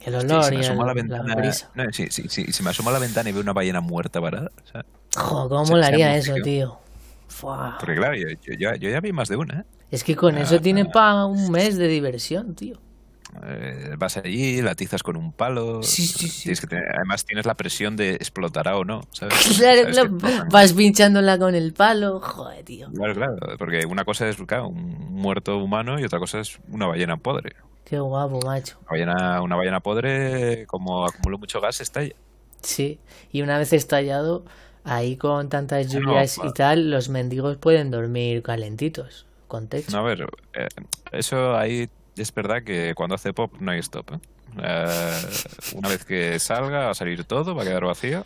El 0.06 0.16
olor 0.16 0.54
y 0.54 0.58
la 0.58 0.94
ventana, 0.94 1.36
No, 1.74 1.92
sí, 1.92 2.08
sí, 2.12 2.26
sí, 2.30 2.52
si 2.52 2.64
me 2.64 2.70
asomo 2.70 2.90
a 2.90 2.94
la 2.94 3.00
ventana 3.00 3.30
y 3.30 3.34
veo 3.34 3.42
una 3.42 3.54
ballena 3.54 3.82
muerta 3.82 4.22
parada... 4.22 4.52
O 4.64 4.68
sea, 4.68 4.86
¿cómo 5.16 5.66
molaría 5.66 6.16
eso, 6.18 6.36
tío? 6.44 6.78
Porque 7.42 7.96
claro, 7.96 8.16
yo, 8.16 8.74
ya 8.76 9.00
vi 9.00 9.12
más 9.12 9.30
de 9.30 9.36
una. 9.36 9.62
¿eh? 9.62 9.64
Es 9.92 10.04
que 10.04 10.16
con 10.16 10.38
eso 10.38 10.60
tiene 10.60 10.86
para 10.86 11.26
un 11.26 11.52
mes 11.52 11.78
de 11.78 11.88
diversión, 11.88 12.56
tío. 12.56 12.80
Eh, 13.44 13.96
vas 13.98 14.18
allí, 14.18 14.62
la 14.62 14.76
tizas 14.76 15.04
con 15.04 15.18
un 15.18 15.34
palo. 15.34 15.84
Sí, 15.84 16.06
sí, 16.06 16.30
sí. 16.30 16.52
además 16.96 17.26
tienes 17.26 17.46
la 17.46 17.56
presión 17.56 17.96
de 17.96 18.14
explotará 18.16 18.78
o 18.78 18.86
no. 18.86 19.02
Claro, 19.58 20.18
vas 20.50 20.74
pinchándola 20.74 21.38
con 21.38 21.56
el 21.56 21.74
palo. 21.74 22.20
Joder, 22.20 22.64
tío. 22.64 22.90
Claro, 22.92 23.14
claro. 23.14 23.36
Porque 23.58 23.86
una 23.86 24.06
cosa 24.06 24.28
es 24.30 24.40
un 24.40 25.12
muerto 25.12 25.58
humano 25.58 26.00
y 26.00 26.04
otra 26.04 26.20
cosa 26.20 26.40
es 26.40 26.60
una 26.70 26.88
ballena 26.88 27.18
podre. 27.18 27.56
Qué 27.84 28.00
guapo, 28.00 28.40
macho. 28.46 28.78
Una 28.82 28.92
ballena, 28.92 29.42
una 29.42 29.56
ballena 29.56 29.80
podre, 29.80 30.66
como 30.66 31.06
acumula 31.06 31.38
mucho 31.38 31.62
gas, 31.62 31.82
estalla. 31.82 32.16
Sí, 32.62 33.00
y 33.32 33.44
una 33.44 33.60
vez 33.60 33.74
estallado, 33.74 34.44
Ahí 34.86 35.18
con 35.18 35.50
tantas 35.50 35.92
lluvias 35.92 36.38
y 36.38 36.54
tal, 36.54 36.92
los 36.92 37.10
mendigos 37.10 37.58
pueden 37.58 37.90
dormir 37.90 38.44
calentitos, 38.44 39.26
con 39.48 39.68
techo. 39.68 39.98
a 39.98 40.02
ver, 40.02 40.28
eh, 40.54 40.68
eso 41.12 41.58
ahí 41.58 41.90
es 42.16 42.34
verdad 42.34 42.64
que 42.64 42.94
cuando 42.96 43.16
hace 43.16 43.34
pop 43.34 43.52
no 43.60 43.72
hay 43.72 43.80
stop. 43.80 44.12
¿eh? 44.14 44.20
Eh, 44.62 45.22
una 45.76 45.90
vez 45.90 46.06
que 46.06 46.40
salga, 46.40 46.86
va 46.86 46.92
a 46.92 46.94
salir 46.94 47.24
todo, 47.24 47.56
va 47.56 47.64
a 47.64 47.66
quedar 47.66 47.84
vacío. 47.84 48.26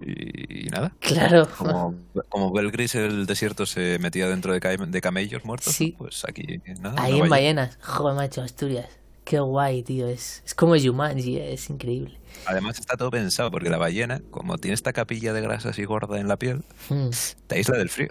Y, 0.00 0.68
nada. 0.70 0.92
Claro. 1.00 1.48
Como, 1.56 1.94
como 2.28 2.52
Belgris 2.52 2.94
el 2.96 3.26
desierto 3.26 3.64
se 3.64 3.98
metía 4.00 4.28
dentro 4.28 4.52
de, 4.52 4.60
de 4.60 5.00
camellos 5.00 5.44
muertos, 5.44 5.78
pues 5.96 6.24
aquí 6.28 6.60
nada. 6.80 7.02
Ahí 7.02 7.20
en 7.20 7.28
ballenas. 7.28 7.78
Joder, 7.80 8.14
macho, 8.14 8.42
Asturias. 8.42 8.88
Qué 9.24 9.38
guay, 9.38 9.82
tío. 9.82 10.08
Es, 10.08 10.42
es 10.44 10.54
como 10.54 10.76
Jumanji, 10.78 11.38
es 11.38 11.70
increíble. 11.70 12.18
Además 12.44 12.78
está 12.78 12.96
todo 12.96 13.10
pensado 13.10 13.50
porque 13.50 13.70
la 13.70 13.78
ballena, 13.78 14.20
como 14.30 14.58
tiene 14.58 14.74
esta 14.74 14.92
capilla 14.92 15.32
de 15.32 15.40
grasa 15.40 15.70
así 15.70 15.84
gorda 15.84 16.20
en 16.20 16.28
la 16.28 16.38
piel, 16.38 16.64
Hmm. 16.88 17.14
te 17.48 17.56
aísla 17.56 17.78
del 17.78 17.90
frío. 17.90 18.10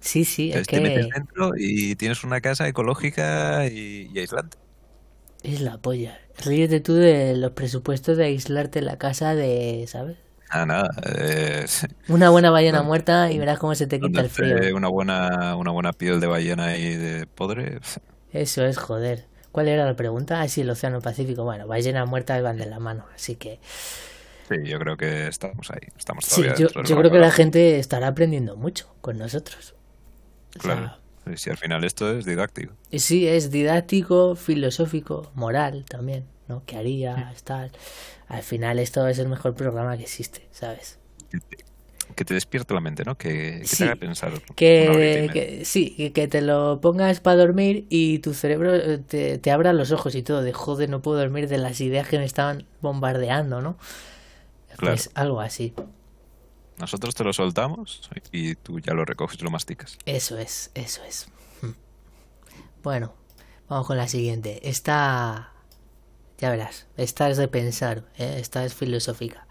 Sí, 0.00 0.24
sí, 0.24 0.52
es 0.52 0.64
Entonces 0.64 0.70
te 0.70 0.80
metes 0.80 1.06
que 1.06 1.14
dentro 1.14 1.52
y 1.56 1.96
tienes 1.96 2.24
una 2.24 2.40
casa 2.40 2.68
ecológica 2.68 3.66
y, 3.68 4.10
y 4.12 4.18
aislante. 4.18 4.58
es 5.42 5.60
la 5.62 5.78
polla. 5.78 6.18
Ríete 6.44 6.80
tú 6.80 6.92
de 6.94 7.34
los 7.36 7.52
presupuestos 7.52 8.16
de 8.18 8.24
aislarte 8.26 8.82
la 8.82 8.98
casa 8.98 9.34
de, 9.34 9.86
¿sabes? 9.88 10.18
Ah, 10.48 10.64
nada. 10.66 10.90
eh, 11.04 11.66
Una 12.08 12.30
buena 12.30 12.50
ballena 12.50 12.82
muerta 12.82 13.30
y 13.30 13.38
verás 13.38 13.58
cómo 13.60 13.74
se 13.76 13.86
te 13.86 14.00
quita 14.00 14.20
el 14.20 14.30
frío. 14.30 14.66
Una 14.74 14.88
buena, 14.88 15.56
una 15.56 15.70
buena 15.72 15.92
piel 15.92 16.20
de 16.20 16.26
ballena 16.26 16.66
ahí 16.66 16.94
de 16.96 17.26
podre. 17.26 17.80
Eso 18.30 18.64
es, 18.64 18.76
joder. 18.78 19.26
¿Cuál 19.56 19.68
era 19.68 19.86
la 19.86 19.96
pregunta? 19.96 20.42
Ah, 20.42 20.48
sí, 20.48 20.60
el 20.60 20.68
Océano 20.68 21.00
Pacífico. 21.00 21.42
Bueno, 21.42 21.66
ballenas 21.66 22.06
muertas 22.06 22.42
van 22.42 22.58
de 22.58 22.66
la 22.66 22.78
mano, 22.78 23.06
así 23.14 23.36
que... 23.36 23.58
Sí, 24.50 24.56
yo 24.66 24.78
creo 24.78 24.98
que 24.98 25.28
estamos 25.28 25.70
ahí. 25.70 25.88
Estamos 25.96 26.26
Sí, 26.26 26.42
todavía 26.42 26.56
yo, 26.58 26.68
del 26.68 26.84
yo 26.84 26.94
creo 26.98 27.10
que 27.10 27.18
la 27.18 27.30
gente 27.30 27.78
estará 27.78 28.08
aprendiendo 28.08 28.58
mucho 28.58 28.94
con 29.00 29.16
nosotros. 29.16 29.74
O 30.58 30.62
sea, 30.62 30.74
Claro. 30.74 30.96
Sí, 31.24 31.38
Si 31.38 31.48
al 31.48 31.56
final 31.56 31.84
esto 31.84 32.18
es 32.18 32.26
didáctico. 32.26 32.74
Y 32.90 32.98
Sí, 32.98 33.26
es 33.26 33.50
didáctico, 33.50 34.36
filosófico, 34.36 35.32
moral 35.34 35.86
también, 35.88 36.26
¿no? 36.48 36.62
¿Qué 36.66 36.76
harías, 36.76 37.42
tal? 37.42 37.72
Al 38.28 38.42
final 38.42 38.78
esto 38.78 39.08
es 39.08 39.18
el 39.18 39.28
mejor 39.28 39.54
programa 39.54 39.96
que 39.96 40.02
existe, 40.02 40.46
¿sabes? 40.52 40.98
Que 42.14 42.24
te, 42.24 42.34
despierte 42.34 42.72
la 42.72 42.80
mente, 42.80 43.04
¿no? 43.04 43.16
Que, 43.16 43.58
que 43.60 43.66
Sí, 43.66 43.76
te 43.78 43.84
haga 43.84 43.96
pensar. 43.96 44.32
Que, 44.54 45.62
sí, 45.64 46.12
que, 46.14 46.28
te 46.28 46.40
lo 46.40 46.80
pongas 46.80 47.20
para 47.20 47.36
dormir 47.36 47.86
y 47.88 48.20
tu 48.20 48.32
cerebro 48.32 48.74
eh, 48.74 48.98
te, 48.98 49.38
te 49.38 49.50
abra 49.50 49.72
los 49.72 49.92
ojos 49.92 50.14
y 50.14 50.22
todo, 50.22 50.42
de 50.42 50.52
joder, 50.52 50.88
no 50.88 51.02
puedo 51.02 51.18
dormir 51.18 51.48
de 51.48 51.58
las 51.58 51.80
ideas 51.80 52.08
que 52.08 52.18
me 52.18 52.24
estaban 52.24 52.66
bombardeando, 52.80 53.60
¿no? 53.60 53.76
Claro. 54.76 54.94
Pues 54.94 55.10
algo 55.14 55.40
así. 55.40 55.74
Nosotros 56.78 57.14
te 57.14 57.24
lo 57.24 57.32
soltamos 57.32 58.10
y 58.32 58.54
tú 58.54 58.78
ya 58.80 58.92
lo 58.92 59.04
recoges 59.04 59.38
y 59.40 59.44
lo 59.44 59.50
masticas. 59.50 59.96
Eso 60.04 60.38
es, 60.38 60.70
eso 60.74 61.02
es. 61.04 61.28
Mm. 61.62 61.70
Bueno, 62.82 63.14
vamos 63.68 63.86
con 63.86 63.96
la 63.96 64.08
siguiente. 64.08 64.68
Esta, 64.68 65.52
ya 66.38 66.50
verás, 66.50 66.86
esta 66.98 67.30
es 67.30 67.38
de 67.38 67.48
pensar, 67.48 68.04
¿eh? 68.18 68.36
esta 68.38 68.64
es 68.64 68.74
filosófica. 68.74 69.46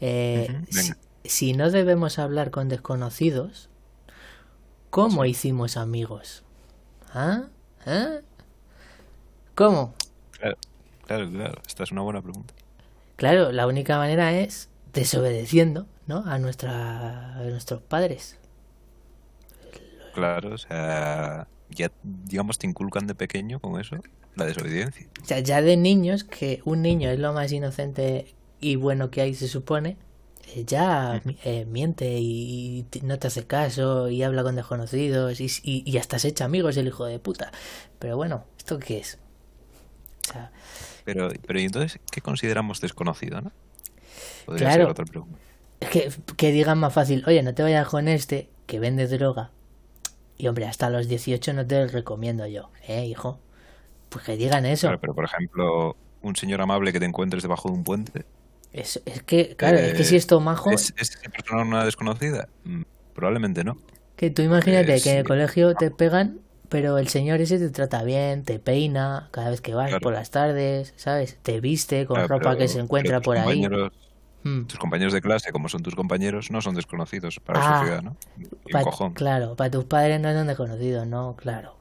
Eh, 0.00 0.62
si. 0.70 0.92
Si 1.28 1.52
no 1.52 1.70
debemos 1.70 2.18
hablar 2.18 2.50
con 2.50 2.68
desconocidos, 2.68 3.68
¿cómo 4.90 5.24
hicimos 5.24 5.76
amigos? 5.76 6.42
¿Ah? 7.12 7.44
¿Ah? 7.86 8.18
¿Cómo? 9.54 9.94
Claro, 10.32 10.56
claro, 11.06 11.30
claro. 11.30 11.62
Esta 11.66 11.84
es 11.84 11.92
una 11.92 12.02
buena 12.02 12.22
pregunta. 12.22 12.54
Claro, 13.16 13.52
la 13.52 13.66
única 13.66 13.96
manera 13.98 14.32
es 14.32 14.68
desobedeciendo, 14.92 15.86
¿no? 16.06 16.24
A, 16.26 16.38
nuestra, 16.38 17.36
a 17.36 17.42
nuestros 17.44 17.80
padres. 17.82 18.38
Claro, 20.12 20.54
o 20.54 20.58
sea, 20.58 21.46
ya, 21.70 21.90
digamos, 22.02 22.58
te 22.58 22.66
inculcan 22.66 23.06
de 23.06 23.14
pequeño 23.14 23.60
con 23.60 23.80
eso 23.80 23.96
la 24.36 24.44
desobediencia. 24.44 25.06
O 25.22 25.24
sea, 25.24 25.40
ya 25.40 25.62
de 25.62 25.76
niños, 25.76 26.24
que 26.24 26.60
un 26.64 26.82
niño 26.82 27.10
es 27.10 27.18
lo 27.18 27.32
más 27.32 27.50
inocente 27.52 28.34
y 28.60 28.76
bueno 28.76 29.10
que 29.10 29.22
hay, 29.22 29.34
se 29.34 29.48
supone, 29.48 29.96
ya 30.66 31.22
eh, 31.44 31.64
miente 31.66 32.18
y 32.20 32.86
no 33.02 33.18
te 33.18 33.28
hace 33.28 33.46
caso 33.46 34.08
y 34.08 34.22
habla 34.22 34.42
con 34.42 34.56
desconocidos 34.56 35.40
y, 35.40 35.46
y, 35.62 35.82
y 35.90 35.98
hasta 35.98 36.18
se 36.18 36.28
echa 36.28 36.44
amigos 36.46 36.76
el 36.76 36.86
hijo 36.88 37.04
de 37.06 37.18
puta. 37.18 37.52
Pero 37.98 38.16
bueno, 38.16 38.44
¿esto 38.58 38.78
qué 38.78 38.98
es? 38.98 39.18
O 40.28 40.32
sea, 40.32 40.52
Pero, 41.04 41.28
pero 41.46 41.58
¿y 41.60 41.64
entonces 41.64 42.00
qué 42.10 42.20
consideramos 42.20 42.80
desconocido, 42.80 43.40
no? 43.40 43.52
Podría 44.44 44.70
Claro. 44.70 44.88
ser 44.88 44.88
otra 44.90 45.06
pregunta. 45.06 45.40
es 45.80 45.90
que, 45.90 46.12
que 46.36 46.52
digan 46.52 46.78
más 46.78 46.92
fácil, 46.94 47.24
oye, 47.26 47.42
no 47.42 47.54
te 47.54 47.62
vayas 47.62 47.88
con 47.88 48.08
este 48.08 48.50
que 48.66 48.78
vende 48.80 49.06
droga. 49.08 49.52
Y 50.38 50.48
hombre, 50.48 50.66
hasta 50.66 50.90
los 50.90 51.08
18 51.08 51.52
no 51.54 51.66
te 51.66 51.80
lo 51.84 51.88
recomiendo 51.92 52.46
yo, 52.46 52.70
¿eh, 52.88 53.06
hijo? 53.06 53.40
Pues 54.10 54.24
que 54.24 54.36
digan 54.38 54.66
eso. 54.66 54.88
Claro, 54.88 55.00
pero 55.00 55.14
por 55.14 55.24
ejemplo, 55.24 55.96
un 56.22 56.36
señor 56.36 56.60
amable 56.60 56.92
que 56.92 57.00
te 57.00 57.06
encuentres 57.06 57.42
debajo 57.42 57.68
de 57.68 57.74
un 57.74 57.84
puente, 57.84 58.24
Es, 58.76 59.00
es 59.06 59.22
que, 59.22 59.56
claro, 59.56 59.78
es 59.78 59.94
que 59.94 60.02
eh, 60.02 60.04
si 60.04 60.16
es 60.16 60.30
majo, 60.32 60.70
¿es, 60.70 60.92
¿es 60.98 61.12
esa 61.12 61.30
persona 61.30 61.62
una 61.62 61.84
desconocida? 61.84 62.48
Mm, 62.64 62.82
Probablemente 63.14 63.64
no. 63.64 63.78
Que 64.16 64.28
tú 64.30 64.42
imagínate 64.42 64.86
Pues, 64.86 65.02
que 65.04 65.12
en 65.12 65.18
el 65.18 65.24
colegio 65.24 65.74
te 65.74 65.90
pegan, 65.90 66.40
pero 66.68 66.98
el 66.98 67.08
señor 67.08 67.40
ese 67.40 67.58
te 67.58 67.70
trata 67.70 68.02
bien, 68.02 68.44
te 68.44 68.58
peina 68.58 69.28
cada 69.30 69.48
vez 69.48 69.62
que 69.62 69.74
vas 69.74 69.88
Claro. 69.88 70.02
por 70.02 70.12
las 70.12 70.30
tardes, 70.30 70.92
¿sabes? 70.96 71.38
Te 71.42 71.60
viste 71.60 72.04
con 72.04 72.16
Claro, 72.16 72.28
ropa 72.28 72.50
pero- 72.50 72.58
que 72.58 72.68
se 72.68 72.78
encuentra 72.80 73.20
por 73.22 73.38
ahí. 73.38 73.66
Mm. 74.42 74.66
Tus 74.66 74.78
compañeros 74.78 75.12
de 75.14 75.22
clase, 75.22 75.50
como 75.52 75.68
son 75.70 75.82
tus 75.82 75.94
compañeros, 75.94 76.50
no 76.50 76.60
son 76.60 76.74
desconocidos 76.74 77.40
para 77.40 77.60
la 77.60 77.66
Ah, 77.66 77.78
sociedad, 77.78 78.02
¿no? 78.02 78.16
Y 78.66 78.72
Pa- 78.72 78.82
cojón. 78.82 79.14
claro, 79.14 79.56
para 79.56 79.70
tus 79.70 79.84
padres 79.86 80.20
no 80.20 80.32
son 80.34 80.46
desconocidos, 80.46 81.06
¿no? 81.06 81.34
Claro. 81.36 81.75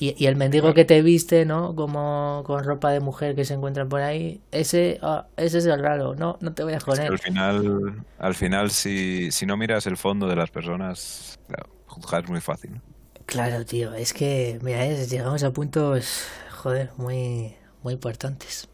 Y, 0.00 0.14
y 0.22 0.26
el 0.26 0.36
mendigo 0.36 0.68
Claro. 0.68 0.74
que 0.74 0.84
te 0.86 1.02
viste, 1.02 1.44
¿no? 1.46 1.76
Como 1.76 2.42
con 2.46 2.64
ropa 2.64 2.90
de 2.92 3.00
mujer 3.00 3.36
que 3.36 3.44
se 3.46 3.54
encuentra 3.54 3.86
por 3.88 4.02
ahí, 4.02 4.42
ese, 4.52 4.98
ah, 5.02 5.28
ese 5.36 5.58
es 5.58 5.66
el 5.66 5.80
raro, 5.80 6.14
no, 6.16 6.38
no 6.40 6.54
te 6.54 6.64
vayas 6.64 6.84
con 6.84 7.00
él. 7.00 7.12
al 7.12 7.18
final, 7.18 8.06
al 8.18 8.34
final 8.34 8.70
si, 8.70 9.30
si 9.32 9.46
no 9.46 9.56
miras 9.56 9.86
el 9.86 9.96
fondo 9.96 10.26
de 10.28 10.36
las 10.36 10.50
personas, 10.50 11.38
claro, 11.46 11.70
juzgar 11.86 12.24
es 12.24 12.30
muy 12.30 12.40
fácil. 12.40 12.80
Claro, 13.26 13.64
tío, 13.64 13.94
es 13.94 14.12
que, 14.12 14.58
mira, 14.62 14.84
es- 14.86 15.08
llegamos 15.10 15.42
a 15.44 15.52
puntos, 15.52 16.24
joder, 16.50 16.90
muy, 16.96 17.54
muy 17.82 17.94
importantes. 17.94 18.68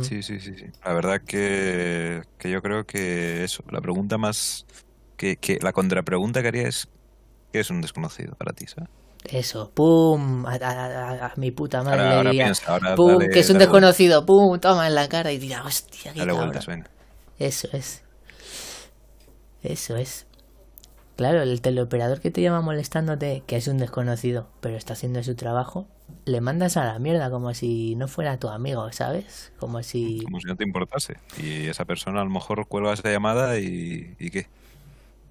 Sí, 0.00 0.22
sí, 0.22 0.40
sí, 0.40 0.54
sí. 0.56 0.66
La 0.84 0.92
verdad 0.92 1.20
que, 1.26 2.22
que 2.38 2.50
yo 2.50 2.62
creo 2.62 2.84
que 2.84 3.44
eso, 3.44 3.62
la 3.70 3.80
pregunta 3.80 4.16
más, 4.18 4.64
que, 5.16 5.36
que 5.38 5.58
la 5.60 5.72
contrapregunta 5.72 6.42
que 6.42 6.48
haría 6.48 6.68
es, 6.68 6.88
¿qué 7.52 7.60
es 7.60 7.70
un 7.70 7.80
desconocido 7.82 8.36
para 8.36 8.52
ti? 8.52 8.66
¿sabes? 8.68 8.90
Eso, 9.24 9.70
pum, 9.74 10.46
a, 10.46 10.54
a- 10.54 10.56
a- 10.56 11.26
a 11.26 11.32
mi 11.36 11.50
puta 11.50 11.82
madre 11.82 12.00
Ahora, 12.02 12.16
ahora 12.16 12.30
diría, 12.30 12.44
piensa, 12.44 12.72
ahora 12.72 12.96
pum, 12.96 13.18
dale- 13.18 13.30
que 13.30 13.40
es 13.40 13.50
un 13.50 13.58
desconocido, 13.58 14.24
pum, 14.26 14.58
toma 14.60 14.86
en 14.86 14.94
la 14.94 15.08
cara 15.08 15.32
y 15.32 15.38
dirá, 15.38 15.64
hostia, 15.64 16.12
qué 16.14 16.24
vueltas, 16.32 16.66
venga. 16.66 16.86
Eso 17.38 17.68
es. 17.72 18.02
Eso 19.62 19.96
es. 19.96 20.26
Claro, 21.16 21.42
el 21.42 21.60
teleoperador 21.60 22.20
que 22.20 22.30
te 22.30 22.40
llama 22.42 22.60
molestándote, 22.60 23.42
que 23.46 23.56
es 23.56 23.66
un 23.66 23.78
desconocido, 23.78 24.48
pero 24.60 24.76
está 24.76 24.92
haciendo 24.92 25.20
su 25.24 25.34
trabajo, 25.34 25.88
le 26.24 26.40
mandas 26.40 26.76
a 26.76 26.84
la 26.84 26.98
mierda 27.00 27.28
como 27.28 27.52
si 27.54 27.96
no 27.96 28.06
fuera 28.06 28.38
tu 28.38 28.48
amigo, 28.48 28.90
¿sabes? 28.92 29.52
Como 29.58 29.82
si... 29.82 30.20
Como 30.24 30.38
si 30.40 30.46
no 30.46 30.54
te 30.56 30.62
importase. 30.64 31.16
Y 31.36 31.66
esa 31.66 31.84
persona 31.84 32.20
a 32.20 32.24
lo 32.24 32.30
mejor 32.30 32.66
cuelga 32.68 32.92
esa 32.92 33.10
llamada 33.10 33.58
y, 33.58 34.14
¿y 34.20 34.30
qué? 34.30 34.46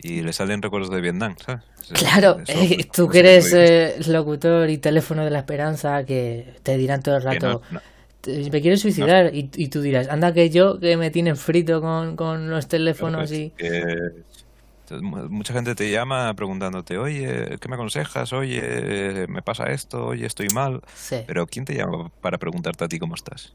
Y 0.02 0.22
le 0.22 0.32
salen 0.34 0.62
recuerdos 0.62 0.92
de 0.92 1.02
Vietnam, 1.02 1.36
¿sabes? 1.44 1.64
Claro, 1.94 2.40
eso- 2.48 2.60
eh, 2.60 2.88
tú 2.94 3.10
que 3.10 3.20
eres 3.20 3.54
eh, 3.54 3.96
locutor 4.08 4.70
y 4.70 4.78
teléfono 4.78 5.24
de 5.24 5.32
la 5.32 5.40
esperanza, 5.40 6.06
que 6.06 6.46
te 6.64 6.78
dirán 6.78 7.02
todo 7.02 7.18
el 7.18 7.24
rato, 7.24 7.48
no- 7.48 7.62
no- 7.72 7.82
"Te- 8.22 8.50
me 8.52 8.62
quiero 8.62 8.78
suicidar, 8.78 9.34
y, 9.34 9.50
y 9.56 9.68
tú 9.70 9.82
dirás, 9.82 10.08
anda 10.10 10.34
que 10.34 10.50
yo, 10.50 10.80
que 10.80 10.98
me 10.98 11.12
tienen 11.12 11.38
frito 11.38 11.82
con, 11.82 12.16
con 12.16 12.50
los 12.50 12.68
teléfonos 12.68 13.32
y... 13.32 13.52
que, 13.58 13.96
mucha 15.02 15.54
gente 15.54 15.76
te 15.76 15.92
llama 15.92 16.34
preguntándote, 16.34 16.98
oye, 16.98 17.58
¿qué 17.60 17.68
me 17.70 17.76
aconsejas? 17.76 18.32
Oye, 18.34 19.26
me 19.28 19.42
pasa 19.42 19.66
esto, 19.72 20.06
oye, 20.08 20.26
estoy 20.26 20.48
mal. 20.54 20.82
Sí, 20.96 21.18
Pero 21.28 21.46
¿quién 21.46 21.66
te 21.66 21.74
llama 21.76 22.10
para 22.22 22.38
preguntarte 22.38 22.86
a 22.86 22.88
ti 22.88 23.00
cómo 23.00 23.16
estás? 23.16 23.54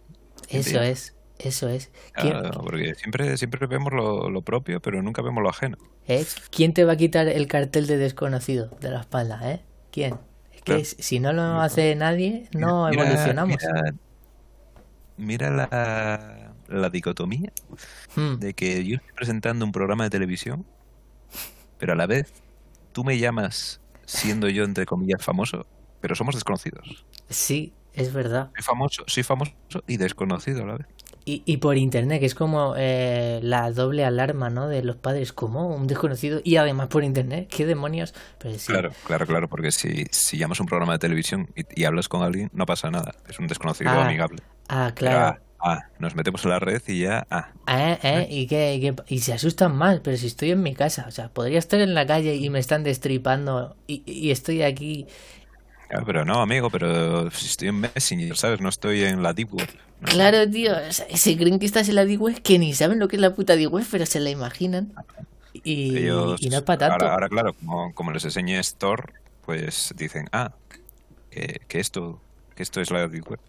¿Quién 0.48 0.62
te 0.62 0.70
eso 0.70 0.82
es, 0.82 1.14
eso 1.44 1.68
es. 1.68 1.90
¿Quién, 2.14 2.32
Claro, 2.38 2.60
porque 2.62 2.94
siempre, 2.94 3.36
siempre 3.36 3.66
vemos 3.66 3.92
lo, 3.92 4.30
lo 4.30 4.42
propio, 4.42 4.80
pero 4.80 5.02
nunca 5.02 5.22
vemos 5.22 5.42
lo 5.42 5.48
ajeno. 5.50 5.76
eh? 6.06 6.26
¿Quién 6.50 6.74
te 6.74 6.84
va 6.84 6.92
a 6.92 6.96
quitar 6.96 7.28
el 7.28 7.46
cartel 7.46 7.86
de 7.86 7.96
desconocido 7.98 8.70
de 8.80 8.90
la 8.90 9.00
espalda, 9.00 9.40
eh? 9.52 9.60
¿Quién? 9.90 10.18
Es 10.52 10.62
que 10.62 10.62
Claro. 10.64 10.84
si 10.84 11.20
no 11.20 11.32
lo 11.32 11.42
hace 11.60 11.94
nadie, 11.96 12.48
no 12.52 12.88
Mira- 12.88 13.02
evolucionamos. 13.04 13.58
Mira, 13.60 13.92
mira 15.16 15.50
la, 15.50 16.54
la 16.68 16.90
dicotomía 16.90 17.52
Hmm, 18.14 18.38
de 18.38 18.54
que 18.54 18.84
yo 18.84 18.96
estoy 18.96 19.12
presentando 19.14 19.64
un 19.64 19.72
programa 19.72 20.04
de 20.04 20.10
televisión, 20.10 20.66
pero 21.78 21.92
a 21.92 21.96
la 21.96 22.06
vez 22.06 22.32
tú 22.92 23.04
me 23.04 23.18
llamas 23.18 23.80
siendo 24.06 24.48
yo, 24.48 24.64
entre 24.64 24.86
comillas, 24.86 25.24
famoso, 25.24 25.66
pero 26.00 26.14
somos 26.14 26.34
desconocidos. 26.34 27.06
Sí, 27.28 27.72
es 27.92 28.12
verdad. 28.12 28.50
Soy 28.54 28.62
famoso, 28.64 29.04
soy 29.06 29.22
famoso 29.22 29.52
y 29.86 29.96
desconocido 29.96 30.62
a 30.64 30.66
la 30.66 30.76
vez. 30.78 30.86
Y, 31.24 31.42
y 31.46 31.58
por 31.58 31.76
internet, 31.78 32.20
que 32.20 32.26
es 32.26 32.34
como 32.34 32.74
eh, 32.76 33.40
la 33.42 33.70
doble 33.72 34.04
alarma, 34.04 34.50
¿no? 34.50 34.68
De 34.68 34.82
los 34.82 34.96
padres, 34.96 35.32
como 35.32 35.68
un 35.74 35.86
desconocido 35.86 36.40
y 36.44 36.56
además 36.56 36.88
por 36.88 37.04
internet, 37.04 37.48
¿qué 37.50 37.66
demonios? 37.66 38.14
Pero 38.38 38.58
sí, 38.58 38.80
Claro, 38.80 38.96
claro, 39.02 39.26
claro, 39.26 39.48
porque 39.48 39.72
si, 39.72 40.04
si 40.12 40.38
llamas 40.38 40.60
a 40.60 40.62
un 40.62 40.68
programa 40.68 40.92
de 40.92 40.98
televisión 41.00 41.48
y, 41.56 41.64
y 41.82 41.84
hablas 41.84 42.08
con 42.08 42.22
alguien, 42.22 42.48
no 42.52 42.64
pasa 42.66 42.90
nada. 42.90 43.12
Es 43.28 43.38
un 43.40 43.48
desconocido 43.48 43.98
Ah, 43.98 44.00
amigable. 44.00 44.42
Ah, 44.68 44.92
Pero, 45.02 45.18
claro. 45.18 45.26
ah, 45.26 45.40
ah, 45.60 45.80
nos 45.98 46.14
metemos 46.16 46.44
en 46.44 46.50
la 46.52 46.60
red 46.60 46.82
y 46.88 47.00
ya, 47.00 47.26
ah, 47.30 47.54
¿Eh? 47.66 47.98
¿Eh? 48.02 48.26
¿Y, 48.28 48.46
qué, 48.48 48.74
y 48.74 48.80
qué- 48.80 48.94
y 49.06 49.20
se 49.20 49.32
asustan 49.32 49.74
más, 49.76 50.00
pero 50.00 50.16
si 50.16 50.26
estoy 50.26 50.50
en 50.50 50.62
mi 50.62 50.74
casa, 50.74 51.04
o 51.08 51.10
sea, 51.12 51.32
podría 51.32 51.58
estar 51.60 51.80
en 51.80 51.94
la 51.94 52.06
calle 52.06 52.34
y 52.34 52.50
me 52.50 52.58
están 52.58 52.82
destripando 52.82 53.76
y, 53.86 54.02
y 54.04 54.30
estoy 54.32 54.62
aquí 54.62 55.06
pero 56.06 56.24
no, 56.24 56.40
amigo, 56.40 56.70
pero 56.70 57.30
si 57.30 57.46
estoy 57.46 57.68
en 57.68 57.80
Messenger, 57.80 58.36
¿sabes? 58.36 58.60
No 58.60 58.68
estoy 58.70 59.02
en 59.04 59.22
la 59.22 59.32
Deep 59.34 59.52
Web. 59.52 59.68
Claro, 60.04 60.48
tío. 60.50 60.72
se 60.90 61.36
creen 61.36 61.58
que 61.58 61.66
estás 61.66 61.88
en 61.88 61.94
la 61.94 62.04
Deep 62.04 62.20
Web 62.20 62.42
que 62.42 62.58
ni 62.58 62.74
saben 62.74 62.98
lo 62.98 63.08
que 63.08 63.16
es 63.16 63.22
la 63.22 63.34
puta 63.34 63.56
Deep 63.56 63.72
Web, 63.72 63.86
pero 63.90 64.06
se 64.06 64.20
la 64.20 64.30
imaginan. 64.30 64.92
Y, 65.64 65.90
no 66.08 66.34
es 66.34 66.62
para 66.62 66.90
tanto. 66.90 67.06
Ahora, 67.06 67.28
claro, 67.28 67.54
como, 67.94 68.10
les 68.12 68.24
enseñé 68.24 68.58
Store, 68.60 69.12
pues 69.44 69.92
dicen, 69.96 70.28
ah, 70.32 70.52
que, 71.30 71.80
esto, 71.80 72.20
que 72.54 72.62
esto 72.62 72.80
es 72.80 72.90
la 72.90 73.06
Deep 73.08 73.30
Web. 73.30 73.40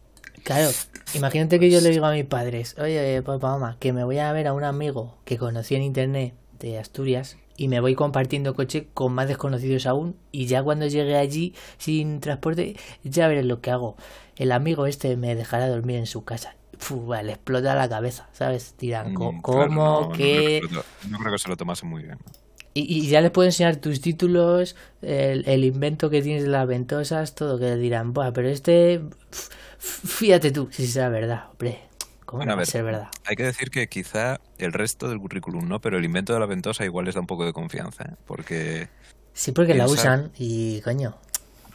Claro, 0.43 0.71
imagínate 1.13 1.59
que 1.59 1.71
yo 1.71 1.79
le 1.79 1.89
digo 1.89 2.05
a 2.05 2.11
mis 2.11 2.25
padres, 2.25 2.75
oye, 2.77 3.21
papá, 3.21 3.51
mamá, 3.51 3.77
que 3.79 3.93
me 3.93 4.03
voy 4.03 4.19
a 4.19 4.31
ver 4.33 4.47
a 4.47 4.53
un 4.53 4.63
amigo 4.63 5.17
que 5.23 5.37
conocí 5.37 5.75
en 5.75 5.83
internet 5.83 6.33
de 6.59 6.79
Asturias 6.79 7.37
y 7.57 7.67
me 7.67 7.79
voy 7.79 7.95
compartiendo 7.95 8.53
coche 8.55 8.87
con 8.93 9.13
más 9.13 9.27
desconocidos 9.27 9.85
aún 9.85 10.15
y 10.31 10.47
ya 10.47 10.63
cuando 10.63 10.87
llegue 10.87 11.15
allí 11.15 11.53
sin 11.77 12.19
transporte 12.19 12.75
ya 13.03 13.27
veré 13.27 13.43
lo 13.43 13.61
que 13.61 13.71
hago. 13.71 13.95
El 14.35 14.51
amigo 14.51 14.87
este 14.87 15.15
me 15.17 15.35
dejará 15.35 15.67
dormir 15.67 15.97
en 15.97 16.07
su 16.07 16.23
casa. 16.23 16.55
le 17.23 17.31
explota 17.31 17.75
la 17.75 17.87
cabeza, 17.87 18.27
¿sabes? 18.33 18.75
Dirán, 18.77 19.13
mm, 19.13 19.41
¿cómo? 19.41 19.67
no, 19.67 20.11
¿Qué? 20.11 20.61
No, 21.09 21.19
creo 21.19 21.31
que 21.31 21.39
se 21.39 21.49
lo 21.49 21.57
tomase 21.57 21.85
muy 21.85 22.03
bien. 22.03 22.17
Y, 22.75 23.07
ya 23.07 23.21
les 23.21 23.29
puedo 23.29 23.45
enseñar 23.45 23.75
tus 23.75 24.01
títulos, 24.01 24.75
el, 25.03 25.63
invento 25.63 26.09
que 26.09 26.23
tienes 26.23 26.41
de 26.41 26.49
las 26.49 26.67
ventosas, 26.67 27.35
todo, 27.35 27.59
que 27.59 27.75
dirán, 27.75 28.13
Buah, 28.13 28.31
pero 28.33 28.49
este, 28.49 28.99
fíjate 29.77 30.51
tú, 30.51 30.69
si 30.71 30.87
será 30.87 31.09
verdad, 31.09 31.51
hombre. 31.51 31.81
Hay 33.25 33.35
que 33.35 33.43
decir 33.43 33.69
que 33.69 33.87
quizá 33.87 34.39
el 34.57 34.73
resto 34.73 35.09
del 35.09 35.19
currículum 35.19 35.67
no, 35.67 35.79
pero 35.79 35.97
el 35.97 36.05
invento 36.05 36.33
de 36.33 36.39
la 36.39 36.45
ventosa 36.45 36.85
igual 36.85 37.05
les 37.05 37.15
da 37.15 37.21
un 37.21 37.27
poco 37.27 37.45
de 37.45 37.53
confianza, 37.53 38.03
¿eh? 38.03 38.15
porque... 38.25 38.89
Sí, 39.33 39.51
porque 39.51 39.73
la 39.73 39.87
usan 39.87 40.31
y 40.37 40.81
coño. 40.81 41.17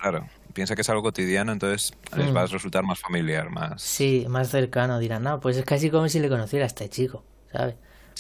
Claro, 0.00 0.28
piensa 0.54 0.74
que 0.74 0.82
es 0.82 0.88
algo 0.88 1.02
cotidiano, 1.02 1.52
entonces 1.52 1.92
les 2.16 2.34
va 2.34 2.42
a 2.42 2.46
mm. 2.46 2.50
resultar 2.50 2.84
más 2.84 3.00
familiar, 3.00 3.50
más... 3.50 3.82
Sí, 3.82 4.26
más 4.28 4.48
cercano, 4.48 4.98
dirán, 4.98 5.24
no, 5.24 5.40
pues 5.40 5.56
es 5.56 5.64
casi 5.64 5.90
como 5.90 6.08
si 6.08 6.20
le 6.20 6.28
conociera 6.28 6.64
a 6.64 6.68
este 6.68 6.88
chico, 6.88 7.24
¿sabes? 7.52 7.74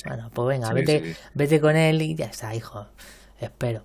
Bueno, 0.04 0.30
pues 0.32 0.48
venga, 0.48 0.72
vete, 0.72 1.16
vete 1.34 1.60
con 1.60 1.76
él 1.76 2.02
y 2.02 2.14
ya 2.14 2.26
está, 2.26 2.54
hijo. 2.54 2.86
Espero. 3.40 3.84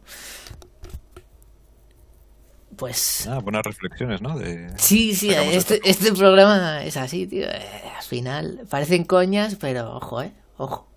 Pues. 2.78 3.28
Ah, 3.28 3.40
buenas 3.40 3.64
reflexiones, 3.64 4.22
¿no? 4.22 4.38
De... 4.38 4.72
Sí, 4.78 5.16
sí, 5.16 5.30
este, 5.32 5.82
este 5.84 6.14
programa 6.14 6.84
es 6.84 6.98
así, 6.98 7.28
tío. 7.28 7.46
Eh, 7.46 7.92
al 7.98 8.04
final 8.04 8.62
parecen 8.70 9.04
coñas, 9.04 9.56
pero 9.56 9.96
ojo, 9.96 10.22
¿eh? 10.22 10.32
Ojo. 10.58 10.88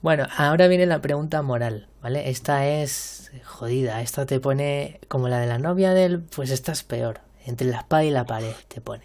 Bueno, 0.00 0.26
ahora 0.36 0.66
viene 0.66 0.86
la 0.86 1.00
pregunta 1.00 1.42
moral, 1.42 1.88
¿vale? 2.02 2.28
Esta 2.28 2.66
es 2.66 3.30
jodida. 3.44 4.02
Esta 4.02 4.26
te 4.26 4.40
pone 4.40 5.00
como 5.08 5.28
la 5.28 5.38
de 5.38 5.46
la 5.46 5.58
novia 5.58 5.94
del. 5.94 6.20
Pues 6.20 6.50
esta 6.50 6.72
es 6.72 6.82
peor. 6.82 7.20
Entre 7.46 7.68
la 7.68 7.78
espada 7.78 8.04
y 8.04 8.10
la 8.10 8.24
pared 8.24 8.54
te 8.68 8.80
pone. 8.80 9.04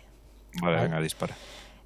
Vale, 0.62 0.82
venga, 0.82 1.00
dispara. 1.00 1.36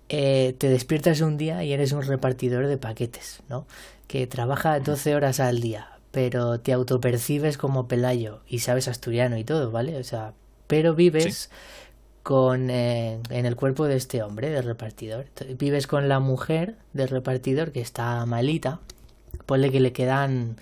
Eh, 0.10 0.56
te 0.58 0.70
despiertas 0.70 1.22
un 1.22 1.38
día 1.38 1.64
y 1.64 1.72
eres 1.72 1.94
un 1.94 2.04
repartidor 2.04 2.68
de 2.68 2.78
paquetes, 2.78 3.44
¿no? 3.48 3.66
Que 4.08 4.28
trabaja 4.28 4.80
12 4.80 5.16
horas 5.16 5.40
al 5.40 5.62
día, 5.62 5.88
pero 6.12 6.59
te 6.59 6.74
autopercibes 6.74 7.57
como 7.57 7.88
Pelayo 7.88 8.41
y 8.47 8.59
sabes 8.59 8.88
asturiano 8.88 9.38
y 9.38 9.43
todo, 9.43 9.72
¿vale? 9.72 9.97
O 9.97 10.03
sea, 10.03 10.34
pero 10.68 10.93
vives 10.93 11.49
con 12.24 12.70
eh, 12.70 13.20
en 13.30 13.45
el 13.45 13.55
cuerpo 13.55 13.86
de 13.86 13.95
este 13.95 14.22
hombre, 14.22 14.49
de 14.49 14.62
repartidor. 14.62 15.26
Vives 15.57 15.88
con 15.88 16.09
la 16.09 16.20
mujer 16.20 16.76
del 16.93 17.09
repartidor 17.09 17.72
que 17.72 17.82
está 17.82 18.26
malita, 18.26 18.80
ponle 19.45 19.72
que 19.72 19.80
le 19.80 19.93
quedan 19.93 20.57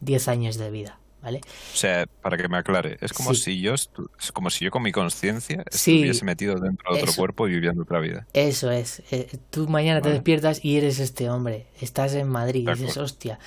10 0.00 0.28
años 0.28 0.56
de 0.56 0.70
vida. 0.70 1.00
¿vale? 1.22 1.40
O 1.74 1.76
sea, 1.76 2.06
para 2.22 2.36
que 2.36 2.48
me 2.48 2.58
aclare, 2.58 2.98
es 3.00 3.12
como 3.12 3.34
si 3.34 3.60
yo 3.60 3.74
es 3.74 3.90
como 4.32 4.50
si 4.50 4.64
yo 4.64 4.70
con 4.70 4.82
mi 4.82 4.92
conciencia 4.92 5.64
estuviese 5.70 6.24
metido 6.24 6.56
dentro 6.56 6.94
de 6.94 7.02
otro 7.02 7.12
cuerpo 7.14 7.48
y 7.48 7.52
viviendo 7.52 7.82
otra 7.82 8.00
vida. 8.00 8.26
Eso 8.32 8.70
es. 8.70 9.02
Eh, 9.10 9.28
tú 9.50 9.68
mañana 9.68 10.00
te 10.00 10.10
despiertas 10.10 10.64
y 10.64 10.76
eres 10.76 10.98
este 10.98 11.28
hombre. 11.28 11.66
Estás 11.80 12.14
en 12.14 12.28
Madrid 12.28 12.68
y 12.68 12.74
dices, 12.74 12.96
hostia. 12.96 13.38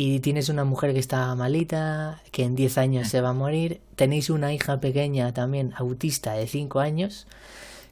Y 0.00 0.20
tienes 0.20 0.48
una 0.48 0.62
mujer 0.62 0.92
que 0.92 1.00
está 1.00 1.34
malita, 1.34 2.22
que 2.30 2.44
en 2.44 2.54
10 2.54 2.78
años 2.78 3.08
se 3.08 3.20
va 3.20 3.30
a 3.30 3.32
morir. 3.32 3.80
Tenéis 3.96 4.30
una 4.30 4.52
hija 4.52 4.78
pequeña 4.78 5.34
también, 5.34 5.74
autista, 5.76 6.34
de 6.34 6.46
5 6.46 6.78
años, 6.78 7.26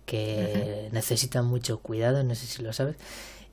que 0.04 0.88
necesita 0.92 1.42
mucho 1.42 1.80
cuidado, 1.80 2.22
no 2.22 2.36
sé 2.36 2.46
si 2.46 2.62
lo 2.62 2.72
sabes. 2.72 2.94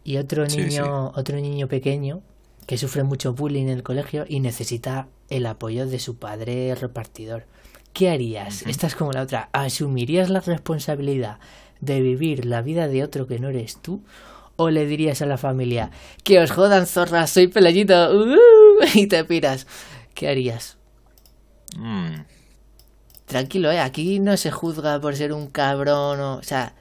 Y 0.04 0.18
otro 0.18 0.46
niño, 0.46 1.14
otro 1.16 1.38
niño 1.38 1.68
pequeño 1.68 2.22
que 2.68 2.78
sufre 2.78 3.02
mucho 3.02 3.34
bullying 3.34 3.64
en 3.64 3.70
el 3.70 3.82
colegio 3.82 4.24
y 4.30 4.40
necesita 4.40 5.08
el 5.32 5.48
apoyo 5.48 5.88
de 5.88 5.98
su 5.98 6.18
padre 6.18 6.76
repartidor. 6.76 7.48
¿Qué 7.92 8.12
harías? 8.12 8.68
Esta 8.68 8.86
es 8.86 8.94
como 8.94 9.14
la 9.14 9.24
otra. 9.24 9.50
¿Asumirías 9.52 10.30
la 10.30 10.42
responsabilidad 10.42 11.40
de 11.82 12.02
vivir 12.02 12.46
la 12.46 12.62
vida 12.62 12.88
de 12.88 13.04
otro 13.04 13.26
que 13.26 13.40
no 13.40 13.50
eres 13.50 13.78
tú? 13.78 14.04
¿O 14.56 14.70
le 14.70 14.86
dirías 14.86 15.22
a 15.22 15.26
la 15.26 15.38
familia, 15.38 15.90
que 16.24 16.40
os 16.40 16.52
jodan 16.52 16.86
zorras, 16.86 17.32
soy 17.32 17.48
pelayito, 17.48 18.16
uh, 18.16 18.38
y 18.94 19.08
te 19.08 19.26
piras? 19.26 19.66
¿Qué 20.14 20.30
harías? 20.30 20.78
Mm. 21.76 22.22
Tranquilo, 23.26 23.72
¿eh? 23.72 23.80
Aquí 23.80 24.20
no 24.20 24.38
se 24.38 24.52
juzga 24.52 25.00
por 25.00 25.16
ser 25.16 25.34
un 25.34 25.48
cabrón 25.48 26.20
o... 26.20 26.44
sea, 26.44 26.74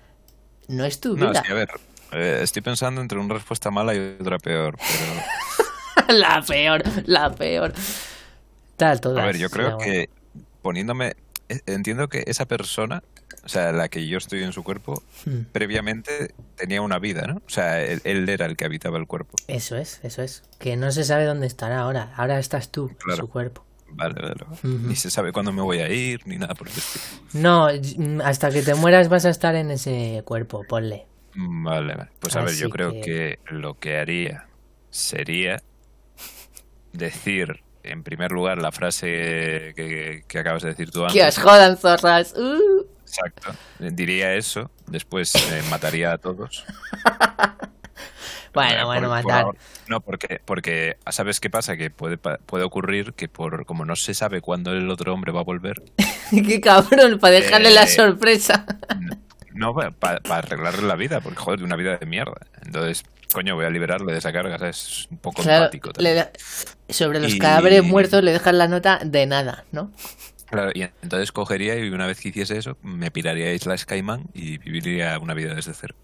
no 0.69 0.85
es 0.85 1.01
tu 1.01 1.15
vida. 1.15 1.33
No, 1.33 1.39
a 1.39 1.55
ver, 1.55 1.71
eh, 2.13 2.41
estoy 2.43 2.61
pensando 2.61 3.01
entre 3.01 3.19
una 3.19 3.35
respuesta 3.35 3.71
mala 3.71 3.95
y 3.95 4.17
otra 4.21 4.39
peor, 4.39 4.77
pero... 4.77 6.19
la 6.19 6.43
peor, 6.43 6.83
la 7.07 7.35
peor. 7.35 7.73
Tal, 8.77 9.01
A 9.19 9.27
ver, 9.27 9.39
yo 9.39 9.49
creo 9.49 9.79
que 9.79 10.11
poniéndome. 10.63 11.15
E, 11.49 11.61
entiendo 11.67 12.09
que 12.09 12.25
esa 12.27 12.47
persona, 12.47 13.03
o 13.45 13.49
sea, 13.49 13.73
la 13.73 13.89
que 13.89 14.07
yo 14.07 14.19
estoy 14.19 14.43
en 14.43 14.53
su 14.53 14.63
cuerpo, 14.63 15.03
hmm. 15.27 15.47
previamente 15.53 16.35
tenía 16.57 16.81
una 16.81 16.99
vida, 16.99 17.27
¿no? 17.27 17.37
O 17.45 17.51
sea, 17.51 17.83
él, 17.83 18.29
era 18.29 18.47
el 18.47 18.57
que 18.57 18.65
habitaba 18.65 18.99
el 18.99 19.07
cuerpo. 19.07 19.37
Eso 19.49 19.77
es, 19.77 20.01
eso 20.05 20.23
es. 20.23 20.45
Que 20.59 20.77
no 20.77 20.93
se 20.93 21.05
sabe 21.05 21.25
dónde 21.25 21.47
estará 21.47 21.81
ahora. 21.81 22.13
Ahora 22.17 22.39
estás 22.39 22.71
tú 22.71 22.91
en 23.09 23.17
su 23.17 23.29
cuerpo. 23.29 23.65
Vale, 23.95 24.15
vale. 24.23 24.35
Ni 24.63 24.97
se 24.97 25.11
sabe 25.11 25.33
cuándo 25.33 25.53
me 25.53 25.61
voy 25.61 25.81
a 25.81 25.91
ir, 25.91 26.27
ni 26.27 26.37
nada 26.37 26.55
por 26.55 26.69
el 26.69 26.75
estilo. 26.75 27.05
No, 27.35 27.69
hasta 28.25 28.51
que 28.51 28.63
te 28.63 28.75
mueras 28.75 29.09
vas 29.09 29.25
a 29.27 29.31
estar 29.31 29.55
en 29.55 29.71
ese 29.71 30.23
cuerpo, 30.25 30.65
ponle. 30.69 31.07
Vale, 31.35 31.95
vale. 31.95 32.11
Pues 32.21 32.37
a 32.37 32.43
ver, 32.43 32.55
yo 32.55 32.71
creo 32.71 32.93
que 32.93 33.39
lo 33.47 33.79
que 33.79 33.99
haría 33.99 34.47
sería 34.91 35.63
decir, 36.93 37.63
en 37.83 38.03
primer 38.03 38.33
lugar, 38.33 38.59
la 38.59 38.73
frase 38.73 39.73
que, 39.75 40.25
acabas 40.39 40.63
de 40.63 40.71
decir 40.71 40.91
tú 40.91 41.03
antes. 41.03 41.15
Que 41.15 41.27
os 41.27 41.39
jodan, 41.39 41.77
zorras. 41.77 42.35
Uh. 42.37 42.82
Exacto. 43.13 43.53
Diría 43.79 44.35
eso. 44.35 44.71
Después 44.87 45.35
eh, 45.35 45.63
mataría 45.69 46.13
a 46.13 46.19
todos. 46.19 46.65
bueno, 48.55 48.87
bueno, 48.87 49.11
matar. 49.11 49.47
no, 49.87 50.01
porque, 50.01 50.41
porque 50.43 50.97
¿sabes 51.11 51.39
qué 51.39 51.51
pasa? 51.51 51.77
Que 51.77 51.91
puede, 51.91 52.17
puede 52.17 52.65
ocurrir 52.65 53.13
que 53.13 53.29
por 53.29 53.67
como 53.67 53.85
no 53.85 53.97
se 53.97 54.15
sabe 54.15 54.41
cuándo 54.41 54.73
el 54.73 54.89
otro 54.89 55.13
hombre 55.13 55.31
va 55.31 55.41
a 55.41 55.45
volver. 55.45 55.83
¡Qué 56.31 56.61
cabrón! 56.63 57.19
Para 57.19 57.35
dejarle 57.35 57.71
la 57.71 57.83
eh, 57.83 57.89
sorpresa. 57.89 58.65
no, 59.53 59.75
para 59.75 60.21
arreglarle 60.31 60.89
la 60.89 60.97
vida, 60.97 61.21
porque 61.21 61.39
joder, 61.39 61.59
de 61.59 61.67
una 61.67 61.77
vida 61.77 61.99
de 61.99 62.07
mierda. 62.07 62.47
Entonces, 62.65 63.05
coño, 63.31 63.57
voy 63.57 63.67
a 63.67 63.71
liberarle 63.71 64.13
de 64.13 64.19
esa 64.21 64.33
carga, 64.33 64.57
es 64.67 65.07
un 65.11 65.19
poco 65.19 65.43
empático 65.43 65.91
Sobre 66.89 67.21
los 67.21 67.35
cadáveres 67.35 67.83
muertos 67.83 68.25
le 68.25 68.33
dejan 68.33 68.57
la 68.57 68.69
nota 68.69 69.01
de 69.05 69.27
nada, 69.27 69.65
¿no? 69.71 69.91
Claro, 70.53 70.71
y 70.75 70.83
entonces 70.83 71.33
cogería 71.33 71.79
y 71.79 71.89
una 71.89 72.07
vez 72.07 72.21
que 72.21 72.29
hiciese 72.29 72.59
eso, 72.59 72.77
me 72.83 73.11
piraría 73.11 73.47
a 73.47 73.53
Isla 73.55 73.77
Skyman 73.79 74.27
y 74.35 74.59
viviría 74.59 75.19
una 75.19 75.33
vida 75.33 75.55
desde 75.55 75.73
cero. 75.73 75.95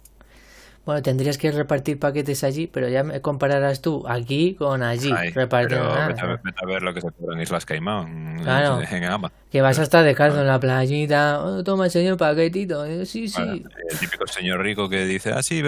Bueno, 0.86 1.02
tendrías 1.02 1.36
que 1.36 1.52
repartir 1.52 1.98
paquetes 1.98 2.44
allí, 2.44 2.66
pero 2.66 2.88
ya 2.88 3.04
me 3.04 3.20
compararás 3.20 3.82
tú 3.82 4.08
aquí 4.08 4.54
con 4.54 4.82
allí. 4.82 5.12
repartiendo 5.34 5.86
pero 6.16 6.38
vete 6.42 6.62
a, 6.62 6.66
ver 6.66 6.82
lo 6.82 6.94
que 6.94 7.02
se 7.02 7.10
cobra 7.10 7.36
en 7.36 7.42
Islas 7.42 7.66
Caimán, 7.66 8.38
claro, 8.42 8.80
en, 8.80 9.04
Ama. 9.04 9.30
Que 9.52 9.60
vas 9.60 9.78
a 9.78 9.82
estar 9.82 10.02
descalzo 10.02 10.40
en 10.40 10.46
la 10.46 10.58
playita. 10.58 11.44
Oh, 11.44 11.62
toma, 11.62 11.90
señor, 11.90 12.16
paquetito. 12.16 12.86
Eh, 12.86 13.04
sí, 13.04 13.28
sí. 13.28 13.42
el 13.42 13.98
típico 13.98 14.26
señor 14.26 14.62
rico 14.62 14.88
que 14.88 15.04
dice, 15.04 15.32
ah, 15.34 15.42
sí, 15.42 15.62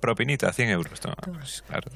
propinita, 0.00 0.50
100 0.50 0.70
euros. 0.70 1.00
Toma. 1.00 1.16
Pues, 1.16 1.62
claro. 1.68 1.90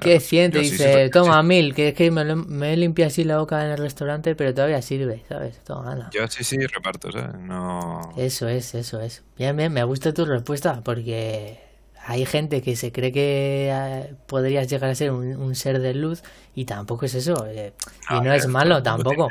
¿Qué 0.00 0.20
siente? 0.20 0.60
dice, 0.60 1.10
toma 1.10 1.42
mil, 1.42 1.74
que 1.74 1.88
es 1.88 1.94
que 1.94 2.10
me, 2.10 2.24
me 2.34 2.76
limpia 2.76 3.06
así 3.06 3.24
la 3.24 3.38
boca 3.38 3.64
en 3.64 3.72
el 3.72 3.78
restaurante, 3.78 4.34
pero 4.34 4.54
todavía 4.54 4.82
sirve, 4.82 5.22
¿sabes? 5.28 5.58
Toma, 5.64 5.92
anda. 5.92 6.10
Yo 6.12 6.26
sí, 6.28 6.44
sí, 6.44 6.58
reparto, 6.58 7.12
¿sabes? 7.12 7.38
No... 7.38 8.12
Eso 8.16 8.48
es, 8.48 8.74
eso 8.74 9.00
es. 9.00 9.22
Bien, 9.36 9.56
bien, 9.56 9.72
me 9.72 9.84
gusta 9.84 10.12
tu 10.12 10.24
respuesta, 10.24 10.80
porque 10.82 11.60
hay 12.04 12.26
gente 12.26 12.62
que 12.62 12.74
se 12.74 12.90
cree 12.90 13.12
que 13.12 13.70
eh, 13.70 14.14
podrías 14.26 14.68
llegar 14.68 14.90
a 14.90 14.94
ser 14.94 15.12
un, 15.12 15.54
ser 15.54 15.78
de 15.78 15.94
luz 15.94 16.22
y 16.54 16.64
tampoco 16.64 17.06
es 17.06 17.14
eso. 17.14 17.46
Eh, 17.46 17.72
y 18.10 18.20
no 18.20 18.32
es 18.32 18.46
malo 18.48 18.82
tampoco. 18.82 19.28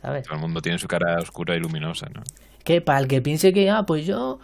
Todo 0.00 0.34
el 0.34 0.40
mundo 0.40 0.60
tiene 0.60 0.78
su 0.78 0.88
cara 0.88 1.18
oscura 1.18 1.54
y 1.54 1.60
luminosa, 1.60 2.08
¿no? 2.12 2.22
Que 2.64 2.80
para 2.80 2.98
el 2.98 3.08
que 3.08 3.22
piense 3.22 3.52
que, 3.52 3.70
ah, 3.70 3.84
pues 3.86 4.04
yo 4.04 4.40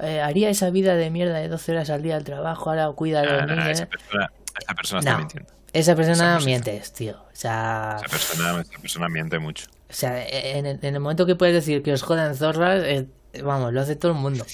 eh, 0.00 0.20
haría 0.20 0.50
esa 0.50 0.70
vida 0.70 0.96
de 0.96 1.10
mierda 1.10 1.38
de 1.38 1.48
12 1.48 1.72
horas 1.72 1.90
al 1.90 2.02
día 2.02 2.16
al 2.16 2.24
trabajo, 2.24 2.70
ahora 2.70 2.90
cuida 2.92 3.22
de 3.22 3.32
los 3.32 3.46
niños. 3.46 3.68
esa 3.68 3.86
persona, 3.86 4.30
está 4.54 5.18
mintiendo. 5.18 5.52
Esa 5.72 5.94
persona 5.94 6.38
miente, 6.40 6.82
tío. 6.96 7.16
O 7.16 7.34
sea... 7.36 7.96
esa, 7.98 8.08
persona, 8.08 8.60
esa 8.60 8.78
persona 8.80 9.08
miente 9.08 9.38
mucho. 9.38 9.66
O 9.88 9.92
sea, 9.92 10.24
en 10.26 10.66
el, 10.66 11.00
momento 11.00 11.26
que 11.26 11.36
puedes 11.36 11.54
decir 11.54 11.82
que 11.82 11.92
os 11.92 12.02
jodan 12.02 12.36
zorras, 12.36 12.82
eh, 12.84 13.06
vamos, 13.42 13.72
lo 13.72 13.80
hace 13.80 13.96
todo 13.96 14.12
el 14.12 14.18
mundo. 14.18 14.44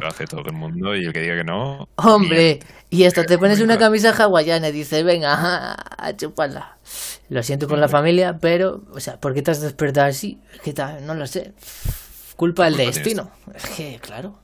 Lo 0.00 0.08
hace 0.08 0.26
todo 0.26 0.42
el 0.46 0.52
mundo 0.52 0.96
y 0.96 1.06
el 1.06 1.12
que 1.12 1.20
diga 1.20 1.36
que 1.36 1.44
no. 1.44 1.88
Hombre, 1.96 2.60
y 2.90 3.04
esto, 3.04 3.24
te 3.24 3.38
pones 3.38 3.60
una 3.60 3.78
camisa 3.78 4.10
hawaiana 4.10 4.68
y 4.68 4.72
dices, 4.72 5.04
venga, 5.04 5.74
a 5.98 6.16
chuparla. 6.16 6.78
Lo 7.28 7.42
siento 7.42 7.68
por 7.68 7.78
la 7.78 7.88
familia, 7.88 8.38
pero, 8.38 8.82
o 8.92 9.00
sea, 9.00 9.20
¿por 9.20 9.34
qué 9.34 9.42
te 9.42 9.50
has 9.50 9.60
despertado 9.60 10.06
así? 10.06 10.40
¿Qué 10.62 10.72
tal? 10.72 11.06
No 11.06 11.14
lo 11.14 11.26
sé. 11.26 11.52
Culpa 12.36 12.64
del 12.64 12.76
destino. 12.76 13.30
Es 13.54 13.66
que, 13.66 13.98
claro. 14.00 14.38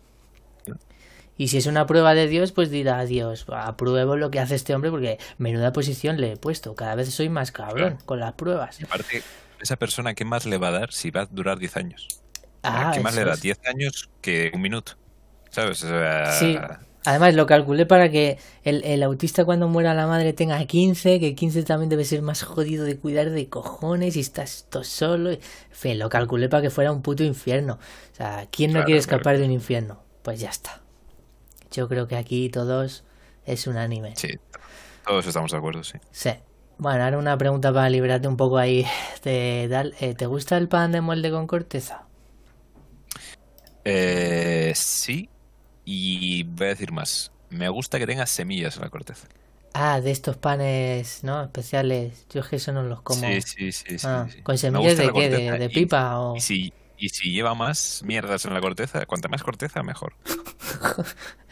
Y 1.36 1.48
si 1.48 1.58
es 1.58 1.66
una 1.66 1.86
prueba 1.86 2.14
de 2.14 2.28
Dios, 2.28 2.52
pues 2.52 2.70
dirá 2.70 3.04
Dios, 3.04 3.46
apruebo 3.48 4.16
lo 4.16 4.30
que 4.30 4.38
hace 4.38 4.54
este 4.54 4.74
hombre 4.74 4.90
porque 4.90 5.18
menuda 5.38 5.72
posición 5.72 6.20
le 6.20 6.32
he 6.32 6.36
puesto. 6.36 6.74
Cada 6.74 6.94
vez 6.94 7.12
soy 7.12 7.28
más 7.28 7.50
cabrón 7.50 7.98
con 8.04 8.20
las 8.20 8.34
pruebas. 8.34 8.80
Y 8.80 8.84
aparte, 8.84 9.22
esa 9.60 9.76
persona, 9.76 10.14
¿qué 10.14 10.24
más 10.24 10.46
le 10.46 10.58
va 10.58 10.68
a 10.68 10.72
dar 10.72 10.92
si 10.92 11.10
va 11.10 11.22
a 11.22 11.26
durar 11.26 11.58
10 11.58 11.76
años? 11.76 12.08
Ah, 12.62 12.92
¿Qué 12.94 13.00
más 13.00 13.14
le 13.16 13.24
da 13.24 13.36
10 13.36 13.60
años 13.66 14.10
que 14.20 14.52
un 14.54 14.62
minuto? 14.62 14.92
¿Sabes? 15.50 15.84
Sí. 16.38 16.58
Además, 17.06 17.34
lo 17.34 17.46
calculé 17.46 17.84
para 17.84 18.10
que 18.10 18.38
el, 18.62 19.02
autista 19.02 19.44
cuando 19.44 19.68
muera 19.68 19.92
la 19.92 20.06
madre 20.06 20.32
tenga 20.32 20.64
15, 20.64 21.20
que 21.20 21.34
15 21.34 21.62
también 21.64 21.90
debe 21.90 22.04
ser 22.04 22.22
más 22.22 22.42
jodido 22.42 22.84
de 22.84 22.96
cuidar 22.96 23.30
de 23.30 23.48
cojones 23.48 24.16
y 24.16 24.20
estás 24.20 24.66
todo 24.70 24.84
solo. 24.84 25.32
En 25.32 25.40
fin, 25.70 25.98
lo 25.98 26.08
calculé 26.08 26.48
para 26.48 26.62
que 26.62 26.70
fuera 26.70 26.92
un 26.92 27.02
puto 27.02 27.22
infierno. 27.22 27.78
O 28.12 28.16
sea, 28.16 28.48
¿quién 28.50 28.72
no 28.72 28.84
quiere 28.84 29.00
escapar 29.00 29.36
de 29.36 29.44
un 29.44 29.50
infierno? 29.50 30.02
Pues 30.22 30.40
ya 30.40 30.48
está. 30.48 30.83
Yo 31.74 31.88
creo 31.88 32.06
que 32.06 32.16
aquí 32.16 32.48
todos 32.48 33.04
es 33.44 33.66
unánime. 33.66 34.14
Sí, 34.16 34.38
todos 35.06 35.26
estamos 35.26 35.50
de 35.50 35.58
acuerdo, 35.58 35.82
sí. 35.84 35.98
Sí. 36.12 36.30
Bueno, 36.78 37.04
ahora 37.04 37.18
una 37.18 37.38
pregunta 37.38 37.72
para 37.72 37.88
liberarte 37.88 38.26
un 38.28 38.36
poco 38.36 38.58
ahí 38.58 38.86
de 39.22 39.68
Dal. 39.68 39.94
Eh, 40.00 40.14
¿Te 40.14 40.26
gusta 40.26 40.56
el 40.56 40.68
pan 40.68 40.92
de 40.92 41.00
molde 41.00 41.30
con 41.30 41.46
corteza? 41.46 42.06
Eh, 43.84 44.72
sí, 44.74 45.28
y 45.84 46.42
voy 46.44 46.66
a 46.66 46.70
decir 46.70 46.92
más. 46.92 47.32
Me 47.50 47.68
gusta 47.68 47.98
que 47.98 48.06
tenga 48.06 48.26
semillas 48.26 48.76
en 48.76 48.82
la 48.82 48.90
corteza. 48.90 49.28
Ah, 49.72 50.00
de 50.00 50.10
estos 50.10 50.36
panes, 50.36 51.24
¿no? 51.24 51.42
Especiales. 51.42 52.26
Yo 52.30 52.40
es 52.40 52.46
que 52.46 52.56
eso 52.56 52.72
no 52.72 52.82
los 52.82 53.02
como. 53.02 53.20
Sí, 53.20 53.42
sí, 53.42 53.72
sí. 53.72 53.96
Ah, 54.04 54.26
¿Con 54.42 54.56
semillas 54.56 54.96
de 54.96 55.12
qué? 55.12 55.28
¿De, 55.30 55.68
pipa? 55.68 56.20
o... 56.20 56.36
y, 56.36 56.40
si, 56.40 56.72
y 56.96 57.08
si 57.08 57.32
lleva 57.32 57.54
más 57.54 58.02
mierdas 58.04 58.44
en 58.44 58.54
la 58.54 58.60
corteza, 58.60 59.04
cuanta 59.06 59.28
más 59.28 59.42
corteza, 59.42 59.82
mejor. 59.82 60.14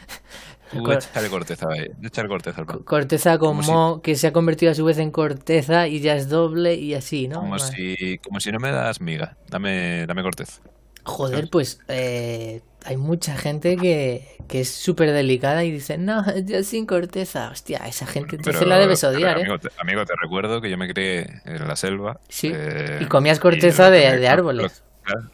corteza, 0.81 2.29
corteza 2.29 2.65
Corteza 2.85 3.39
como 3.39 4.03
que 4.03 4.17
se 4.17 4.27
ha 4.27 4.33
convertido 4.33 4.73
a 4.73 4.75
su 4.75 4.85
vez 4.85 4.99
en 4.99 5.11
corteza 5.11 5.89
y 5.89 6.01
ya 6.01 6.17
es 6.17 6.29
doble 6.29 6.75
y 6.75 6.95
así, 6.95 7.29
¿no? 7.29 7.41
Como, 7.41 7.59
si, 7.59 8.19
como 8.19 8.41
si 8.41 8.53
no 8.53 8.59
me 8.59 8.71
das 8.71 9.01
miga, 9.01 9.37
dame, 9.49 10.07
dame 10.07 10.23
corteza. 10.23 10.63
Joder, 11.05 11.49
pues 11.51 11.81
eh, 11.89 12.63
hay 12.85 12.97
mucha 12.97 13.37
gente 13.37 13.77
que, 13.77 14.37
que 14.49 14.61
es 14.61 14.71
súper 14.73 15.11
delicada 15.11 15.65
y 15.65 15.73
dice, 15.73 15.99
no, 15.99 16.25
yo 16.45 16.63
sin 16.63 16.87
corteza. 16.87 17.51
Hostia, 17.51 17.79
esa 17.87 18.07
gente 18.07 18.39
se 18.41 18.67
la 18.67 18.79
debes 18.79 19.03
odiar, 19.03 19.39
¿eh? 19.39 19.47
amigo, 19.79 20.05
te, 20.05 20.13
recuerdo 20.21 20.61
que 20.61 20.71
yo 20.71 20.79
me 20.79 20.93
crié 20.93 21.43
en 21.45 21.67
la 21.67 21.75
selva. 21.75 22.21
Sí, 22.29 22.53
eh, 22.55 23.01
y 23.01 23.07
comías 23.07 23.41
corteza 23.41 23.91
de, 23.91 24.17
de, 24.19 24.29
árboles. 24.29 24.85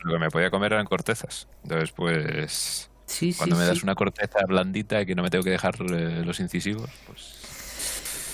Lo, 0.05 0.13
que 0.13 0.19
me 0.19 0.31
podía 0.31 0.51
comer 0.51 0.73
eran 0.73 0.87
cortezas. 0.87 1.49
Entonces, 1.63 1.93
pues... 1.93 2.91
cuando 3.37 3.57
me 3.57 3.65
das 3.65 3.83
una 3.83 3.95
corteza 3.95 4.41
blandita 4.47 5.05
que 5.05 5.15
no 5.15 5.23
me 5.23 5.31
tengo 5.31 5.45
que 5.45 5.51
dejar 5.51 5.77
eh, 5.81 6.23
los 6.25 6.41
incisivos, 6.41 6.91
pues... 7.07 7.39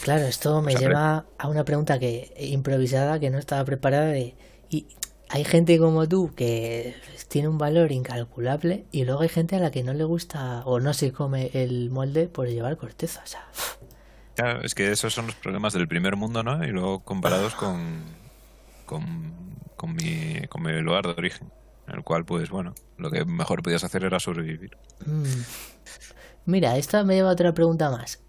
Claro, 0.02 0.26
esto 0.26 0.60
me 0.60 0.72
pues 0.72 0.82
lleva 0.82 1.24
a 1.38 1.48
una 1.48 1.64
pregunta 1.64 1.98
que 1.98 2.34
improvisada 2.38 3.18
que 3.18 3.30
no 3.30 3.38
estaba 3.38 3.64
preparada 3.64 4.06
de... 4.08 4.34
Y 4.68 4.86
hay 5.30 5.44
gente 5.44 5.78
como 5.78 6.06
tú 6.06 6.34
que 6.34 6.94
tiene 7.28 7.48
un 7.48 7.58
valor 7.58 7.90
incalculable 7.90 8.84
y 8.92 9.04
luego 9.04 9.22
hay 9.22 9.28
gente 9.28 9.56
a 9.56 9.58
la 9.58 9.70
que 9.70 9.82
no 9.82 9.94
le 9.94 10.04
gusta 10.04 10.62
o 10.66 10.78
no 10.78 10.92
se 10.94 11.12
come 11.12 11.50
el 11.54 11.90
molde 11.90 12.28
por 12.28 12.48
llevar 12.48 12.76
corteza. 12.76 13.22
O 13.24 13.26
sea, 13.26 13.44
claro, 14.36 14.62
es 14.62 14.74
que 14.74 14.92
esos 14.92 15.14
son 15.14 15.26
los 15.26 15.34
problemas 15.34 15.72
del 15.72 15.88
primer 15.88 16.16
mundo, 16.16 16.42
¿no? 16.42 16.64
Y 16.64 16.68
luego 16.68 17.00
comparados 17.00 17.54
con, 17.54 18.02
con, 18.86 19.32
con, 19.76 19.94
mi, 19.94 20.46
con 20.48 20.62
mi 20.62 20.80
lugar 20.80 21.06
de 21.06 21.12
origen, 21.12 21.50
en 21.88 21.94
el 21.94 22.02
cual, 22.02 22.24
pues 22.24 22.50
bueno, 22.50 22.74
lo 22.98 23.10
que 23.10 23.24
mejor 23.24 23.62
podías 23.62 23.84
hacer 23.84 24.04
era 24.04 24.20
sobrevivir. 24.20 24.76
Mm. 25.06 25.24
Mira, 26.46 26.76
esta 26.76 27.04
me 27.04 27.14
lleva 27.14 27.30
a 27.30 27.32
otra 27.32 27.54
pregunta 27.54 27.90
más. 27.90 28.20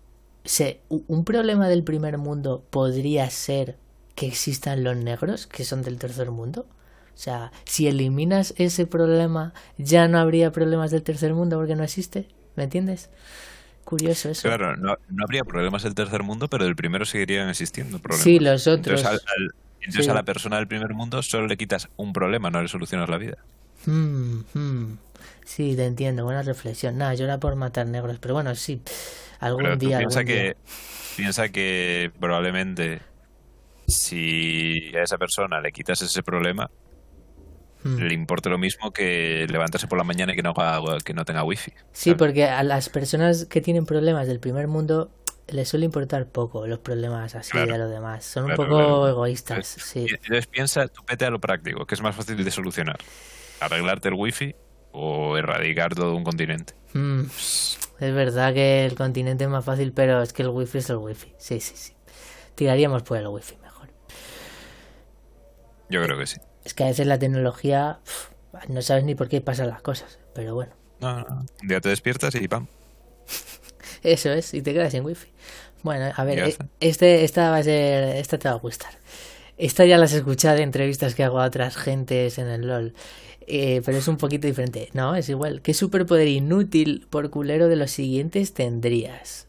¿Un 0.89 1.25
problema 1.25 1.67
del 1.67 1.83
primer 1.83 2.17
mundo 2.17 2.63
podría 2.69 3.29
ser 3.29 3.77
que 4.13 4.27
existan 4.27 4.83
los 4.83 4.95
negros, 4.95 5.47
que 5.47 5.65
son 5.65 5.81
del 5.81 5.97
tercer 5.97 6.31
mundo? 6.31 6.67
O 7.13 7.17
sea, 7.17 7.51
si 7.63 7.87
eliminas 7.87 8.53
ese 8.57 8.85
problema, 8.85 9.53
ya 9.77 10.07
no 10.07 10.19
habría 10.19 10.51
problemas 10.51 10.91
del 10.91 11.03
tercer 11.03 11.33
mundo 11.33 11.57
porque 11.57 11.75
no 11.75 11.83
existe. 11.83 12.27
¿Me 12.55 12.65
entiendes? 12.65 13.09
Curioso 13.85 14.29
eso. 14.29 14.47
Claro, 14.47 14.75
no, 14.75 14.95
habría 15.21 15.43
problemas 15.43 15.83
del 15.83 15.95
tercer 15.95 16.23
mundo, 16.23 16.47
pero 16.49 16.65
del 16.65 16.75
primero 16.75 17.05
seguirían 17.05 17.49
existiendo 17.49 17.99
problemas. 17.99 18.23
Sí, 18.23 18.39
los 18.39 18.67
otros. 18.67 19.01
Entonces, 19.01 19.25
a 20.09 20.13
la 20.13 20.23
persona 20.23 20.57
del 20.57 20.67
primer 20.67 20.93
mundo 20.93 21.21
solo 21.21 21.47
le 21.47 21.57
quitas 21.57 21.89
un 21.97 22.13
problema, 22.13 22.49
no 22.49 22.61
le 22.61 22.67
solucionas 22.67 23.09
la 23.09 23.17
vida. 23.17 23.37
Hmm, 23.85 24.41
hmm. 24.53 24.97
Sí, 25.43 25.75
te 25.75 25.85
entiendo. 25.85 26.23
Buena 26.23 26.41
reflexión. 26.41 26.97
Nada, 26.97 27.13
yo 27.13 27.25
era 27.25 27.39
por 27.39 27.55
matar 27.55 27.87
negros, 27.87 28.17
pero 28.19 28.33
bueno, 28.33 28.55
sí. 28.55 28.81
Algún 29.39 29.77
día. 29.77 29.99
Piensa, 29.99 30.23
que, 30.23 30.55
piensa 31.15 31.49
que 31.49 32.11
probablemente 32.19 33.01
si 33.87 34.91
a 34.95 35.03
esa 35.03 35.17
persona 35.17 35.61
le 35.61 35.71
quitas 35.71 36.01
ese 36.01 36.23
problema, 36.23 36.69
Hmm. 37.85 37.99
le 37.99 38.15
importe 38.15 38.49
lo 38.49 38.57
mismo 38.57 38.91
que 38.91 39.45
levantarse 39.47 39.85
por 39.85 39.99
la 39.99 40.03
mañana 40.03 40.33
y 40.33 40.35
que 40.35 40.41
no, 40.41 40.53
haga, 40.57 40.97
que 41.05 41.13
no 41.13 41.23
tenga 41.23 41.43
wifi. 41.43 41.71
Sí, 41.91 42.15
porque 42.15 42.45
a 42.45 42.63
las 42.63 42.89
personas 42.89 43.45
que 43.45 43.61
tienen 43.61 43.85
problemas 43.85 44.27
del 44.27 44.39
primer 44.39 44.67
mundo 44.67 45.11
les 45.47 45.69
suele 45.69 45.85
importar 45.85 46.27
poco 46.27 46.65
los 46.67 46.79
problemas 46.79 47.35
así 47.35 47.57
de 47.57 47.77
los 47.77 47.89
demás. 47.89 48.25
Son 48.25 48.45
un 48.45 48.55
poco 48.55 49.07
egoístas. 49.07 49.95
Entonces, 49.95 50.47
piensa, 50.47 50.87
tú 50.87 51.03
pete 51.05 51.25
a 51.25 51.29
lo 51.29 51.39
práctico, 51.39 51.85
que 51.85 51.95
es 51.95 52.01
más 52.01 52.15
fácil 52.15 52.43
de 52.43 52.51
solucionar. 52.51 52.97
Arreglarte 53.59 54.09
el 54.09 54.15
wifi 54.15 54.55
o 54.91 55.37
erradicar 55.37 55.93
todo 55.93 56.15
un 56.15 56.23
continente. 56.23 56.73
Hmm. 56.93 57.25
Es 57.99 58.13
verdad 58.13 58.53
que 58.53 58.85
el 58.85 58.95
continente 58.95 59.43
es 59.43 59.49
más 59.49 59.63
fácil, 59.63 59.93
pero 59.93 60.21
es 60.21 60.33
que 60.33 60.41
el 60.41 60.49
wifi 60.49 60.79
es 60.79 60.89
el 60.89 60.97
wifi. 60.97 61.33
Sí, 61.37 61.59
sí, 61.59 61.75
sí. 61.75 61.93
Tiraríamos 62.55 63.03
por 63.03 63.17
el 63.17 63.27
wifi 63.27 63.57
mejor. 63.57 63.89
Yo 65.89 66.03
creo 66.03 66.17
que 66.17 66.25
sí. 66.25 66.37
Es 66.63 66.73
que 66.73 66.83
a 66.83 66.87
veces 66.87 67.05
la 67.05 67.19
tecnología 67.19 67.99
no 68.67 68.81
sabes 68.81 69.03
ni 69.03 69.15
por 69.15 69.29
qué 69.29 69.41
pasan 69.41 69.67
las 69.67 69.81
cosas, 69.81 70.19
pero 70.33 70.55
bueno. 70.55 70.73
No, 70.99 71.21
no. 71.21 71.45
Un 71.61 71.67
día 71.67 71.79
te 71.79 71.89
despiertas 71.89 72.33
y 72.35 72.47
pam. 72.47 72.67
Eso 74.05 74.31
es, 74.31 74.53
y 74.53 74.61
te 74.61 74.73
quedas 74.73 74.91
sin 74.91 75.03
wifi. 75.03 75.27
Bueno, 75.81 76.11
a 76.15 76.23
ver, 76.23 76.39
eh, 76.39 76.57
este, 76.79 77.23
esta 77.23 77.49
va 77.49 77.57
a 77.57 77.63
ser, 77.63 78.15
esta 78.15 78.37
te 78.37 78.47
va 78.47 78.55
a 78.55 78.59
gustar. 78.59 78.91
Esta 79.57 79.85
ya 79.85 79.97
las 79.97 80.13
he 80.13 80.17
escuchado 80.17 80.57
de 80.57 80.63
entrevistas 80.63 81.15
que 81.15 81.23
hago 81.23 81.39
a 81.39 81.45
otras 81.45 81.75
gentes 81.75 82.37
en 82.37 82.47
el 82.47 82.67
LOL. 82.67 82.93
Eh, 83.47 83.81
pero 83.85 83.97
es 83.97 84.07
un 84.07 84.17
poquito 84.17 84.47
diferente. 84.47 84.89
No, 84.93 85.15
es 85.15 85.29
igual. 85.29 85.61
¿Qué 85.61 85.73
superpoder 85.73 86.27
inútil 86.27 87.07
por 87.09 87.29
culero 87.29 87.67
de 87.67 87.75
los 87.75 87.91
siguientes 87.91 88.53
tendrías? 88.53 89.47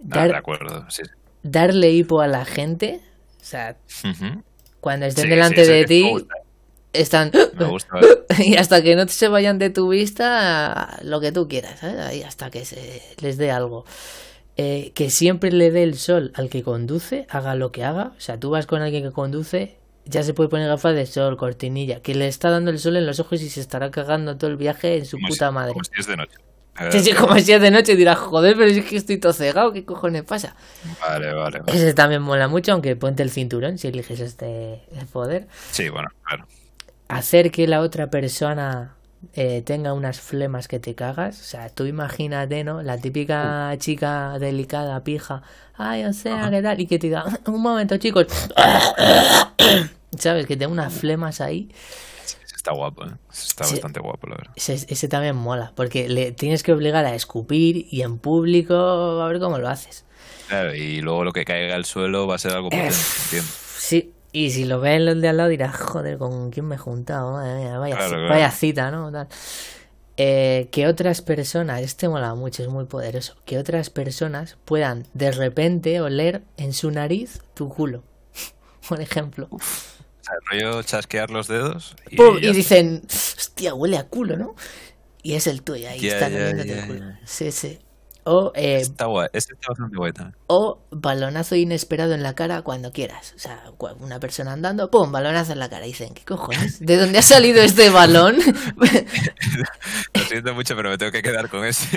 Ah, 0.00 0.20
Dar, 0.20 0.30
de 0.30 0.36
acuerdo, 0.36 0.86
sí. 0.90 1.02
Darle 1.42 1.90
hipo 1.90 2.20
a 2.20 2.28
la 2.28 2.44
gente. 2.44 3.00
O 3.40 3.44
sea, 3.44 3.76
cuando 4.80 5.06
estén 5.06 5.30
delante 5.30 5.66
de 5.66 5.84
ti, 5.84 6.04
están... 6.92 7.30
y 8.38 8.56
hasta 8.56 8.82
que 8.82 8.96
no 8.96 9.06
se 9.08 9.28
vayan 9.28 9.58
de 9.58 9.70
tu 9.70 9.88
vista, 9.88 10.98
lo 11.02 11.20
que 11.20 11.32
tú 11.32 11.48
quieras, 11.48 11.82
¿eh? 11.82 12.24
hasta 12.26 12.50
que 12.50 12.64
se 12.64 13.02
les 13.20 13.36
dé 13.36 13.50
algo. 13.50 13.84
Eh, 14.56 14.90
que 14.94 15.08
siempre 15.08 15.52
le 15.52 15.70
dé 15.70 15.84
el 15.84 15.96
sol 15.96 16.32
al 16.34 16.50
que 16.50 16.64
conduce, 16.64 17.26
haga 17.30 17.54
lo 17.54 17.70
que 17.70 17.84
haga. 17.84 18.12
O 18.16 18.20
sea, 18.20 18.40
tú 18.40 18.50
vas 18.50 18.66
con 18.66 18.82
alguien 18.82 19.04
que 19.04 19.12
conduce, 19.12 19.76
ya 20.04 20.24
se 20.24 20.34
puede 20.34 20.48
poner 20.48 20.66
gafas 20.68 20.96
de 20.96 21.06
sol, 21.06 21.36
cortinilla, 21.36 22.00
que 22.00 22.14
le 22.14 22.26
está 22.26 22.50
dando 22.50 22.72
el 22.72 22.80
sol 22.80 22.96
en 22.96 23.06
los 23.06 23.20
ojos 23.20 23.40
y 23.40 23.50
se 23.50 23.60
estará 23.60 23.92
cagando 23.92 24.36
todo 24.36 24.50
el 24.50 24.56
viaje 24.56 24.96
en 24.96 25.06
su 25.06 25.16
puta 25.18 25.52
madre. 25.52 25.72
Como 25.72 25.84
si 25.84 25.92
es 25.96 26.06
de 26.06 26.16
noche. 26.16 26.34
Sí, 26.92 27.00
sí, 27.00 27.12
como 27.12 27.36
si 27.40 27.52
es 27.52 27.60
de 27.60 27.72
noche 27.72 27.94
y 27.94 27.96
dirás, 27.96 28.18
joder, 28.18 28.56
pero 28.56 28.70
es 28.70 28.84
que 28.84 28.96
estoy 28.96 29.18
todo 29.18 29.32
cegado, 29.32 29.72
¿qué 29.72 29.84
cojones 29.84 30.22
pasa? 30.22 30.54
Vale, 31.00 31.34
vale, 31.34 31.60
Ese 31.66 31.92
también 31.92 32.22
mola 32.22 32.46
mucho, 32.46 32.72
aunque 32.72 32.94
ponte 32.94 33.24
el 33.24 33.30
cinturón 33.30 33.78
si 33.78 33.88
eliges 33.88 34.20
este 34.20 34.80
poder. 35.12 35.48
Sí, 35.72 35.88
bueno, 35.88 36.08
claro. 36.22 36.46
Hacer 37.08 37.50
que 37.50 37.66
la 37.66 37.80
otra 37.80 38.10
persona 38.10 38.94
eh, 39.34 39.62
tenga 39.64 39.92
unas 39.92 40.20
flemas 40.20 40.68
que 40.68 40.78
te 40.78 40.94
cagas. 40.94 41.40
O 41.40 41.44
sea, 41.44 41.68
tú 41.70 41.86
imagínate, 41.86 42.64
¿no? 42.64 42.82
La 42.82 42.98
típica 42.98 43.74
chica 43.78 44.38
delicada, 44.38 45.02
pija. 45.04 45.42
Ay, 45.76 46.04
o 46.04 46.12
sea, 46.12 46.50
¿qué 46.50 46.62
tal? 46.62 46.80
Y 46.80 46.86
que 46.86 46.98
te 46.98 47.08
diga, 47.08 47.24
un 47.46 47.60
momento, 47.62 47.96
chicos. 47.96 48.26
¿Sabes? 50.18 50.46
Que 50.46 50.56
tenga 50.56 50.72
unas 50.72 50.92
flemas 50.92 51.40
ahí 51.40 51.70
está 52.68 52.72
guapo, 52.72 53.04
¿eh? 53.06 53.12
está 53.32 53.64
bastante 53.64 54.00
guapo, 54.00 54.26
la 54.26 54.36
verdad. 54.36 54.52
Ese, 54.56 55.08
también 55.08 55.36
mola, 55.36 55.72
porque 55.74 56.08
le 56.08 56.32
tienes 56.32 56.62
que 56.62 56.72
obligar 56.72 57.04
a 57.04 57.14
escupir 57.14 57.86
y 57.90 58.02
en 58.02 58.18
público 58.18 58.74
a 58.74 59.28
ver 59.28 59.38
cómo 59.38 59.58
lo 59.58 59.68
haces. 59.68 60.04
Claro, 60.48 60.74
y 60.74 61.00
luego 61.00 61.24
lo 61.24 61.32
que 61.32 61.44
caiga 61.44 61.74
al 61.74 61.84
suelo 61.84 62.26
va 62.26 62.34
a 62.34 62.38
ser 62.38 62.52
algo 62.52 62.70
potente, 62.70 62.92
Sí, 62.92 64.12
Y 64.38 64.52
si 64.52 64.66
lo 64.66 64.78
ven 64.78 65.04
los 65.04 65.20
de 65.20 65.26
al 65.26 65.36
lado 65.36 65.48
dirás, 65.48 65.76
joder, 65.76 66.16
¿con 66.16 66.50
quién 66.52 66.64
me 66.68 66.76
he 66.76 66.78
juntado? 66.78 67.32
vaya, 67.32 68.52
cita, 68.52 68.92
¿no? 68.92 69.10
Eh, 70.16 70.68
que 70.70 70.86
otras 70.86 71.22
personas, 71.22 71.82
este 71.82 72.08
mola 72.08 72.36
mucho, 72.36 72.62
es 72.62 72.68
muy 72.68 72.84
poderoso, 72.84 73.34
que 73.44 73.58
otras 73.58 73.90
personas 73.90 74.56
puedan 74.64 75.08
de 75.12 75.32
repente 75.32 76.00
oler 76.00 76.42
en 76.56 76.72
su 76.72 76.92
nariz 76.92 77.42
tu 77.54 77.68
culo, 77.68 78.04
por 78.88 79.00
ejemplo. 79.00 79.48
O 79.50 79.58
sea, 79.58 80.34
rollo 80.52 80.84
chasquear 80.84 81.30
los 81.30 81.48
dedos. 81.48 81.96
Y, 82.08 82.22
y 82.22 82.52
dicen, 82.52 83.02
hostia, 83.08 83.74
huele 83.74 83.98
a 83.98 84.04
culo, 84.04 84.36
¿no? 84.36 84.54
Y 85.20 85.34
es 85.34 85.48
el 85.48 85.62
tuyo, 85.62 85.88
ahí 85.88 86.06
está 86.06 86.28
el 86.28 86.86
culo. 86.86 87.06
Sí, 87.24 87.50
sí. 87.50 87.80
O, 88.30 88.52
eh, 88.54 88.76
está 88.76 89.06
guay, 89.06 89.28
este 89.32 89.54
está 89.54 89.68
bastante 89.70 89.96
guay 89.96 90.12
O 90.48 90.82
balonazo 90.90 91.56
inesperado 91.56 92.12
en 92.12 92.22
la 92.22 92.34
cara 92.34 92.60
cuando 92.60 92.92
quieras. 92.92 93.32
O 93.34 93.38
sea, 93.38 93.62
una 94.00 94.20
persona 94.20 94.52
andando, 94.52 94.90
¡pum! 94.90 95.10
Balonazo 95.10 95.52
en 95.52 95.58
la 95.60 95.70
cara. 95.70 95.86
Y 95.86 95.92
dicen, 95.92 96.12
¿qué 96.12 96.26
cojones? 96.26 96.78
¿De 96.78 96.98
dónde 96.98 97.20
ha 97.20 97.22
salido 97.22 97.62
este 97.62 97.88
balón? 97.88 98.36
Lo 100.14 100.20
siento 100.24 100.54
mucho, 100.54 100.76
pero 100.76 100.90
me 100.90 100.98
tengo 100.98 101.10
que 101.10 101.22
quedar 101.22 101.48
con 101.48 101.64
ese. 101.64 101.96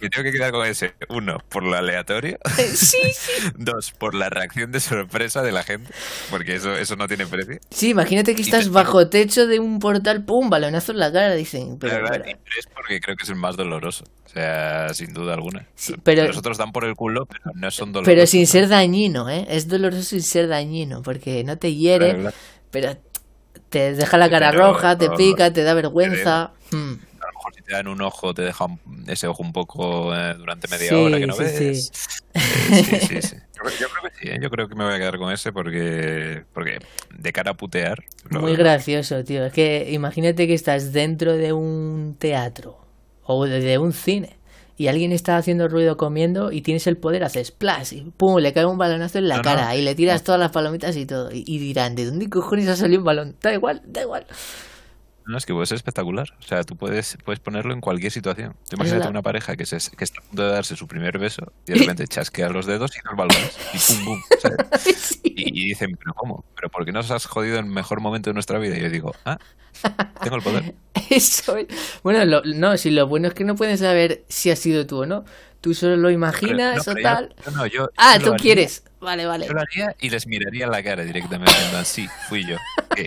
me, 0.00 0.08
tengo 0.08 0.22
que 0.22 0.30
quedar 0.30 0.52
con 0.52 0.64
ese. 0.66 0.94
Uno, 1.08 1.38
por 1.48 1.64
lo 1.64 1.76
aleatorio. 1.76 2.38
sí, 2.56 2.96
sí. 3.12 3.50
Dos, 3.56 3.90
por 3.90 4.14
la 4.14 4.30
reacción 4.30 4.70
de 4.70 4.78
sorpresa 4.78 5.42
de 5.42 5.50
la 5.50 5.64
gente. 5.64 5.92
Porque 6.30 6.54
eso, 6.54 6.76
eso 6.76 6.94
no 6.94 7.08
tiene 7.08 7.26
precio. 7.26 7.58
Sí, 7.70 7.90
imagínate 7.90 8.36
que 8.36 8.42
estás 8.42 8.70
bajo 8.70 9.08
techo 9.08 9.48
de 9.48 9.58
un 9.58 9.80
portal, 9.80 10.24
¡pum! 10.24 10.48
Balonazo 10.48 10.92
en 10.92 10.98
la 10.98 11.12
cara. 11.12 11.34
Dicen, 11.34 11.76
pero. 11.80 12.06
Y 12.06 12.34
tres, 12.34 12.68
porque 12.72 13.00
creo 13.00 13.16
que 13.16 13.24
es 13.24 13.30
el 13.30 13.36
más 13.36 13.56
doloroso. 13.56 14.04
O 14.28 14.30
sea, 14.30 14.92
sin 14.92 15.14
duda 15.14 15.32
alguna. 15.32 15.66
pero, 16.02 16.26
Los 16.26 16.36
otros 16.36 16.58
dan 16.58 16.70
por 16.70 16.84
el 16.84 16.94
culo, 16.94 17.24
pero 17.24 17.40
no 17.54 17.70
son 17.70 17.92
dolorosos. 17.92 18.14
Pero 18.14 18.26
sin 18.26 18.46
ser 18.46 18.68
dañino, 18.68 19.30
¿eh? 19.30 19.46
Es 19.48 19.68
doloroso 19.68 20.02
sin 20.02 20.22
ser 20.22 20.48
dañino, 20.48 21.02
porque 21.02 21.44
no 21.44 21.56
te 21.56 21.74
hiere, 21.74 22.30
pero 22.70 22.94
te 23.70 23.94
deja 23.94 24.18
la 24.18 24.28
cara 24.28 24.52
roja, 24.52 24.98
te 24.98 25.08
pica, 25.10 25.50
te 25.50 25.62
da 25.62 25.72
vergüenza. 25.72 26.52
Hmm. 26.70 26.96
A 27.22 27.26
lo 27.26 27.32
mejor 27.32 27.54
si 27.54 27.62
te 27.62 27.72
dan 27.72 27.88
un 27.88 28.02
ojo, 28.02 28.34
te 28.34 28.42
deja 28.42 28.66
ese 29.06 29.26
ojo 29.28 29.42
un 29.42 29.54
poco 29.54 30.14
eh, 30.14 30.34
durante 30.34 30.68
media 30.68 30.98
hora 30.98 31.18
que 31.18 31.26
no 31.26 31.34
ves. 31.34 31.56
Sí. 31.56 31.82
sí, 32.34 33.00
sí, 33.00 33.22
sí. 33.22 33.36
Yo, 33.80 33.88
creo 33.88 34.02
que 34.02 34.18
sí, 34.20 34.28
¿eh? 34.28 34.38
yo 34.42 34.50
creo 34.50 34.68
que 34.68 34.74
me 34.74 34.84
voy 34.84 34.92
a 34.92 34.98
quedar 34.98 35.16
con 35.16 35.32
ese 35.32 35.52
porque, 35.52 36.44
porque 36.52 36.80
de 37.16 37.32
cara 37.32 37.52
a 37.52 37.54
putear. 37.54 38.04
Muy 38.28 38.56
gracioso, 38.56 39.24
tío. 39.24 39.46
Es 39.46 39.54
que 39.54 39.88
imagínate 39.90 40.46
que 40.46 40.54
estás 40.54 40.92
dentro 40.92 41.32
de 41.32 41.54
un 41.54 42.14
teatro 42.18 42.87
o 43.28 43.44
desde 43.44 43.78
un 43.78 43.92
cine 43.92 44.38
y 44.78 44.86
alguien 44.86 45.12
está 45.12 45.36
haciendo 45.36 45.68
ruido 45.68 45.96
comiendo 45.96 46.52
y 46.52 46.62
tienes 46.62 46.86
el 46.86 46.96
poder, 46.96 47.24
haces 47.24 47.48
splash 47.48 47.92
y 47.94 48.00
pum, 48.16 48.38
le 48.38 48.52
cae 48.52 48.64
un 48.64 48.78
balonazo 48.78 49.18
en 49.18 49.28
la 49.28 49.42
cara 49.42 49.74
y 49.74 49.82
le 49.82 49.94
tiras 49.96 50.22
todas 50.22 50.40
las 50.40 50.52
palomitas 50.52 50.96
y 50.96 51.04
todo. 51.04 51.30
Y, 51.32 51.58
dirán, 51.58 51.96
¿de 51.96 52.06
dónde 52.06 52.30
cojones 52.30 52.68
ha 52.68 52.76
salido 52.76 53.00
un 53.00 53.04
balón? 53.04 53.36
Da 53.42 53.52
igual, 53.52 53.82
da 53.84 54.02
igual. 54.02 54.24
No, 55.26 55.36
es 55.36 55.44
que 55.44 55.52
puede 55.52 55.66
ser 55.66 55.76
espectacular. 55.76 56.28
O 56.38 56.42
sea, 56.42 56.62
tú 56.62 56.76
puedes, 56.76 57.18
puedes 57.24 57.40
ponerlo 57.40 57.74
en 57.74 57.80
cualquier 57.80 58.12
situación. 58.12 58.54
Tú 58.70 58.76
imagínate 58.76 59.08
una 59.08 59.20
pareja 59.20 59.56
que, 59.56 59.66
se, 59.66 59.78
que 59.94 60.04
está 60.04 60.20
a 60.20 60.22
punto 60.22 60.44
de 60.44 60.52
darse 60.52 60.76
su 60.76 60.86
primer 60.86 61.18
beso 61.18 61.52
y 61.66 61.72
de 61.72 61.78
repente 61.80 62.06
chasquea 62.08 62.48
los 62.48 62.64
dedos 62.64 62.92
y 62.96 63.00
los 63.04 63.16
balones. 63.16 63.58
Y 63.74 63.78
pum, 63.78 64.04
pum. 64.04 64.20
Y, 65.24 65.62
y, 65.62 65.68
dicen, 65.68 65.96
¿pero 65.96 66.14
cómo? 66.14 66.44
¿Pero 66.56 66.68
por 66.68 66.84
qué 66.84 66.90
nos 66.90 67.10
has 67.10 67.26
jodido 67.26 67.58
en 67.58 67.66
el 67.66 67.70
mejor 67.70 68.00
momento 68.00 68.30
de 68.30 68.34
nuestra 68.34 68.58
vida? 68.58 68.76
Y 68.76 68.82
yo 68.82 68.90
digo, 68.90 69.14
ah, 69.24 69.38
tengo 70.22 70.36
el 70.36 70.42
poder. 70.42 70.74
Eso 71.10 71.56
Bueno, 72.02 72.42
no, 72.44 72.76
si 72.76 72.90
lo 72.90 73.06
bueno 73.06 73.28
es 73.28 73.34
que 73.34 73.44
no 73.44 73.54
puedes 73.54 73.80
saber 73.80 74.24
si 74.28 74.50
ha 74.50 74.56
sido 74.56 74.86
tú 74.86 75.02
o 75.02 75.06
no. 75.06 75.24
Tú 75.60 75.74
solo 75.74 75.96
lo 75.96 76.10
imaginas 76.10 76.86
o 76.86 76.94
tal. 76.94 77.34
ah, 77.96 78.18
tú 78.22 78.32
quieres. 78.34 78.84
Vale, 79.00 79.26
vale. 79.26 79.46
Yo 79.46 79.52
lo 79.52 79.60
haría 79.60 79.94
y 80.00 80.10
les 80.10 80.26
miraría 80.26 80.66
la 80.66 80.82
cara 80.82 81.04
directamente. 81.04 81.52
Sí, 81.84 82.08
fui 82.28 82.46
yo. 82.46 82.56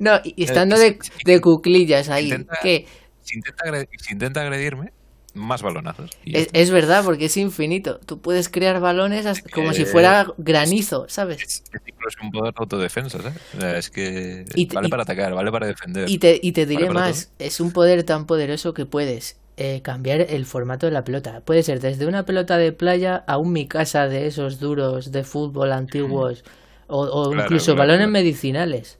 No, 0.00 0.20
y 0.24 0.42
estando 0.42 0.76
de, 0.76 0.98
de 1.24 1.40
cuclillas 1.40 2.08
ahí. 2.08 2.44
¿Qué? 2.60 2.88
Si 3.22 3.36
intenta, 3.36 3.64
si 3.98 4.12
intenta 4.12 4.40
agredirme, 4.42 4.92
más 5.34 5.62
balonazos. 5.62 6.10
Es, 6.24 6.70
verdad, 6.70 7.04
porque 7.04 7.26
es 7.26 7.36
infinito. 7.36 7.98
Tú 8.04 8.20
puedes 8.20 8.48
crear 8.48 8.80
balones 8.80 9.26
como 9.52 9.72
si 9.72 9.84
fuera 9.84 10.26
granizo, 10.38 11.06
¿sabes? 11.08 11.42
Es, 11.42 11.64
incluso 11.86 12.18
un 12.22 12.30
poder 12.30 12.52
de 12.52 12.60
autodefensa, 12.60 13.18
¿sabes? 13.20 13.36
es 13.76 13.90
que 13.90 14.44
vale 14.72 14.88
para 14.88 15.02
atacar, 15.02 15.34
vale 15.34 15.50
para 15.50 15.66
defender. 15.66 16.08
Y 16.08 16.18
te, 16.18 16.38
y 16.42 16.52
te 16.52 16.66
diré 16.66 16.90
más, 16.90 17.32
es 17.38 17.60
un 17.60 17.72
poder 17.72 18.02
tan 18.04 18.26
poderoso 18.26 18.74
que 18.74 18.86
puedes 18.86 19.38
eh, 19.56 19.82
cambiar 19.82 20.22
el 20.22 20.46
formato 20.46 20.86
de 20.86 20.92
la 20.92 21.04
pelota. 21.04 21.42
Puede 21.44 21.62
ser 21.62 21.80
desde 21.80 22.06
una 22.06 22.24
pelota 22.24 22.56
de 22.56 22.72
playa 22.72 23.24
a 23.26 23.36
un 23.36 23.52
mi 23.52 23.66
casa 23.68 24.08
de 24.08 24.26
esos 24.26 24.58
duros 24.58 25.12
de 25.12 25.22
fútbol 25.22 25.72
antiguos 25.72 26.44
o, 26.86 27.32
incluso 27.34 27.76
balones 27.76 28.08
medicinales 28.08 28.98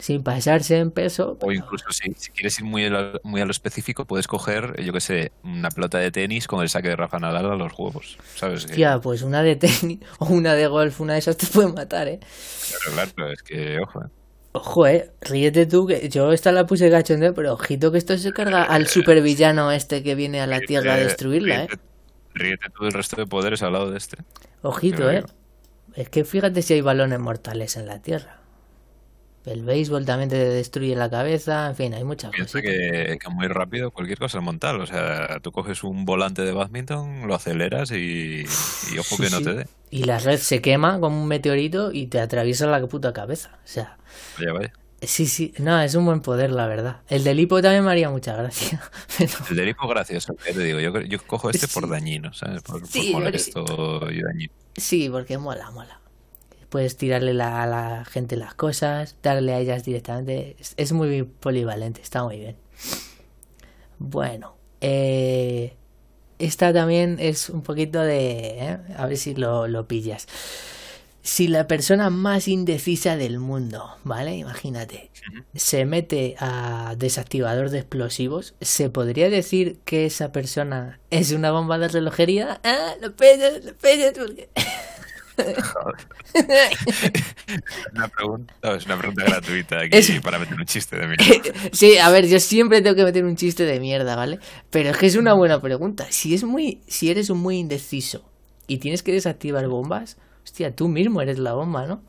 sin 0.00 0.22
pasarse 0.22 0.78
en 0.78 0.90
peso. 0.90 1.38
O 1.40 1.52
incluso 1.52 1.86
si, 1.90 2.12
quieres 2.32 2.58
ir 2.58 2.64
muy 2.64 2.86
a, 2.86 2.90
lo, 2.90 3.20
muy 3.22 3.40
a 3.40 3.44
lo 3.44 3.50
específico, 3.50 4.04
puedes 4.06 4.26
coger, 4.26 4.82
yo 4.82 4.92
que 4.92 5.00
sé, 5.00 5.32
una 5.44 5.70
pelota 5.70 5.98
de 5.98 6.10
tenis 6.10 6.46
con 6.46 6.62
el 6.62 6.68
saque 6.68 6.88
de 6.88 6.96
Rafa 6.96 7.18
Nadal 7.18 7.50
a 7.50 7.54
los 7.54 7.72
juegos, 7.72 8.18
¿sabes? 8.34 8.66
Ya, 8.66 9.00
pues 9.00 9.22
una 9.22 9.42
de 9.42 9.56
tenis 9.56 10.00
o 10.18 10.26
una 10.26 10.54
de 10.54 10.66
golf, 10.66 11.00
una 11.00 11.14
de 11.14 11.20
esas 11.20 11.36
te 11.36 11.46
puede 11.46 11.72
matar, 11.72 12.08
¿eh? 12.08 12.20
Claro, 12.92 13.10
claro, 13.14 13.32
es 13.32 13.42
que, 13.42 13.78
ojo, 13.80 14.02
¿eh? 14.02 14.08
Ojo, 14.52 14.86
eh, 14.88 15.12
ríete 15.20 15.66
tú, 15.66 15.86
que 15.86 16.08
yo 16.08 16.32
esta 16.32 16.50
la 16.50 16.66
puse 16.66 16.90
cachondeo, 16.90 17.32
pero 17.34 17.52
ojito 17.52 17.92
que 17.92 17.98
esto 17.98 18.18
se 18.18 18.32
carga 18.32 18.64
al 18.64 18.88
supervillano 18.88 19.70
este 19.70 20.02
que 20.02 20.16
viene 20.16 20.40
a 20.40 20.48
la 20.48 20.58
Tierra 20.58 20.94
a 20.94 20.96
destruirla, 20.96 21.64
eh. 21.64 21.68
Ríete 22.34 22.66
tú 22.76 22.84
del 22.84 22.92
resto 22.92 23.16
de 23.16 23.26
poderes 23.26 23.62
al 23.62 23.72
lado 23.72 23.90
de 23.90 23.98
este. 23.98 24.18
Ojito, 24.62 25.10
eh. 25.10 25.24
Es 25.94 26.08
que 26.08 26.24
fíjate 26.24 26.62
si 26.62 26.74
hay 26.74 26.80
balones 26.80 27.18
mortales 27.20 27.76
en 27.76 27.86
la 27.86 28.00
Tierra. 28.00 28.39
El 29.46 29.64
béisbol 29.64 30.04
también 30.04 30.28
te 30.28 30.36
destruye 30.36 30.94
la 30.94 31.08
cabeza, 31.08 31.68
en 31.68 31.74
fin, 31.74 31.94
hay 31.94 32.04
muchas 32.04 32.30
cosas. 32.30 32.60
Que, 32.60 33.18
que 33.20 33.28
muy 33.30 33.48
rápido 33.48 33.90
cualquier 33.90 34.18
cosa 34.18 34.38
es 34.38 34.44
montar. 34.44 34.76
O 34.76 34.86
sea, 34.86 35.40
tú 35.40 35.50
coges 35.50 35.82
un 35.82 36.04
volante 36.04 36.42
de 36.42 36.52
badminton, 36.52 37.26
lo 37.26 37.34
aceleras 37.34 37.90
y, 37.90 38.44
ojo 38.98 39.16
que 39.16 39.30
no 39.30 39.40
te 39.40 39.54
dé. 39.54 39.66
Y 39.90 40.04
la 40.04 40.18
red 40.18 40.38
se 40.38 40.60
quema 40.60 41.00
como 41.00 41.22
un 41.22 41.26
meteorito 41.26 41.90
y 41.90 42.06
te 42.06 42.20
atraviesa 42.20 42.66
la 42.66 42.86
puta 42.86 43.12
cabeza. 43.14 43.58
O 43.64 43.66
sea. 43.66 43.96
Vaya, 44.38 44.52
vaya. 44.52 44.72
Sí, 45.02 45.26
sí, 45.26 45.54
no, 45.58 45.80
es 45.80 45.94
un 45.94 46.04
buen 46.04 46.20
poder, 46.20 46.50
la 46.50 46.66
verdad. 46.66 46.98
El 47.08 47.24
del 47.24 47.40
hipo 47.40 47.62
también 47.62 47.84
me 47.84 47.90
haría 47.90 48.10
mucha 48.10 48.36
gracia. 48.36 48.82
El 49.50 49.56
del 49.56 49.70
hipo 49.70 49.88
gracioso, 49.88 50.34
te 50.34 50.52
digo, 50.62 50.78
yo, 50.78 51.00
yo 51.00 51.18
cojo 51.26 51.48
este 51.48 51.66
por 51.68 51.88
dañino, 51.88 52.34
¿sabes? 52.34 52.60
Por, 52.62 52.86
sí, 52.86 53.10
molesto 53.14 54.06
y 54.10 54.20
dañino. 54.20 54.52
Sí, 54.76 55.08
porque 55.08 55.38
mola, 55.38 55.70
mola 55.70 55.99
puedes 56.70 56.96
tirarle 56.96 57.32
a 57.42 57.66
la 57.66 58.04
gente 58.06 58.36
las 58.36 58.54
cosas, 58.54 59.16
darle 59.22 59.52
a 59.52 59.58
ellas 59.58 59.84
directamente. 59.84 60.56
Es, 60.76 60.92
muy 60.92 61.24
polivalente, 61.24 62.00
está 62.00 62.24
muy 62.24 62.38
bien. 62.38 62.56
Bueno, 63.98 64.56
eh, 64.80 65.76
esta 66.38 66.72
también 66.72 67.18
es 67.20 67.50
un 67.50 67.62
poquito 67.62 68.00
de... 68.00 68.58
¿eh? 68.58 68.78
A 68.96 69.06
ver 69.06 69.18
si 69.18 69.34
lo, 69.34 69.68
lo 69.68 69.86
pillas. 69.86 70.26
Si 71.22 71.48
la 71.48 71.66
persona 71.66 72.08
más 72.08 72.48
indecisa 72.48 73.16
del 73.16 73.38
mundo, 73.38 73.96
¿vale? 74.04 74.36
Imagínate, 74.36 75.10
se 75.54 75.84
mete 75.84 76.34
a 76.38 76.94
desactivador 76.96 77.68
de 77.68 77.80
explosivos, 77.80 78.54
¿se 78.62 78.88
podría 78.88 79.28
decir 79.28 79.80
que 79.84 80.06
esa 80.06 80.32
persona 80.32 80.98
es 81.10 81.32
una 81.32 81.50
bomba 81.50 81.76
de 81.78 81.88
relojería? 81.88 82.58
Ah, 82.64 82.94
lo 83.02 83.14
pillas, 83.14 83.62
lo 83.62 83.74
pillas, 83.76 84.14
porque... 84.16 84.48
una 87.92 88.08
pregunta, 88.08 88.54
es 88.76 88.86
una 88.86 88.98
pregunta 88.98 89.24
gratuita 89.24 89.80
aquí 89.80 90.20
para 90.20 90.38
meter 90.38 90.54
un 90.58 90.64
chiste 90.64 90.96
de 90.96 91.06
mierda. 91.06 91.24
sí, 91.72 91.98
a 91.98 92.10
ver, 92.10 92.26
yo 92.26 92.40
siempre 92.40 92.82
tengo 92.82 92.96
que 92.96 93.04
meter 93.04 93.24
un 93.24 93.36
chiste 93.36 93.64
de 93.64 93.80
mierda, 93.80 94.16
¿vale? 94.16 94.38
Pero 94.70 94.90
es 94.90 94.96
que 94.96 95.06
es 95.06 95.16
una 95.16 95.34
buena 95.34 95.60
pregunta. 95.60 96.06
Si 96.10 96.34
es 96.34 96.44
muy, 96.44 96.80
si 96.86 97.10
eres 97.10 97.30
un 97.30 97.38
muy 97.38 97.58
indeciso 97.58 98.24
y 98.66 98.78
tienes 98.78 99.02
que 99.02 99.12
desactivar 99.12 99.66
bombas, 99.68 100.16
hostia, 100.44 100.74
tú 100.74 100.88
mismo 100.88 101.20
eres 101.20 101.38
la 101.38 101.54
bomba, 101.54 101.86
¿no? 101.86 102.02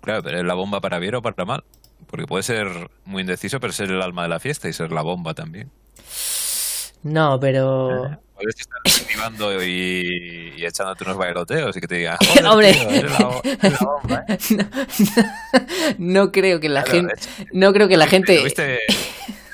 Claro, 0.00 0.22
pero 0.22 0.38
es 0.38 0.44
la 0.44 0.54
bomba 0.54 0.80
para 0.80 0.98
bien 0.98 1.14
o 1.16 1.22
para 1.22 1.44
mal. 1.44 1.64
Porque 2.06 2.26
puede 2.26 2.42
ser 2.42 2.90
muy 3.04 3.22
indeciso, 3.22 3.60
pero 3.60 3.72
ser 3.72 3.90
el 3.90 4.00
alma 4.00 4.22
de 4.22 4.28
la 4.28 4.40
fiesta 4.40 4.68
y 4.68 4.72
ser 4.72 4.92
la 4.92 5.02
bomba 5.02 5.34
también. 5.34 5.70
No, 7.02 7.38
pero. 7.40 8.18
Puedes 8.38 8.60
estar 8.60 8.78
activando 8.86 9.64
y, 9.64 10.54
y, 10.56 10.64
echándote 10.64 11.02
unos 11.02 11.16
bailoteos 11.16 11.76
y 11.76 11.80
que 11.80 11.88
te 11.88 11.96
digan, 11.96 12.18
hombre, 12.48 12.72
no, 15.98 16.30
creo 16.30 16.60
que 16.60 16.68
la 16.68 16.84
gente, 16.84 17.14
no 17.52 17.72
creo 17.72 17.88
que 17.88 17.96
la 17.96 18.06
gente. 18.06 18.40
¿Viste, 18.44 18.78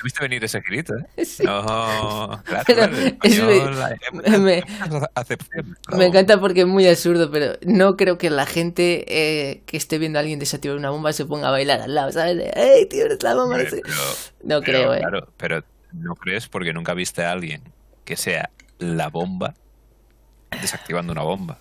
¿Viste 0.05 0.21
venir 0.21 0.45
ese 0.45 0.61
grito? 0.61 0.95
¿eh? 1.17 1.25
No, 1.45 2.43
claro, 2.45 2.93
me, 4.43 4.63
me, 5.97 6.05
encanta 6.05 6.39
porque 6.39 6.61
es 6.61 6.67
muy 6.67 6.87
absurdo, 6.87 7.31
pero 7.31 7.55
no 7.63 7.97
creo 7.97 8.19
que 8.19 8.29
la 8.29 8.45
gente 8.45 9.07
eh, 9.09 9.63
que 9.65 9.79
esté 9.79 9.97
viendo 9.97 10.19
a 10.19 10.21
alguien 10.21 10.39
desactivar 10.39 10.77
una 10.77 10.91
bomba 10.91 11.15
se 11.15 11.25
ponga 11.25 11.49
a 11.49 11.53
bailar 11.53 11.81
al 11.81 11.95
lado, 11.95 12.13
¿sabes? 12.13 12.53
¡Ey, 12.55 12.85
tío, 12.85 13.07
eres 13.07 13.23
la 13.23 13.35
bomba! 13.35 13.57
no 14.43 14.61
creo, 14.61 14.93
¿eh? 14.93 14.99
Claro, 14.99 15.27
pero 15.39 15.65
no 15.95 16.15
crees 16.15 16.49
porque 16.49 16.73
nunca 16.73 16.95
viste 16.95 17.25
a 17.25 17.33
alguien 17.33 17.63
que 18.05 18.17
sea 18.17 18.51
la 18.79 19.09
bomba 19.09 19.55
desactivando 20.61 21.13
una 21.13 21.23
bomba. 21.23 21.59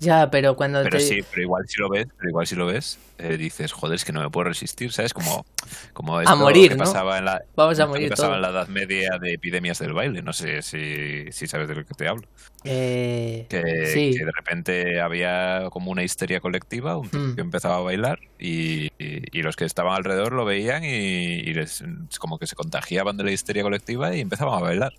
Ya, 0.00 0.30
pero 0.30 0.54
cuando 0.54 0.82
pero 0.84 0.98
te... 0.98 1.02
sí, 1.04 1.24
pero 1.28 1.42
igual 1.42 1.64
si 1.66 1.80
lo 1.80 1.88
ves, 1.88 2.06
pero 2.16 2.28
igual 2.30 2.46
si 2.46 2.54
lo 2.54 2.66
ves, 2.66 2.98
eh, 3.18 3.36
dices, 3.36 3.72
joder, 3.72 3.96
es 3.96 4.04
que 4.04 4.12
no 4.12 4.20
me 4.22 4.30
puedo 4.30 4.44
resistir, 4.48 4.92
¿sabes? 4.92 5.12
Como, 5.12 5.44
como 5.92 6.20
esto 6.20 6.32
a 6.32 6.36
morir, 6.36 6.68
que 6.70 6.76
¿no? 6.76 6.84
pasaba 6.84 7.18
en 7.18 7.24
la, 7.24 7.42
Vamos 7.56 7.80
a 7.80 7.86
morir 7.88 8.08
pasaba 8.10 8.36
en 8.36 8.42
la 8.42 8.50
Edad 8.50 8.68
Media 8.68 9.18
de 9.20 9.32
epidemias 9.32 9.80
del 9.80 9.92
baile. 9.94 10.22
No 10.22 10.32
sé 10.32 10.62
si, 10.62 11.32
si 11.32 11.46
sabes 11.48 11.66
de 11.68 11.74
lo 11.74 11.84
que 11.84 11.94
te 11.94 12.06
hablo. 12.06 12.28
Eh, 12.62 13.46
Que, 13.48 13.86
sí, 13.86 14.14
que 14.16 14.24
de 14.24 14.30
repente 14.32 15.00
había 15.00 15.64
como 15.70 15.90
una 15.90 16.04
histeria 16.04 16.38
colectiva, 16.40 16.96
un 16.96 17.08
tío 17.08 17.18
Mm. 17.20 17.34
que 17.34 17.40
empezaba 17.40 17.76
a 17.76 17.80
bailar 17.80 18.20
y, 18.38 18.86
y- 18.98 19.22
y 19.38 19.42
los 19.42 19.56
que 19.56 19.64
estaban 19.64 19.94
alrededor 19.96 20.32
lo 20.32 20.44
veían 20.44 20.84
y, 20.84 20.88
y 20.88 21.54
les, 21.54 21.82
como 22.20 22.38
que 22.38 22.46
se 22.46 22.54
contagiaban 22.54 23.16
de 23.16 23.24
la 23.24 23.32
histeria 23.32 23.62
colectiva 23.64 24.14
y 24.14 24.20
empezaban 24.20 24.54
a 24.54 24.60
bailar. 24.62 24.92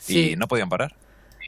sí. 0.00 0.30
Y 0.32 0.36
no 0.36 0.48
podían 0.48 0.70
parar. 0.70 0.94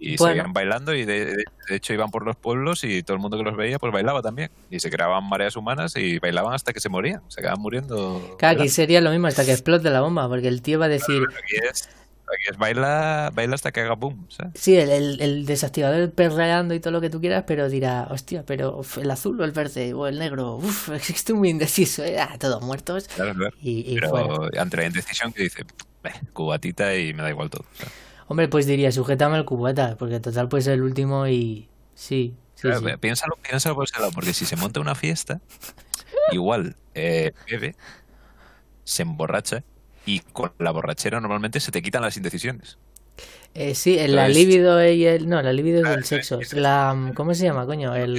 Y 0.03 0.17
Bueno. 0.17 0.33
seguían 0.35 0.53
bailando 0.55 0.95
y 0.95 1.05
de, 1.05 1.27
de- 1.27 1.45
de 1.69 1.77
hecho 1.77 1.93
iban 1.93 2.11
por 2.11 2.25
los 2.25 2.35
pueblos 2.37 2.83
y 2.85 3.03
todo 3.03 3.15
el 3.17 3.21
mundo 3.21 3.37
que 3.37 3.45
los 3.45 3.55
veía 3.57 3.79
pues 3.79 3.93
bailaba 3.93 4.23
también. 4.23 4.51
Y 4.71 4.81
se 4.81 4.91
creaban 4.91 5.29
mareas 5.29 5.57
humanas 5.57 5.95
y 5.97 6.19
bailaban 6.19 6.55
hasta 6.55 6.73
que 6.73 6.81
se 6.81 6.89
morían. 6.89 7.21
Se 7.29 7.41
quedaban 7.43 7.61
muriendo. 7.61 8.37
Claro, 8.39 8.61
aquí 8.61 8.69
sería 8.71 9.01
lo 9.03 9.11
mismo 9.11 9.27
hasta 9.27 9.45
que 9.45 9.53
explote 9.53 9.91
la 9.91 10.01
bomba, 10.01 10.27
porque 10.29 10.49
el 10.49 10.63
tío 10.63 10.79
va 10.79 10.87
a 10.87 10.89
decir, 10.89 11.23
Aquí 11.29 11.57
es, 11.71 11.83
aquí 11.85 12.51
es 12.51 12.57
baila, 12.57 13.31
baila 13.35 13.55
hasta 13.57 13.73
que 13.73 13.81
haga 13.81 13.95
boom. 13.95 14.27
¿sabes? 14.31 14.53
sí, 14.55 14.75
el, 14.77 14.89
el, 14.89 15.21
el 15.21 15.45
desactivador 15.47 16.11
perreando 16.13 16.73
y 16.75 16.81
todo 16.81 16.93
lo 16.93 17.01
que 17.03 17.11
tú 17.11 17.21
quieras, 17.21 17.45
pero 17.47 17.69
dirá, 17.69 18.09
hostia, 18.11 18.43
pero 18.47 18.81
el 18.97 19.11
azul 19.11 19.39
o 19.41 19.45
el 19.45 19.51
verde 19.53 19.93
o 19.93 20.07
el 20.07 20.19
negro, 20.19 20.57
uff, 20.57 20.89
estoy 21.11 21.35
muy 21.35 21.51
indeciso, 21.51 22.03
eh, 22.05 22.19
ah, 22.19 22.37
todos 22.39 22.63
muertos 22.63 23.07
Claro, 23.09 23.35
claro. 23.35 23.55
y, 23.61 23.93
y 23.93 23.95
Pero 23.97 24.09
fuera. 24.11 24.63
ante 24.63 24.77
la 24.79 24.87
indecisión 24.87 25.33
que 25.33 25.43
dice, 25.43 25.65
"Beh, 26.03 26.13
cubatita 26.33 26.97
y 26.97 27.13
me 27.13 27.23
da 27.23 27.29
igual 27.31 27.51
todo. 27.51 27.65
¿sabes? 27.75 27.93
Hombre, 28.31 28.47
pues 28.47 28.65
diría, 28.65 28.93
sujétame 28.93 29.37
el 29.39 29.45
cubata, 29.45 29.97
porque 29.99 30.21
total 30.21 30.49
puede 30.49 30.63
ser 30.63 30.75
el 30.75 30.83
último 30.83 31.27
y 31.27 31.69
sí, 31.97 32.33
sí, 32.55 32.63
Claro, 32.63 32.79
sí. 32.79 32.97
Piénsalo, 33.01 33.35
piénsalo 33.43 33.75
por 33.75 33.89
ese 33.89 33.99
lado, 33.99 34.13
porque 34.13 34.33
si 34.33 34.47
se 34.47 34.55
monta 34.55 34.79
una 34.79 34.95
fiesta, 34.95 35.41
igual 36.31 36.77
eh, 36.95 37.33
bebe, 37.51 37.75
se 38.85 39.03
emborracha 39.03 39.65
y 40.07 40.21
con 40.21 40.53
la 40.61 40.71
borrachera 40.71 41.21
normalmente 41.21 41.59
se 41.59 41.73
te 41.73 41.83
quitan 41.83 42.03
las 42.03 42.17
indecisiones. 42.17 42.79
Eh, 43.53 43.75
sí, 43.75 43.99
el 43.99 44.15
la 44.15 44.29
libido 44.29 44.81
y 44.89 45.07
el... 45.07 45.29
No, 45.29 45.43
la 45.43 45.53
libido 45.53 45.81
es 45.81 45.87
Ah, 45.89 46.01
sí, 46.01 46.23
sexo. 46.23 46.39
La... 46.53 47.11
¿Cómo 47.17 47.35
se 47.35 47.43
llama, 47.43 47.67
coño? 47.67 47.97
El... 47.97 48.17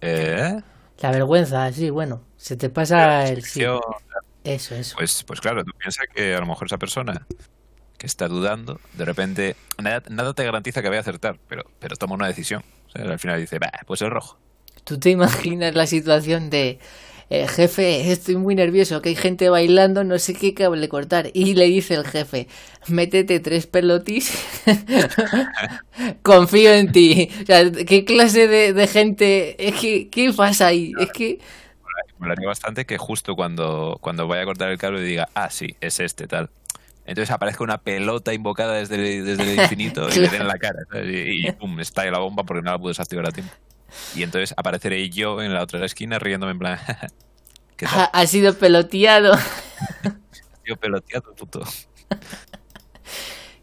Eh, 0.00 0.60
La 1.00 1.12
vergüenza, 1.12 1.72
sí, 1.72 1.90
bueno. 1.90 2.22
Se 2.36 2.56
te 2.56 2.70
pasa 2.70 3.28
el... 3.28 3.44
Sí, 3.44 3.62
eso, 4.42 4.74
eso. 4.74 4.96
Pues, 4.96 5.22
pues 5.22 5.40
claro, 5.40 5.64
tú 5.64 5.70
piensas 5.78 6.06
que 6.12 6.34
a 6.34 6.40
lo 6.40 6.46
mejor 6.46 6.66
esa 6.66 6.78
persona 6.78 7.24
que 7.98 8.06
está 8.06 8.28
dudando, 8.28 8.80
de 8.92 9.04
repente, 9.04 9.56
nada, 9.78 10.02
nada 10.08 10.34
te 10.34 10.44
garantiza 10.44 10.82
que 10.82 10.88
vaya 10.88 11.00
a 11.00 11.02
acertar, 11.02 11.38
pero, 11.48 11.64
pero 11.78 11.96
toma 11.96 12.14
una 12.14 12.26
decisión. 12.28 12.64
O 12.88 12.90
sea, 12.90 13.04
al 13.04 13.18
final 13.18 13.40
dice, 13.40 13.58
bah, 13.58 13.72
pues 13.86 14.02
el 14.02 14.10
rojo. 14.10 14.38
¿Tú 14.84 14.98
te 14.98 15.10
imaginas 15.10 15.74
la 15.74 15.86
situación 15.86 16.48
de... 16.50 16.78
eh, 17.30 17.48
jefe, 17.48 18.12
estoy 18.12 18.36
muy 18.36 18.54
nervioso, 18.54 19.02
que 19.02 19.08
hay 19.10 19.16
gente 19.16 19.48
bailando, 19.48 20.04
no 20.04 20.18
sé 20.18 20.34
qué 20.34 20.54
cable 20.54 20.88
cortar. 20.88 21.30
Y 21.34 21.54
le 21.54 21.64
dice 21.66 21.94
el 21.94 22.06
jefe, 22.06 22.48
métete 22.86 23.40
tres 23.40 23.66
pelotis, 23.66 24.32
confío 26.22 26.72
en 26.74 26.92
ti. 26.92 27.30
O 27.42 27.46
sea, 27.46 27.70
¿qué 27.72 28.04
clase 28.04 28.46
de, 28.48 28.72
de 28.72 28.86
gente? 28.86 29.68
Es 29.68 29.74
que, 29.80 30.08
¿qué 30.10 30.32
pasa 30.32 30.68
ahí? 30.68 30.94
Es 30.98 31.10
que... 31.12 31.38
Me 32.18 32.26
molaría 32.26 32.48
bastante 32.48 32.84
que 32.86 32.98
justo 32.98 33.34
cuando, 33.36 33.98
cuando 34.00 34.26
vaya 34.28 34.42
a 34.42 34.44
cortar 34.46 34.70
el 34.70 34.78
cable 34.78 35.02
diga, 35.02 35.28
ah, 35.34 35.50
sí, 35.50 35.76
es 35.80 36.00
este, 36.00 36.26
tal. 36.26 36.50
Entonces 37.06 37.30
aparezca 37.30 37.62
una 37.64 37.78
pelota 37.78 38.34
invocada 38.34 38.74
desde 38.74 38.96
el, 38.96 39.24
desde 39.24 39.42
el 39.44 39.60
infinito 39.62 40.08
y 40.08 40.16
le 40.18 40.28
den 40.28 40.42
en 40.42 40.48
la 40.48 40.58
cara. 40.58 40.80
¿sabes? 40.90 41.06
Y, 41.08 41.46
y 41.48 41.52
pum, 41.52 41.78
estalle 41.80 42.10
la 42.10 42.18
bomba 42.18 42.42
porque 42.44 42.62
no 42.62 42.72
la 42.72 42.78
puedes 42.78 42.98
activar 43.00 43.26
a 43.26 43.30
tiempo. 43.32 43.52
Y 44.14 44.22
entonces 44.24 44.52
apareceré 44.56 45.08
yo 45.10 45.40
en 45.42 45.54
la 45.54 45.62
otra 45.62 45.84
esquina 45.86 46.18
riéndome 46.18 46.52
en 46.52 46.58
plan, 46.58 46.78
¿qué 47.76 47.86
Ha, 47.86 47.90
tal? 47.90 48.10
ha 48.12 48.26
sido 48.26 48.54
peloteado. 48.58 49.36
Peloteado, 50.80 51.32
puto. 51.36 51.62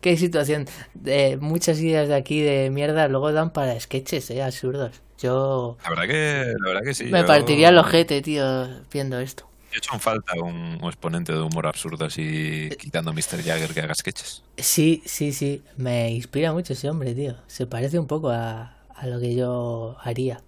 Qué 0.01 0.17
situación. 0.17 0.67
De 0.93 1.37
muchas 1.37 1.79
ideas 1.79 2.07
de 2.07 2.15
aquí 2.15 2.41
de 2.41 2.69
mierda 2.69 3.07
luego 3.07 3.31
dan 3.31 3.51
para 3.51 3.77
sketches, 3.79 4.29
eh, 4.31 4.41
absurdos. 4.41 5.01
Yo 5.19 5.77
La 5.83 5.89
verdad 5.91 6.07
que, 6.07 6.53
la 6.59 6.67
verdad 6.67 6.81
que 6.83 6.93
sí. 6.93 7.05
me 7.05 7.21
yo- 7.21 7.25
partiría 7.27 7.69
el 7.69 7.77
ojete, 7.77 8.21
tío, 8.21 8.67
viendo 8.91 9.19
esto. 9.19 9.47
He 9.73 9.77
hecho 9.79 9.93
en 9.93 9.99
falta 9.99 10.33
un, 10.41 10.77
un 10.81 10.87
exponente 10.87 11.33
de 11.33 11.39
humor 11.41 11.67
absurdo 11.67 12.05
así, 12.05 12.69
quitando 12.79 13.11
a 13.11 13.13
Mr. 13.13 13.41
Jagger 13.43 13.73
que 13.73 13.81
haga 13.81 13.95
sketches. 13.95 14.43
Sí, 14.57 15.01
sí, 15.05 15.33
sí. 15.33 15.63
Me 15.77 16.11
inspira 16.11 16.53
mucho 16.53 16.73
ese 16.73 16.89
hombre, 16.89 17.15
tío. 17.15 17.35
Se 17.47 17.65
parece 17.67 17.97
un 17.99 18.07
poco 18.07 18.29
a, 18.29 18.77
a 18.95 19.07
lo 19.07 19.19
que 19.19 19.35
yo 19.35 19.97
haría. 20.01 20.43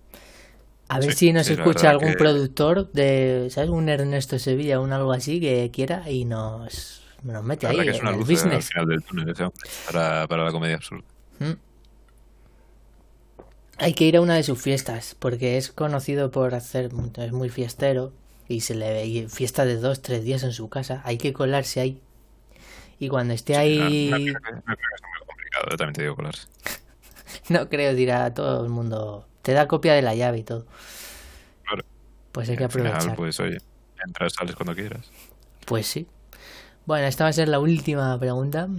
A 0.87 0.99
ver 0.99 1.13
Sí, 1.13 1.27
si 1.27 1.33
nos 1.33 1.47
sí, 1.47 1.53
escucha 1.53 1.89
algún 1.89 2.11
que- 2.11 2.17
productor 2.17 2.91
de, 2.91 3.47
¿sabes? 3.51 3.69
Un 3.71 3.89
Ernesto 3.89 4.37
Sevilla, 4.39 4.79
un 4.79 4.93
algo 4.93 5.11
así 5.13 5.39
que 5.41 5.71
quiera 5.73 6.09
y 6.11 6.25
nos, 6.25 7.01
nos 7.23 7.43
mete 7.43 7.71
La 7.73 7.73
ahí 7.73 7.83
que 7.83 7.91
es 7.91 8.01
una 8.01 8.11
el 8.11 8.17
luz 8.17 8.29
eh, 8.29 8.33
al 8.51 8.51
business. 8.51 8.67
final 8.69 8.87
del 8.87 9.03
túnel 9.03 9.29
ese 9.29 9.43
hombre, 9.43 9.69
para, 9.87 10.27
para 10.27 10.43
la 10.45 10.51
comedia 10.51 10.75
absurda. 10.75 11.03
Mm. 11.39 11.53
Hay 13.77 13.93
que 13.93 14.05
ir 14.05 14.15
a 14.17 14.21
una 14.21 14.35
de 14.35 14.43
sus 14.43 14.61
fiestas, 14.61 15.15
porque 15.19 15.57
es 15.57 15.71
conocido 15.71 16.31
por 16.31 16.55
hacer, 16.55 16.89
es 17.17 17.31
muy 17.33 17.49
fiestero 17.49 18.13
y 18.47 18.61
se 18.61 18.75
le 18.75 18.93
ve 18.93 19.27
fiesta 19.29 19.65
de 19.65 19.77
dos, 19.77 20.01
tres 20.01 20.23
días 20.23 20.43
en 20.43 20.51
su 20.51 20.69
casa. 20.69 21.01
Hay 21.05 21.17
que 21.17 21.33
colarse 21.33 21.79
ahí. 21.79 22.01
Y 22.99 23.09
cuando 23.09 23.33
esté 23.33 23.57
ahí, 23.57 24.09
no 24.09 24.17
muy 24.19 24.33
complicado, 24.33 25.69
yo 25.71 25.77
también 25.77 25.93
te 25.93 26.01
digo 26.03 26.15
colarse. 26.15 26.47
no 27.49 27.69
creo, 27.69 27.93
dirá 27.93 28.33
todo 28.33 28.63
el 28.63 28.69
mundo, 28.69 29.27
te 29.41 29.53
da 29.53 29.67
copia 29.67 29.93
de 29.93 30.01
la 30.01 30.15
llave 30.15 30.39
y 30.39 30.43
todo. 30.43 30.65
Claro. 31.63 31.83
Pues 32.31 32.49
hay 32.49 32.57
que 32.57 32.65
Al 32.65 32.71
final, 32.71 32.87
aprovechar. 32.87 33.15
pues 33.15 33.39
oye, 33.39 33.57
entras, 34.05 34.33
sales 34.33 34.55
cuando 34.55 34.75
quieras. 34.75 35.09
Pues 35.65 35.87
sí. 35.87 36.07
Bueno, 36.85 37.07
esta 37.07 37.23
va 37.23 37.31
a 37.31 37.33
ser 37.33 37.47
la 37.49 37.59
última 37.59 38.17
pregunta. 38.19 38.69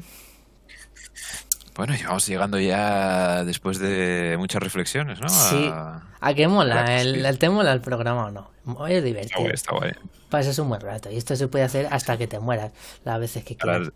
Bueno, 1.77 1.95
y 1.95 2.03
vamos 2.05 2.27
llegando 2.27 2.59
ya 2.59 3.45
después 3.45 3.79
de 3.79 4.37
muchas 4.39 4.63
reflexiones, 4.63 5.21
¿no? 5.21 5.29
Sí. 5.29 5.71
A- 5.73 6.03
¿A 6.21 6.35
qué 6.35 6.49
mola? 6.49 6.85
Claro 6.85 6.93
¿El, 7.03 7.15
sí. 7.17 7.21
el- 7.27 7.39
¿Te 7.39 7.49
mola 7.51 7.73
el 7.73 7.81
programa 7.81 8.27
o 8.27 8.31
no? 8.31 8.51
Es 8.87 8.95
Está 8.97 9.01
divertido. 9.07 9.41
guay, 9.41 9.53
está 9.53 9.75
guay. 9.77 9.93
Pasas 10.31 10.59
un 10.59 10.69
buen 10.69 10.81
rato. 10.81 11.11
Y 11.11 11.17
esto 11.19 11.37
se 11.37 11.47
puede 11.49 11.65
hacer 11.65 11.87
hasta 11.91 12.17
que 12.17 12.27
te 12.27 12.41
mueras, 12.41 12.73
las 13.05 13.21
veces 13.21 13.45
que 13.45 13.57
quieras. 13.57 13.91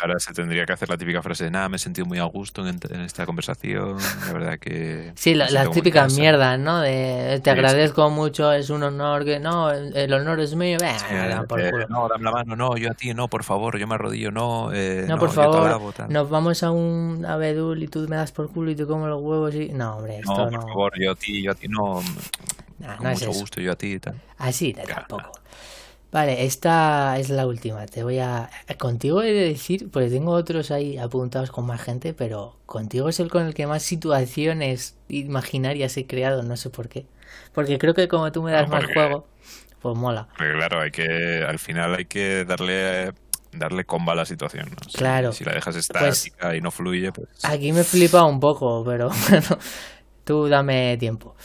Ahora, 0.00 0.18
se 0.20 0.32
tendría 0.32 0.64
que 0.64 0.72
hacer 0.72 0.88
la 0.88 0.96
típica 0.96 1.22
frase 1.22 1.44
de 1.44 1.50
nada, 1.50 1.68
me 1.68 1.76
he 1.76 1.78
sentido 1.78 2.06
muy 2.06 2.18
a 2.18 2.24
gusto 2.24 2.66
en, 2.66 2.78
en 2.90 3.00
esta 3.00 3.26
conversación. 3.26 3.96
La 4.26 4.32
verdad 4.32 4.58
que. 4.58 5.12
Sí, 5.16 5.34
la- 5.34 5.50
las 5.50 5.70
típicas 5.70 6.12
mierdas, 6.14 6.58
¿no? 6.58 6.80
De 6.80 6.90
te 6.90 7.36
Sí, 7.36 7.42
sí. 7.44 7.50
agradezco 7.50 8.08
mucho, 8.10 8.52
es 8.52 8.70
un 8.70 8.82
honor 8.82 9.24
que 9.24 9.40
no, 9.40 9.70
el 9.70 10.12
honor 10.12 10.40
es 10.40 10.54
mío. 10.54 10.78
Bah, 10.80 10.96
Eh, 11.10 11.28
da 11.28 11.42
por 11.44 11.60
eh, 11.60 11.70
no, 11.88 12.08
dame 12.08 12.24
la 12.24 12.30
mano, 12.30 12.56
no, 12.56 12.76
yo 12.76 12.90
a 12.90 12.94
ti, 12.94 13.12
no, 13.14 13.28
por 13.28 13.42
favor, 13.44 13.78
yo 13.78 13.86
me 13.86 13.94
arrodillo, 13.94 14.30
no, 14.30 14.70
eh, 14.72 15.04
No, 15.08 15.18
por 15.18 15.30
yo 15.30 15.34
te 15.34 15.42
favor, 15.42 16.10
nos 16.10 16.30
vamos 16.30 16.62
a 16.62 16.70
un 16.70 17.24
abedul 17.26 17.82
y 17.82 17.88
tú 17.88 18.06
me 18.08 18.16
das 18.16 18.32
por 18.32 18.50
culo 18.52 18.70
y 18.70 18.76
te 18.76 18.86
como 18.86 19.08
los 19.08 19.20
huevos 19.20 19.54
y... 19.54 19.70
No, 19.70 19.96
hombre, 19.96 20.14
No, 20.14 20.20
esto 20.20 20.34
por 20.44 20.52
no... 20.52 20.60
favor, 20.68 20.92
yo 21.00 21.10
a 21.12 21.14
ti, 21.16 21.42
yo 21.42 21.52
a 21.52 21.54
ti, 21.54 21.66
no, 21.68 22.00
Nah, 22.78 22.96
con 22.96 23.06
no 23.06 23.10
es 23.10 23.22
mucho 23.22 23.30
eso. 23.30 23.40
gusto, 23.40 23.60
yo 23.60 23.72
a 23.72 23.76
ti 23.76 23.94
y 23.94 23.98
tal. 23.98 24.14
Así, 24.38 24.72
no, 24.74 24.84
Claro. 24.84 25.32
Vale, 26.10 26.46
esta 26.46 27.18
es 27.18 27.28
la 27.28 27.46
última. 27.46 27.84
Te 27.84 28.02
voy 28.02 28.18
a... 28.18 28.48
Contigo 28.78 29.22
he 29.22 29.32
de 29.32 29.48
decir, 29.48 29.90
porque 29.90 30.08
tengo 30.08 30.32
otros 30.32 30.70
ahí 30.70 30.96
apuntados 30.96 31.50
con 31.50 31.66
más 31.66 31.82
gente, 31.82 32.14
pero 32.14 32.56
contigo 32.64 33.10
es 33.10 33.20
el 33.20 33.28
con 33.28 33.46
el 33.46 33.52
que 33.54 33.66
más 33.66 33.82
situaciones 33.82 34.96
imaginarias 35.08 35.96
he 35.98 36.06
creado, 36.06 36.42
no 36.42 36.56
sé 36.56 36.70
por 36.70 36.88
qué. 36.88 37.04
Porque 37.52 37.76
creo 37.78 37.92
que 37.92 38.08
como 38.08 38.32
tú 38.32 38.42
me 38.42 38.52
das 38.52 38.68
No, 38.68 38.76
más 38.76 38.86
juego, 38.86 39.26
pues 39.82 39.96
mola. 39.98 40.28
Porque 40.38 40.52
claro, 40.54 40.80
hay 40.80 40.90
que, 40.90 41.44
al 41.46 41.58
final 41.58 41.94
hay 41.94 42.06
que 42.06 42.46
darle, 42.46 43.12
darle 43.52 43.84
comba 43.84 44.14
a 44.14 44.16
la 44.16 44.24
situación, 44.24 44.70
Claro. 44.94 45.32
Si 45.32 45.44
la 45.44 45.52
dejas 45.52 45.74
Pues- 45.74 45.90
estática 45.90 46.56
y 46.56 46.62
no 46.62 46.70
fluye, 46.70 47.12
pues... 47.12 47.28
Aquí 47.42 47.70
me 47.72 47.84
flipa 47.84 48.24
un 48.24 48.40
poco, 48.40 48.82
pero 48.82 49.10
bueno, 49.28 49.58
tú 50.24 50.48
dame 50.48 50.96
tiempo. 50.96 51.36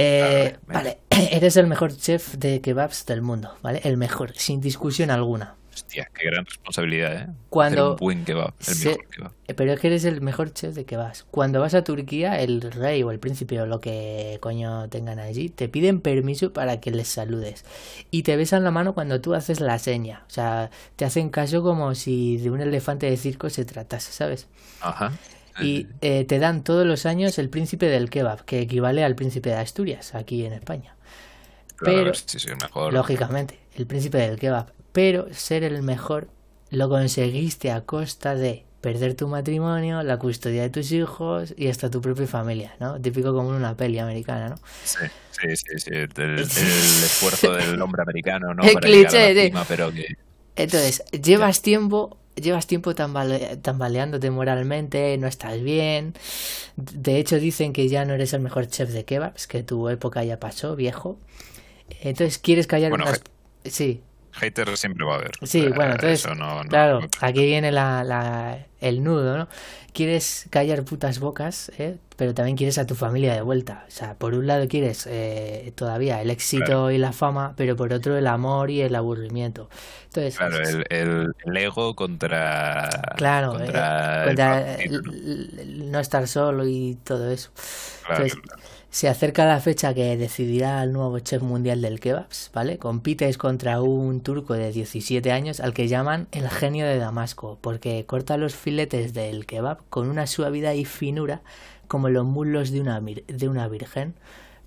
Eh, 0.00 0.56
Vale, 0.66 0.98
vale, 1.10 1.28
eres 1.32 1.56
el 1.56 1.66
mejor 1.66 1.96
chef 1.96 2.34
de 2.36 2.60
kebabs 2.60 3.04
del 3.06 3.20
mundo, 3.22 3.54
¿vale? 3.62 3.80
El 3.84 3.96
mejor, 3.96 4.32
sin 4.36 4.60
discusión 4.60 5.10
alguna. 5.10 5.54
Hostia, 5.74 6.10
qué 6.12 6.26
gran 6.26 6.44
responsabilidad, 6.44 7.14
¿eh? 7.14 7.26
Cuando 7.50 7.82
Hacer 7.82 7.90
un 7.92 7.96
buen 7.98 8.24
kebab, 8.24 8.52
el 8.66 8.74
se- 8.74 8.88
mejor 8.90 9.06
kebab. 9.08 9.32
Eh, 9.46 9.54
Pero 9.54 9.72
es 9.72 9.80
que 9.80 9.86
eres 9.86 10.04
el 10.04 10.20
mejor 10.20 10.52
chef 10.52 10.74
de 10.74 10.84
kebabs. 10.84 11.24
Cuando 11.30 11.60
vas 11.60 11.74
a 11.74 11.84
Turquía, 11.84 12.40
el 12.40 12.60
rey 12.62 13.02
o 13.04 13.12
el 13.12 13.20
príncipe 13.20 13.60
o 13.60 13.66
lo 13.66 13.80
que 13.80 14.38
coño 14.40 14.88
tengan 14.88 15.18
allí, 15.20 15.48
te 15.50 15.68
piden 15.68 16.00
permiso 16.00 16.52
para 16.52 16.80
que 16.80 16.90
les 16.90 17.06
saludes. 17.08 17.64
Y 18.10 18.22
te 18.24 18.36
besan 18.36 18.64
la 18.64 18.70
mano 18.72 18.92
cuando 18.94 19.20
tú 19.20 19.34
haces 19.34 19.60
la 19.60 19.78
seña. 19.78 20.24
O 20.26 20.30
sea, 20.30 20.70
te 20.96 21.04
hacen 21.04 21.28
caso 21.30 21.62
como 21.62 21.94
si 21.94 22.38
de 22.38 22.50
un 22.50 22.60
elefante 22.60 23.08
de 23.08 23.16
circo 23.16 23.48
se 23.48 23.64
tratase, 23.64 24.12
¿sabes? 24.12 24.48
Ajá. 24.80 25.12
Y 25.60 25.86
eh, 26.00 26.24
te 26.24 26.38
dan 26.38 26.64
todos 26.64 26.86
los 26.86 27.06
años 27.06 27.38
el 27.38 27.48
príncipe 27.48 27.86
del 27.86 28.10
kebab, 28.10 28.44
que 28.44 28.60
equivale 28.60 29.04
al 29.04 29.14
príncipe 29.14 29.50
de 29.50 29.56
Asturias, 29.56 30.14
aquí 30.14 30.44
en 30.44 30.52
España. 30.52 30.96
Claro, 31.76 31.98
pero- 31.98 32.14
sí, 32.14 32.38
sí, 32.38 32.48
mejor. 32.60 32.92
Lógicamente, 32.92 33.58
el 33.74 33.86
príncipe 33.86 34.18
del 34.18 34.38
kebab. 34.38 34.72
Pero 34.92 35.32
ser 35.32 35.64
el 35.64 35.82
mejor 35.82 36.28
lo 36.70 36.88
conseguiste 36.88 37.70
a 37.70 37.82
costa 37.82 38.34
de 38.34 38.64
perder 38.80 39.14
tu 39.14 39.28
matrimonio, 39.28 40.02
la 40.02 40.18
custodia 40.18 40.62
de 40.62 40.70
tus 40.70 40.92
hijos 40.92 41.52
y 41.56 41.68
hasta 41.68 41.90
tu 41.90 42.00
propia 42.00 42.26
familia, 42.26 42.74
¿no? 42.78 43.00
Típico 43.00 43.34
como 43.34 43.50
en 43.50 43.56
una 43.56 43.76
peli 43.76 43.98
americana, 43.98 44.50
¿no? 44.50 44.56
Sí, 44.84 45.04
sí, 45.30 45.56
sí, 45.56 45.78
sí. 45.78 45.90
El, 45.92 46.40
esfuerzo 46.40 47.52
del 47.54 47.80
hombre 47.82 48.02
americano, 48.02 48.54
¿no? 48.54 48.62
El 48.62 48.76
cliché, 48.76 49.52
pero 49.66 49.90
Entonces, 50.56 51.04
llevas 51.10 51.62
tiempo 51.62 52.18
llevas 52.40 52.66
tiempo 52.66 52.94
tambaleándote 52.94 54.30
moralmente, 54.30 55.16
no 55.18 55.26
estás 55.26 55.62
bien. 55.62 56.14
De 56.76 57.18
hecho, 57.18 57.38
dicen 57.38 57.72
que 57.72 57.88
ya 57.88 58.04
no 58.04 58.14
eres 58.14 58.32
el 58.32 58.40
mejor 58.40 58.68
chef 58.68 58.90
de 58.90 59.04
kebabs, 59.04 59.46
que 59.46 59.62
tu 59.62 59.88
época 59.88 60.24
ya 60.24 60.38
pasó, 60.40 60.76
viejo. 60.76 61.18
Entonces, 62.02 62.38
quieres 62.38 62.66
callar 62.66 62.92
unas... 62.92 63.22
Sí. 63.64 64.02
Hater 64.38 64.76
siempre 64.76 65.04
va 65.04 65.14
a 65.14 65.18
haber. 65.18 65.32
Sí, 65.42 65.68
bueno, 65.68 65.92
entonces, 65.92 66.26
claro, 66.68 67.00
aquí 67.20 67.44
viene 67.44 67.72
la, 67.72 68.04
la, 68.04 68.66
el 68.80 69.02
nudo, 69.02 69.36
¿no? 69.36 69.48
Quieres 69.92 70.46
callar 70.50 70.84
putas 70.84 71.18
bocas, 71.18 71.72
¿eh? 71.78 71.96
pero 72.18 72.34
también 72.34 72.56
quieres 72.56 72.78
a 72.78 72.86
tu 72.86 72.96
familia 72.96 73.32
de 73.32 73.42
vuelta. 73.42 73.84
O 73.86 73.90
sea, 73.90 74.14
por 74.14 74.34
un 74.34 74.46
lado 74.46 74.66
quieres 74.68 75.06
eh, 75.08 75.72
todavía 75.76 76.20
el 76.20 76.30
éxito 76.30 76.90
y 76.90 76.98
la 76.98 77.12
fama, 77.12 77.54
pero 77.56 77.76
por 77.76 77.92
otro 77.92 78.16
el 78.16 78.26
amor 78.26 78.70
y 78.70 78.80
el 78.80 78.94
aburrimiento. 78.96 79.68
Entonces, 80.06 80.36
claro, 80.36 80.58
el, 80.58 81.32
el, 81.44 81.56
ego 81.56 81.94
contra... 81.94 82.88
Claro, 83.16 83.52
contra, 83.52 84.32
eh, 84.32 84.90
no 85.66 86.00
estar 86.00 86.26
solo 86.26 86.66
y 86.66 86.98
todo 87.04 87.30
eso. 87.30 87.50
Entonces, 88.08 88.38
se 88.90 89.08
acerca 89.08 89.44
la 89.44 89.60
fecha 89.60 89.92
que 89.92 90.16
decidirá 90.16 90.82
el 90.82 90.92
nuevo 90.92 91.18
chef 91.18 91.42
mundial 91.42 91.82
del 91.82 92.00
kebabs, 92.00 92.50
¿vale? 92.54 92.78
Compites 92.78 93.36
contra 93.36 93.82
un 93.82 94.22
turco 94.22 94.54
de 94.54 94.72
17 94.72 95.30
años 95.30 95.60
al 95.60 95.74
que 95.74 95.88
llaman 95.88 96.26
el 96.32 96.48
genio 96.48 96.86
de 96.86 96.98
Damasco, 96.98 97.58
porque 97.60 98.06
corta 98.06 98.38
los 98.38 98.54
filetes 98.54 99.12
del 99.12 99.44
kebab 99.44 99.78
con 99.90 100.08
una 100.08 100.26
suavidad 100.26 100.72
y 100.72 100.86
finura 100.86 101.42
como 101.86 102.08
los 102.08 102.24
muslos 102.24 102.70
de 102.70 102.80
una, 102.80 103.00
de 103.00 103.48
una 103.48 103.68
virgen. 103.68 104.14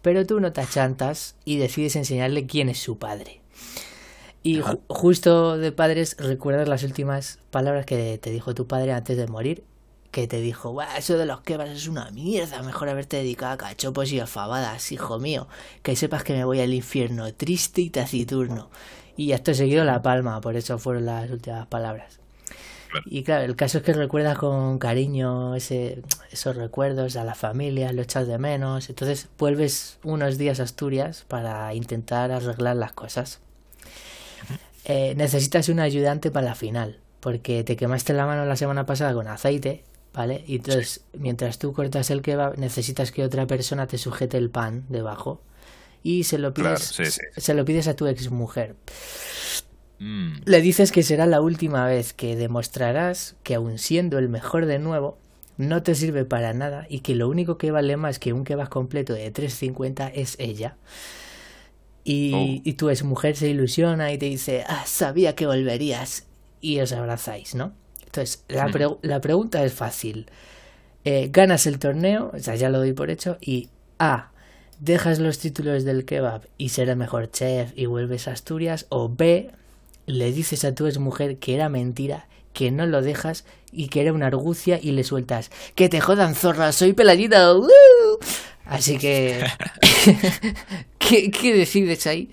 Pero 0.03 0.25
tú 0.25 0.39
no 0.39 0.53
te 0.53 0.61
achantas 0.61 1.35
y 1.43 1.57
decides 1.57 1.95
enseñarle 1.95 2.45
quién 2.45 2.69
es 2.69 2.79
su 2.79 2.97
padre. 2.97 3.41
Y 4.43 4.61
justo 4.87 5.57
de 5.57 5.71
padres, 5.71 6.15
recuerdas 6.17 6.67
las 6.67 6.83
últimas 6.83 7.39
palabras 7.51 7.85
que 7.85 8.17
te 8.17 8.31
dijo 8.31 8.55
tu 8.55 8.65
padre 8.67 8.93
antes 8.93 9.17
de 9.17 9.27
morir 9.27 9.63
que 10.11 10.27
te 10.27 10.41
dijo, 10.41 10.77
eso 10.97 11.17
de 11.17 11.25
los 11.25 11.41
kebabs 11.41 11.71
es 11.71 11.87
una 11.87 12.11
mierda, 12.11 12.61
mejor 12.61 12.89
haberte 12.89 13.17
dedicado 13.17 13.53
a 13.53 13.57
cachopos 13.57 14.11
y 14.11 14.19
a 14.19 14.27
fabadas, 14.27 14.91
hijo 14.91 15.19
mío, 15.19 15.47
que 15.83 15.95
sepas 15.95 16.23
que 16.23 16.33
me 16.33 16.43
voy 16.43 16.59
al 16.59 16.73
infierno, 16.73 17.33
triste 17.33 17.81
y 17.81 17.89
taciturno. 17.89 18.69
Y 19.15 19.31
esto 19.31 19.53
seguido 19.53 19.85
la 19.85 20.01
palma, 20.01 20.41
por 20.41 20.57
eso 20.57 20.77
fueron 20.77 21.05
las 21.05 21.31
últimas 21.31 21.65
palabras. 21.67 22.19
Y 23.05 23.23
claro, 23.23 23.45
el 23.45 23.55
caso 23.55 23.77
es 23.77 23.85
que 23.85 23.93
recuerdas 23.93 24.37
con 24.37 24.77
cariño 24.77 25.55
ese, 25.55 26.01
esos 26.29 26.57
recuerdos 26.57 27.15
a 27.15 27.23
la 27.23 27.35
familia, 27.35 27.93
lo 27.93 28.01
echas 28.01 28.27
de 28.27 28.37
menos, 28.37 28.89
entonces 28.89 29.29
vuelves 29.37 29.97
unos 30.03 30.37
días 30.37 30.59
a 30.59 30.63
Asturias 30.63 31.23
para 31.29 31.73
intentar 31.73 32.33
arreglar 32.33 32.75
las 32.75 32.91
cosas. 32.91 33.39
Eh, 34.83 35.13
necesitas 35.15 35.69
un 35.69 35.79
ayudante 35.79 36.31
para 36.31 36.47
la 36.47 36.55
final, 36.55 36.99
porque 37.21 37.63
te 37.63 37.77
quemaste 37.77 38.11
la 38.11 38.25
mano 38.25 38.45
la 38.45 38.57
semana 38.57 38.85
pasada 38.85 39.13
con 39.13 39.27
aceite 39.29 39.85
¿vale? 40.13 40.43
Y 40.47 40.57
entonces, 40.57 41.05
mientras 41.13 41.59
tú 41.59 41.73
cortas 41.73 42.09
el 42.09 42.21
kebab, 42.21 42.57
necesitas 42.57 43.11
que 43.11 43.23
otra 43.23 43.47
persona 43.47 43.87
te 43.87 43.97
sujete 43.97 44.37
el 44.37 44.49
pan 44.49 44.85
debajo 44.89 45.41
y 46.03 46.23
se 46.23 46.37
lo 46.37 46.53
pides, 46.53 46.99
Se 47.37 47.53
lo 47.53 47.65
pides 47.65 47.87
a 47.87 47.95
tu 47.95 48.07
ex 48.07 48.31
mujer. 48.31 48.75
Mm. 49.99 50.41
Le 50.45 50.61
dices 50.61 50.91
que 50.91 51.03
será 51.03 51.27
la 51.27 51.41
última 51.41 51.85
vez 51.85 52.13
que 52.13 52.35
demostrarás 52.35 53.35
que 53.43 53.55
aun 53.55 53.77
siendo 53.77 54.17
el 54.17 54.29
mejor 54.29 54.65
de 54.65 54.79
nuevo, 54.79 55.19
no 55.57 55.83
te 55.83 55.93
sirve 55.93 56.25
para 56.25 56.53
nada 56.53 56.87
y 56.89 57.01
que 57.01 57.13
lo 57.13 57.29
único 57.29 57.57
que 57.57 57.69
vale 57.69 57.97
más 57.97 58.17
que 58.17 58.33
un 58.33 58.43
kebab 58.43 58.69
completo 58.69 59.13
de 59.13 59.31
3.50 59.31 60.11
es 60.15 60.35
ella. 60.39 60.77
Y, 62.03 62.33
oh. 62.33 62.61
y 62.63 62.73
tu 62.73 62.89
ex 62.89 63.03
mujer 63.03 63.35
se 63.35 63.49
ilusiona 63.49 64.11
y 64.11 64.17
te 64.17 64.25
dice, 64.25 64.63
ah, 64.67 64.83
sabía 64.87 65.35
que 65.35 65.45
volverías. 65.45 66.25
Y 66.61 66.79
os 66.79 66.91
abrazáis, 66.93 67.53
¿no? 67.53 67.73
Entonces, 68.11 68.43
la, 68.49 68.69
la 69.01 69.21
pregunta 69.21 69.63
es 69.63 69.73
fácil. 69.73 70.27
Eh, 71.03 71.29
ganas 71.31 71.65
el 71.65 71.79
torneo, 71.79 72.31
o 72.33 72.39
sea, 72.39 72.55
ya 72.55 72.69
lo 72.69 72.77
doy 72.77 72.93
por 72.93 73.09
hecho, 73.09 73.37
y 73.41 73.69
A, 73.97 74.31
dejas 74.79 75.19
los 75.19 75.39
títulos 75.39 75.83
del 75.83 76.05
kebab 76.05 76.47
y 76.57 76.69
serás 76.69 76.97
mejor 76.97 77.31
chef 77.31 77.71
y 77.75 77.85
vuelves 77.87 78.27
a 78.27 78.33
Asturias, 78.33 78.85
o 78.89 79.09
B, 79.09 79.49
le 80.05 80.31
dices 80.31 80.63
a 80.65 80.75
tu 80.75 80.85
ex 80.85 80.99
mujer 80.99 81.37
que 81.37 81.55
era 81.55 81.69
mentira, 81.69 82.27
que 82.53 82.69
no 82.69 82.85
lo 82.85 83.01
dejas 83.01 83.45
y 83.71 83.87
que 83.87 84.01
era 84.01 84.13
una 84.13 84.27
argucia 84.27 84.79
y 84.81 84.91
le 84.91 85.03
sueltas, 85.03 85.49
que 85.73 85.89
te 85.89 86.01
jodan 86.01 86.35
zorra, 86.35 86.71
soy 86.71 86.93
peladita. 86.93 87.51
Así 88.65 88.97
que, 88.97 89.43
¿qué, 90.99 91.31
¿qué, 91.31 91.55
decides 91.55 92.05
ahí? 92.05 92.29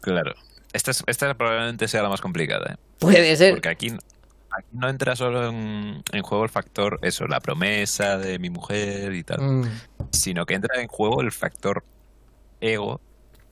Claro, 0.00 0.34
esta, 0.72 0.92
esta 1.06 1.34
probablemente 1.34 1.88
sea 1.88 2.02
la 2.02 2.08
más 2.08 2.20
complicada. 2.20 2.74
¿eh? 2.74 2.76
Puede 3.00 3.34
ser. 3.36 3.54
Porque 3.54 3.68
aquí, 3.68 3.92
aquí 4.50 4.68
no 4.72 4.88
entra 4.88 5.16
solo 5.16 5.48
en, 5.48 6.02
juego 6.22 6.44
el 6.44 6.50
factor, 6.50 6.98
eso, 7.02 7.26
la 7.26 7.40
promesa 7.40 8.18
de 8.18 8.38
mi 8.38 8.50
mujer 8.50 9.14
y 9.14 9.22
tal, 9.22 9.40
mm. 9.40 9.70
sino 10.12 10.46
que 10.46 10.54
entra 10.54 10.80
en 10.80 10.88
juego 10.88 11.20
el 11.20 11.32
factor 11.32 11.84
ego, 12.60 13.00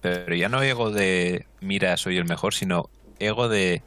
pero 0.00 0.34
ya 0.34 0.48
no 0.48 0.62
ego 0.62 0.90
de, 0.90 1.46
mira, 1.60 1.96
soy 1.96 2.16
el 2.16 2.24
mejor, 2.24 2.54
sino 2.54 2.90
ego 3.18 3.48
de 3.48 3.82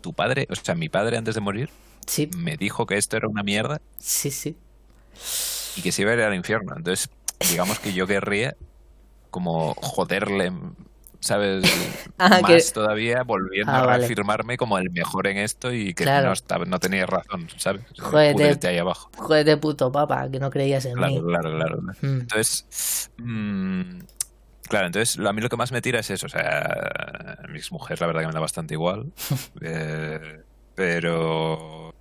tu 0.00 0.12
padre, 0.12 0.46
o 0.50 0.54
sea, 0.54 0.74
mi 0.74 0.88
padre 0.88 1.16
antes 1.16 1.34
de 1.34 1.40
morir, 1.40 1.70
sí. 2.06 2.28
me 2.36 2.56
dijo 2.56 2.86
que 2.86 2.96
esto 2.96 3.16
era 3.16 3.28
una 3.28 3.42
mierda. 3.42 3.80
Sí, 3.98 4.30
sí. 4.30 4.56
Y 5.76 5.82
que 5.82 5.92
se 5.92 6.02
iba 6.02 6.10
a 6.10 6.14
ir 6.14 6.20
al 6.20 6.34
infierno. 6.34 6.74
Entonces, 6.76 7.08
digamos 7.50 7.78
que 7.78 7.92
yo 7.92 8.06
querría 8.06 8.56
como 9.30 9.74
joderle 9.74 10.52
¿sabes? 11.22 11.64
Ah, 12.18 12.38
Más 12.40 12.72
todavía 12.72 13.24
volviendo 13.24 13.72
ah, 13.72 13.94
a 13.94 13.96
reafirmarme 13.96 14.56
como 14.56 14.78
el 14.78 14.90
mejor 14.90 15.26
en 15.26 15.38
esto 15.38 15.72
y 15.72 15.92
que 15.92 16.04
no, 16.04 16.34
no 16.66 16.78
tenía 16.78 17.04
razón, 17.04 17.48
¿sabes? 17.56 17.82
Jódete, 17.98 18.68
ahí 18.68 18.78
abajo. 18.78 19.10
Jódete 19.16 19.56
puto 19.56 19.90
papa, 19.90 20.30
que 20.30 20.38
no 20.38 20.48
creías 20.48 20.84
en 20.84 21.00
mí. 21.00 21.20
Claro, 21.20 21.50
claro, 21.50 21.82
mm. 21.82 22.20
Entonces, 22.20 23.10
mm, 23.16 23.82
claro, 24.68 24.86
entonces 24.86 25.18
a 25.18 25.32
mí 25.32 25.40
lo 25.40 25.48
que 25.48 25.56
más 25.56 25.72
me 25.72 25.82
tira 25.82 25.98
es 25.98 26.10
eso, 26.10 26.26
o 26.26 26.28
sea, 26.28 27.38
mi 27.48 27.58
mujer 27.72 28.00
la 28.00 28.06
verdad 28.06 28.20
que 28.20 28.26
me 28.28 28.34
da 28.34 28.40
bastante 28.40 28.74
igual, 28.74 29.12
eh, 29.62 30.42
pero, 30.76 31.92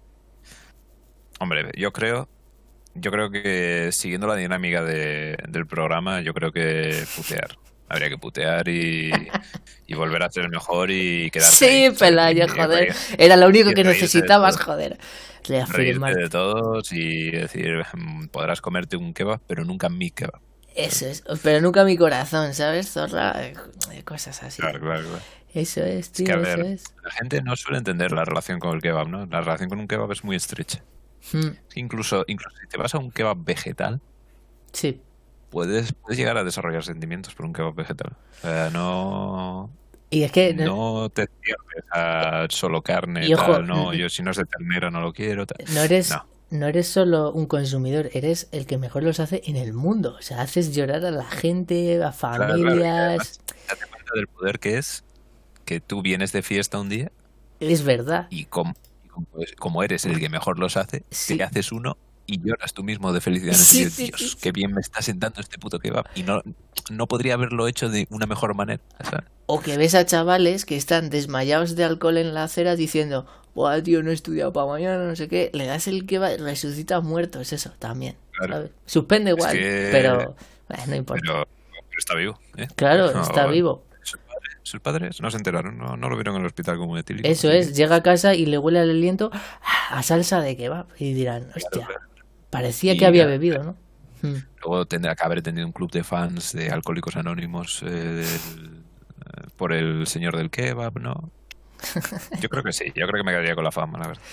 hombre, 1.40 1.72
yo 1.76 1.92
creo 1.92 2.30
yo 2.94 3.10
creo 3.10 3.32
que 3.32 3.90
siguiendo 3.92 4.28
la 4.28 4.36
dinámica 4.36 4.84
de, 4.84 5.38
del 5.48 5.66
programa, 5.66 6.22
yo 6.22 6.34
creo 6.36 6.52
que 6.52 7.06
putear 7.16 7.58
habría 7.92 8.10
que 8.10 8.18
putear 8.18 8.68
y, 8.68 9.12
volver 9.96 10.24
a 10.24 10.32
ser 10.32 10.50
mejor 10.50 10.90
y 10.90 11.30
quedar 11.32 11.52
Sí, 11.52 11.90
Pelayo, 11.98 12.48
joder. 12.48 12.96
Era 13.18 13.36
lo 13.36 13.48
único 13.48 13.72
que 13.72 13.84
necesitabas, 13.84 14.58
joder. 14.58 14.98
Reafirmar. 15.44 16.16
de 16.16 16.30
todos 16.30 16.92
y 16.94 17.32
decir, 17.32 17.84
mm, 17.94 18.28
podrás 18.28 18.62
comerte 18.62 18.96
un 18.96 19.14
kebab, 19.14 19.42
pero 19.48 19.66
nunca 19.66 19.90
mi 19.90 20.12
kebab. 20.12 20.40
Eso 20.76 21.08
es, 21.08 21.24
pero 21.44 21.60
nunca 21.60 21.84
mi 21.84 21.98
corazón, 21.98 22.54
¿sabes, 22.54 22.92
Zorra? 22.92 23.34
Eh, 23.44 23.54
cosas 24.06 24.42
así. 24.44 24.62
Claro, 24.62 24.80
claro, 24.80 25.04
Eso 25.54 25.84
es, 25.84 26.12
tío, 26.12 26.42
eso 26.42 26.62
es. 26.62 26.84
La 27.04 27.12
gente 27.12 27.42
no 27.42 27.58
suele 27.58 27.80
entender 27.80 28.14
la 28.14 28.24
relación 28.24 28.60
con 28.60 28.76
el 28.76 28.82
kebab, 28.82 29.10
¿no? 29.10 29.26
La 29.26 29.42
relación 29.42 29.70
con 29.70 29.80
un 29.80 29.88
kebab 29.88 30.12
es 30.14 30.24
muy 30.24 30.38
estrecha. 30.38 30.84
Hmm. 31.34 31.50
Incluso, 31.76 32.24
incluso 32.28 32.56
si 32.62 32.68
te 32.68 32.78
vas 32.78 32.96
a 32.96 33.00
un 33.00 33.12
kebab 33.12 33.44
vegetal, 33.44 34.00
sí 34.72 35.02
puedes, 35.52 35.94
puedes 35.94 36.18
llegar 36.18 36.38
a 36.38 36.44
desarrollar 36.44 36.84
sentimientos 36.84 37.36
por 37.36 37.46
un 37.46 37.54
kebab 37.54 37.76
vegetal. 37.76 38.14
O 38.40 38.42
sea, 38.42 38.70
no. 38.72 39.70
Y 40.10 40.24
es 40.24 40.32
que. 40.32 40.54
No, 40.54 41.10
te 41.10 41.30
cierres 41.44 41.86
a 41.92 42.48
solo 42.50 42.82
carne, 42.82 43.28
y 43.28 43.36
tal, 43.36 43.68
no, 43.68 43.94
yo 43.94 44.10
si 44.10 44.24
no 44.24 44.32
es 44.32 44.38
de 44.38 44.46
ternera 44.46 44.90
no 44.90 45.02
lo 45.02 45.14
quiero. 45.14 45.46
Tal. 45.46 45.64
No 45.74 45.82
eres. 45.82 46.12
No. 46.50 46.68
eres 46.68 46.88
solo 46.88 47.32
un 47.32 47.46
consumidor, 47.46 48.10
eres 48.14 48.50
el 48.52 48.66
que 48.66 48.78
mejor 48.78 49.04
los 49.04 49.20
hace 49.20 49.44
en 49.46 49.58
el 49.58 49.74
mundo. 49.74 50.16
O 50.18 50.22
sea, 50.22 50.42
haces 50.42 50.74
llorar 50.74 51.06
a 51.06 51.12
la 51.12 51.26
gente, 51.26 52.04
a 52.04 52.12
familias. 52.12 53.40
Claro, 53.68 53.88
cuenta 53.90 54.12
del 54.16 54.28
poder 54.28 54.60
que 54.60 54.78
es 54.78 55.04
que 55.66 55.80
tú 55.80 56.02
vienes 56.02 56.32
de 56.32 56.42
fiesta 56.42 56.80
un 56.80 56.90
día. 56.90 57.12
Es 57.60 57.84
verdad. 57.84 58.28
Y 58.32 58.46
como, 58.46 58.74
como 59.60 59.84
eres 59.84 60.06
el 60.06 60.20
que 60.20 60.30
mejor 60.30 60.58
los 60.58 60.78
hace, 60.78 61.04
te 61.28 61.44
haces 61.44 61.72
uno 61.72 61.98
y 62.32 62.40
lloras 62.42 62.74
tú 62.74 62.84
mismo 62.84 63.12
de 63.12 63.20
felicidad. 63.20 63.54
Sí, 63.54 63.86
Dios, 63.86 64.38
qué 64.42 64.52
bien 64.52 64.74
me 64.74 64.80
está 64.80 65.02
sentando 65.02 65.42
este 65.42 65.58
puto 65.58 65.80
kebab. 65.80 66.06
Y 66.16 66.24
no, 66.24 66.42
no 66.90 67.08
podría 67.08 67.34
haberlo 67.34 67.68
hecho 67.68 67.90
de 67.90 68.08
una 68.10 68.26
mejor 68.26 68.56
manera. 68.56 68.82
O, 69.48 69.60
que 69.60 69.78
ves 69.78 69.96
a 69.96 70.06
chavales 70.06 70.66
que 70.66 70.78
están 70.78 71.10
desmayados 71.10 71.76
de 71.76 71.84
alcohol 71.84 72.18
en 72.18 72.34
la 72.34 72.46
acera 72.46 72.76
diciendo, 72.78 73.28
Buah, 73.54 73.82
tío, 73.82 74.02
no 74.02 74.12
he 74.12 74.14
estudiado 74.14 74.54
para 74.54 74.68
mañana, 74.68 75.06
no 75.06 75.16
sé 75.16 75.28
qué. 75.28 75.52
Le 75.54 75.66
das 75.66 75.88
el 75.88 76.06
kebab, 76.06 76.40
resucita 76.40 77.02
muerto, 77.02 77.42
es 77.42 77.52
eso 77.52 77.72
también. 77.80 78.16
Suspende 78.86 79.32
igual, 79.32 79.58
pero 79.92 80.36
no 80.88 80.96
importa. 80.96 81.22
Pero, 81.22 81.48
está 81.98 82.16
vivo. 82.16 82.40
¿eh? 82.56 82.68
Claro, 82.76 83.22
está 83.22 83.48
vivo. 83.48 83.84
¿Es 84.64 84.76
el 84.76 84.80
padre? 84.80 85.10
No 85.20 85.32
se 85.32 85.38
enteraron, 85.38 85.78
no, 85.78 85.98
no 85.98 86.10
lo 86.10 86.16
vieron 86.16 86.36
en 86.36 86.42
el 86.42 86.48
hospital 86.48 86.78
como 86.78 86.98
etílico. 86.98 87.28
Eso 87.28 87.52
es, 87.52 87.76
llega 87.76 87.98
a 87.98 88.04
casa 88.04 88.36
y 88.36 88.46
le 88.46 88.58
huele 88.58 88.82
el 88.82 88.92
aliento 88.92 89.32
a 89.90 90.04
salsa 90.04 90.40
de 90.40 90.56
kebab. 90.56 90.86
Y 90.98 91.14
dirán, 91.14 91.50
hostia, 91.56 91.90
parecía 92.52 92.96
que 92.96 93.08
había 93.08 93.26
bebido, 93.26 93.64
¿no? 93.64 93.76
Hmm. 94.22 94.44
Luego 94.64 94.86
tendrá 94.86 95.16
que 95.16 95.26
haber 95.26 95.42
tenido 95.42 95.66
un 95.66 95.74
club 95.74 95.90
de 95.92 96.04
fans 96.04 96.54
de 96.54 96.70
Alcohólicos 96.70 97.16
Anónimos 97.16 97.84
eh, 97.88 98.24
por 99.58 99.74
el 99.74 100.06
señor 100.06 100.38
del 100.38 100.52
kebab, 100.52 101.00
¿no? 101.00 101.32
Yo 102.40 102.50
creo 102.50 102.64
que 102.64 102.72
sí, 102.72 102.86
yo 102.96 103.08
creo 103.08 103.24
que 103.24 103.24
me 103.24 103.32
quedaría 103.32 103.56
con 103.56 103.64
la 103.64 103.72
fama, 103.72 103.98
la 103.98 104.08
verdad. 104.10 104.24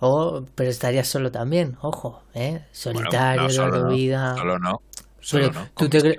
O, 0.00 0.44
pero 0.54 0.70
estarías 0.70 1.08
solo 1.08 1.30
también, 1.30 1.76
ojo, 1.82 2.22
¿eh? 2.32 2.64
Solitario, 2.72 3.44
bueno, 3.44 3.84
no, 3.84 3.88
vida. 3.88 4.34
Solo 4.36 4.58
no. 4.58 4.82
Solo 5.20 5.50
no. 5.50 5.68
¿tú 5.76 5.88
te 5.88 6.16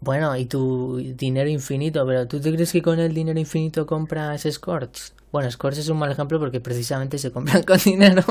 bueno, 0.00 0.34
y 0.34 0.46
tu 0.46 0.96
dinero 1.14 1.50
infinito, 1.50 2.06
pero 2.06 2.26
¿tú 2.26 2.40
te 2.40 2.50
crees 2.52 2.72
que 2.72 2.80
con 2.80 2.98
el 2.98 3.12
dinero 3.12 3.38
infinito 3.38 3.84
compras 3.84 4.46
Scorch? 4.50 5.12
Bueno, 5.30 5.50
Scorch 5.50 5.76
es 5.76 5.88
un 5.90 5.98
mal 5.98 6.10
ejemplo 6.10 6.38
porque 6.38 6.58
precisamente 6.58 7.18
se 7.18 7.30
compran 7.30 7.62
con 7.64 7.78
dinero. 7.78 8.24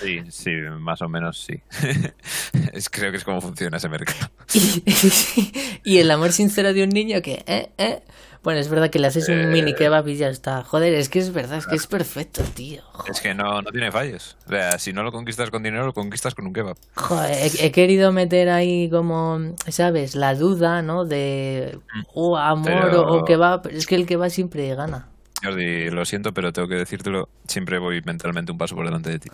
Sí, 0.00 0.22
sí, 0.30 0.50
más 0.78 1.02
o 1.02 1.08
menos 1.08 1.38
sí. 1.38 1.60
es, 2.72 2.90
creo 2.90 3.10
que 3.10 3.16
es 3.16 3.24
como 3.24 3.40
funciona 3.40 3.76
ese 3.76 3.88
mercado. 3.88 4.30
y, 5.84 5.98
el 5.98 6.10
amor 6.10 6.32
sincero 6.32 6.72
de 6.72 6.84
un 6.84 6.90
niño 6.90 7.22
que, 7.22 7.44
eh, 7.46 7.70
eh, 7.78 8.02
bueno, 8.42 8.60
es 8.60 8.68
verdad 8.68 8.90
que 8.90 8.98
le 8.98 9.08
haces 9.08 9.28
un 9.28 9.50
mini 9.50 9.72
eh, 9.72 9.74
kebab 9.74 10.06
y 10.06 10.16
ya 10.16 10.28
está. 10.28 10.62
Joder, 10.62 10.94
es 10.94 11.08
que 11.08 11.18
es 11.18 11.32
verdad, 11.32 11.58
es 11.58 11.66
que 11.66 11.74
es 11.74 11.88
perfecto, 11.88 12.44
tío. 12.54 12.82
Es 13.10 13.20
que 13.20 13.34
no, 13.34 13.60
no 13.60 13.72
tiene 13.72 13.90
fallos. 13.90 14.36
O 14.46 14.50
sea, 14.50 14.78
si 14.78 14.92
no 14.92 15.02
lo 15.02 15.10
conquistas 15.10 15.50
con 15.50 15.64
dinero, 15.64 15.84
lo 15.84 15.92
conquistas 15.92 16.34
con 16.34 16.46
un 16.46 16.52
kebab. 16.52 16.76
Joder, 16.94 17.50
he, 17.58 17.72
querido 17.72 18.12
meter 18.12 18.50
ahí 18.50 18.88
como, 18.88 19.40
¿sabes? 19.68 20.14
La 20.14 20.36
duda, 20.36 20.80
¿no? 20.82 21.04
De 21.04 21.78
oh, 22.14 22.36
amor 22.36 22.94
o, 22.94 23.24
kebab. 23.24 23.66
Es 23.68 23.84
que 23.84 23.96
el 23.96 24.06
kebab 24.06 24.30
siempre 24.30 24.72
gana. 24.76 25.08
Jordi, 25.42 25.90
lo 25.90 26.04
siento, 26.04 26.32
pero 26.32 26.52
tengo 26.52 26.68
que 26.68 26.76
decírtelo. 26.76 27.28
Siempre 27.46 27.78
voy 27.78 28.02
mentalmente 28.02 28.52
un 28.52 28.58
paso 28.58 28.74
por 28.74 28.84
delante 28.84 29.10
de 29.10 29.18
ti. 29.18 29.28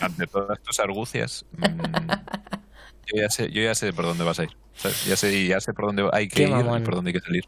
Ante 0.00 0.26
todas 0.26 0.60
tus 0.62 0.78
argucias, 0.80 1.44
mm, 1.52 1.62
yo, 3.06 3.22
ya 3.22 3.30
sé, 3.30 3.50
yo 3.50 3.62
ya 3.62 3.74
sé 3.74 3.92
por 3.92 4.04
dónde 4.04 4.24
vas 4.24 4.38
a 4.38 4.44
ir. 4.44 4.56
Ya 5.06 5.16
sé, 5.16 5.46
ya 5.46 5.60
sé 5.60 5.72
por 5.72 5.86
dónde 5.86 6.08
hay 6.12 6.28
que 6.28 6.42
ir 6.42 6.48
y 6.48 6.80
por 6.80 6.94
dónde 6.94 7.10
hay 7.10 7.14
que 7.14 7.20
salir. 7.20 7.44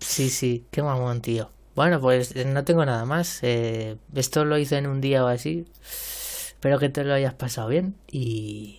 Sí, 0.00 0.30
sí, 0.30 0.66
qué 0.70 0.82
mamón, 0.82 1.20
tío. 1.20 1.50
Bueno, 1.74 2.00
pues 2.00 2.34
eh, 2.34 2.44
no 2.44 2.64
tengo 2.64 2.84
nada 2.84 3.04
más. 3.04 3.40
Eh, 3.42 3.96
esto 4.14 4.44
lo 4.44 4.58
hice 4.58 4.78
en 4.78 4.86
un 4.86 5.00
día 5.00 5.24
o 5.24 5.28
así. 5.28 5.64
Espero 5.82 6.78
que 6.78 6.88
te 6.88 7.04
lo 7.04 7.14
hayas 7.14 7.34
pasado 7.34 7.68
bien 7.68 7.94
y... 8.10 8.77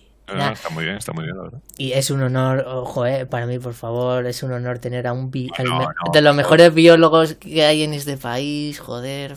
está 0.52 0.70
muy 0.70 0.84
bien, 0.84 0.96
está 0.96 1.12
muy 1.12 1.24
bien, 1.24 1.36
la 1.36 1.42
verdad. 1.44 1.60
Y 1.76 1.92
es 1.92 2.10
un 2.10 2.22
honor, 2.22 2.64
ojo, 2.66 3.06
eh, 3.06 3.26
para 3.26 3.46
mí, 3.46 3.58
por 3.58 3.74
favor, 3.74 4.26
es 4.26 4.42
un 4.42 4.52
honor 4.52 4.78
tener 4.78 5.06
a 5.06 5.12
un 5.12 5.30
de 5.30 6.20
los 6.20 6.34
mejores 6.34 6.74
biólogos 6.74 7.34
que 7.34 7.64
hay 7.64 7.82
en 7.82 7.94
este 7.94 8.16
país, 8.16 8.78
joder. 8.78 9.36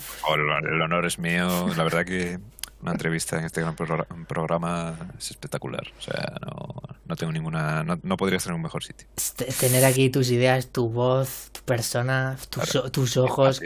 el 0.63 0.81
honor 0.81 1.05
es 1.05 1.19
mío, 1.19 1.67
la 1.75 1.83
verdad 1.83 2.05
que 2.05 2.39
una 2.83 2.91
entrevista 2.91 3.39
en 3.39 3.45
este 3.45 3.61
gran 3.61 3.75
programa 3.75 4.97
es 5.17 5.31
espectacular. 5.31 5.83
O 5.97 6.01
sea, 6.01 6.35
no, 6.41 6.75
no 7.05 7.15
tengo 7.15 7.31
ninguna. 7.31 7.83
No, 7.83 8.17
podría 8.17 8.37
estar 8.37 8.51
en 8.51 8.57
un 8.57 8.61
mejor 8.61 8.83
sitio. 8.83 9.07
Tener 9.59 9.85
aquí 9.85 10.09
tus 10.09 10.29
ideas, 10.31 10.67
tu 10.67 10.89
voz, 10.89 11.49
tu 11.53 11.61
persona, 11.61 12.37
tus, 12.91 13.17
ojos. 13.17 13.61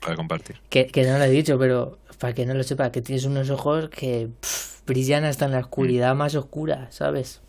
para 0.00 0.16
compartir. 0.16 0.60
Que, 0.68 0.90
no 1.06 1.18
lo 1.18 1.24
he 1.24 1.30
dicho, 1.30 1.58
pero 1.60 1.98
para 2.18 2.32
que 2.34 2.44
no 2.44 2.54
lo 2.54 2.64
sepa, 2.64 2.90
que 2.90 3.02
tienes 3.02 3.24
unos 3.24 3.50
ojos 3.50 3.88
que 3.88 4.28
brillan 4.88 5.24
hasta 5.24 5.44
en 5.44 5.52
la 5.52 5.60
oscuridad 5.60 6.14
más 6.16 6.34
oscura, 6.34 6.88
¿sabes? 6.90 7.40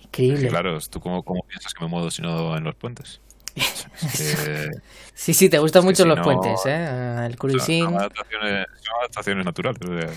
Increíble. 0.00 0.48
claro, 0.48 0.78
¿tú 0.88 1.00
cómo, 1.00 1.22
cómo 1.22 1.42
piensas 1.42 1.74
que 1.74 1.82
me 1.82 1.90
muevo 1.90 2.10
si 2.10 2.22
no 2.22 2.56
en 2.56 2.62
los 2.62 2.74
puentes? 2.76 3.20
sí, 5.14 5.34
sí, 5.34 5.48
te 5.48 5.58
gustan 5.58 5.84
mucho 5.84 6.04
los 6.04 6.20
puentes, 6.20 6.60
¿eh? 6.66 7.26
El 7.26 7.36
cruising. 7.36 7.84
Son, 7.84 7.96
adaptaciones, 7.96 9.44
naturales. 9.44 10.10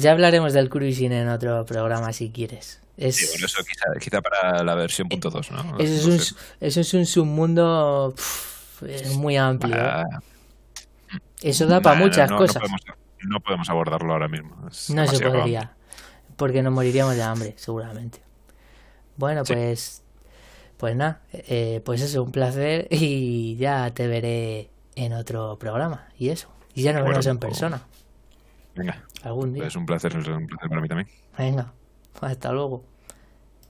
Ya 0.00 0.12
hablaremos 0.12 0.52
del 0.52 0.68
cruising 0.68 1.12
en 1.12 1.28
otro 1.28 1.64
programa 1.64 2.12
si 2.12 2.30
quieres. 2.30 2.80
Es... 2.96 3.22
eso 3.22 3.62
quizá, 3.98 4.20
para 4.20 4.62
la 4.62 4.74
versión 4.74 5.08
punto 5.08 5.30
.2, 5.30 5.50
¿no? 5.52 5.78
Eso, 5.78 5.94
es 5.94 6.04
un, 6.04 6.36
eso 6.60 6.80
es 6.80 6.94
un 6.94 7.06
submundo 7.06 8.14
muy 9.16 9.36
amplio. 9.36 9.76
Eso 11.40 11.66
da 11.66 11.80
para 11.80 11.98
muchas 11.98 12.30
cosas. 12.30 12.62
No 13.28 13.40
podemos, 13.40 13.68
abordarlo 13.70 14.12
ahora 14.12 14.28
mismo. 14.28 14.56
no 14.56 14.70
se 15.06 15.24
podría. 15.24 15.74
Porque 16.36 16.62
nos 16.62 16.72
moriríamos 16.72 17.16
de 17.16 17.22
hambre, 17.22 17.54
seguramente. 17.56 18.22
Bueno, 19.16 19.42
pues 19.44 20.02
pues 20.80 20.96
nada, 20.96 21.20
eh, 21.34 21.82
pues 21.84 22.00
eso, 22.00 22.22
un 22.22 22.32
placer 22.32 22.88
y 22.90 23.54
ya 23.56 23.92
te 23.92 24.08
veré 24.08 24.70
en 24.94 25.12
otro 25.12 25.58
programa 25.58 26.08
y 26.18 26.30
eso. 26.30 26.48
Y 26.74 26.84
ya 26.84 26.94
nos 26.94 27.04
vemos 27.04 27.26
en 27.26 27.36
persona. 27.36 27.82
Venga. 28.74 29.04
Algún 29.22 29.52
día. 29.52 29.66
Es 29.66 29.76
un 29.76 29.84
placer, 29.84 30.16
es 30.16 30.26
un 30.26 30.46
placer 30.46 30.70
para 30.70 30.80
mí 30.80 30.88
también. 30.88 31.08
Venga, 31.36 31.70
hasta 32.22 32.50
luego. 32.52 32.82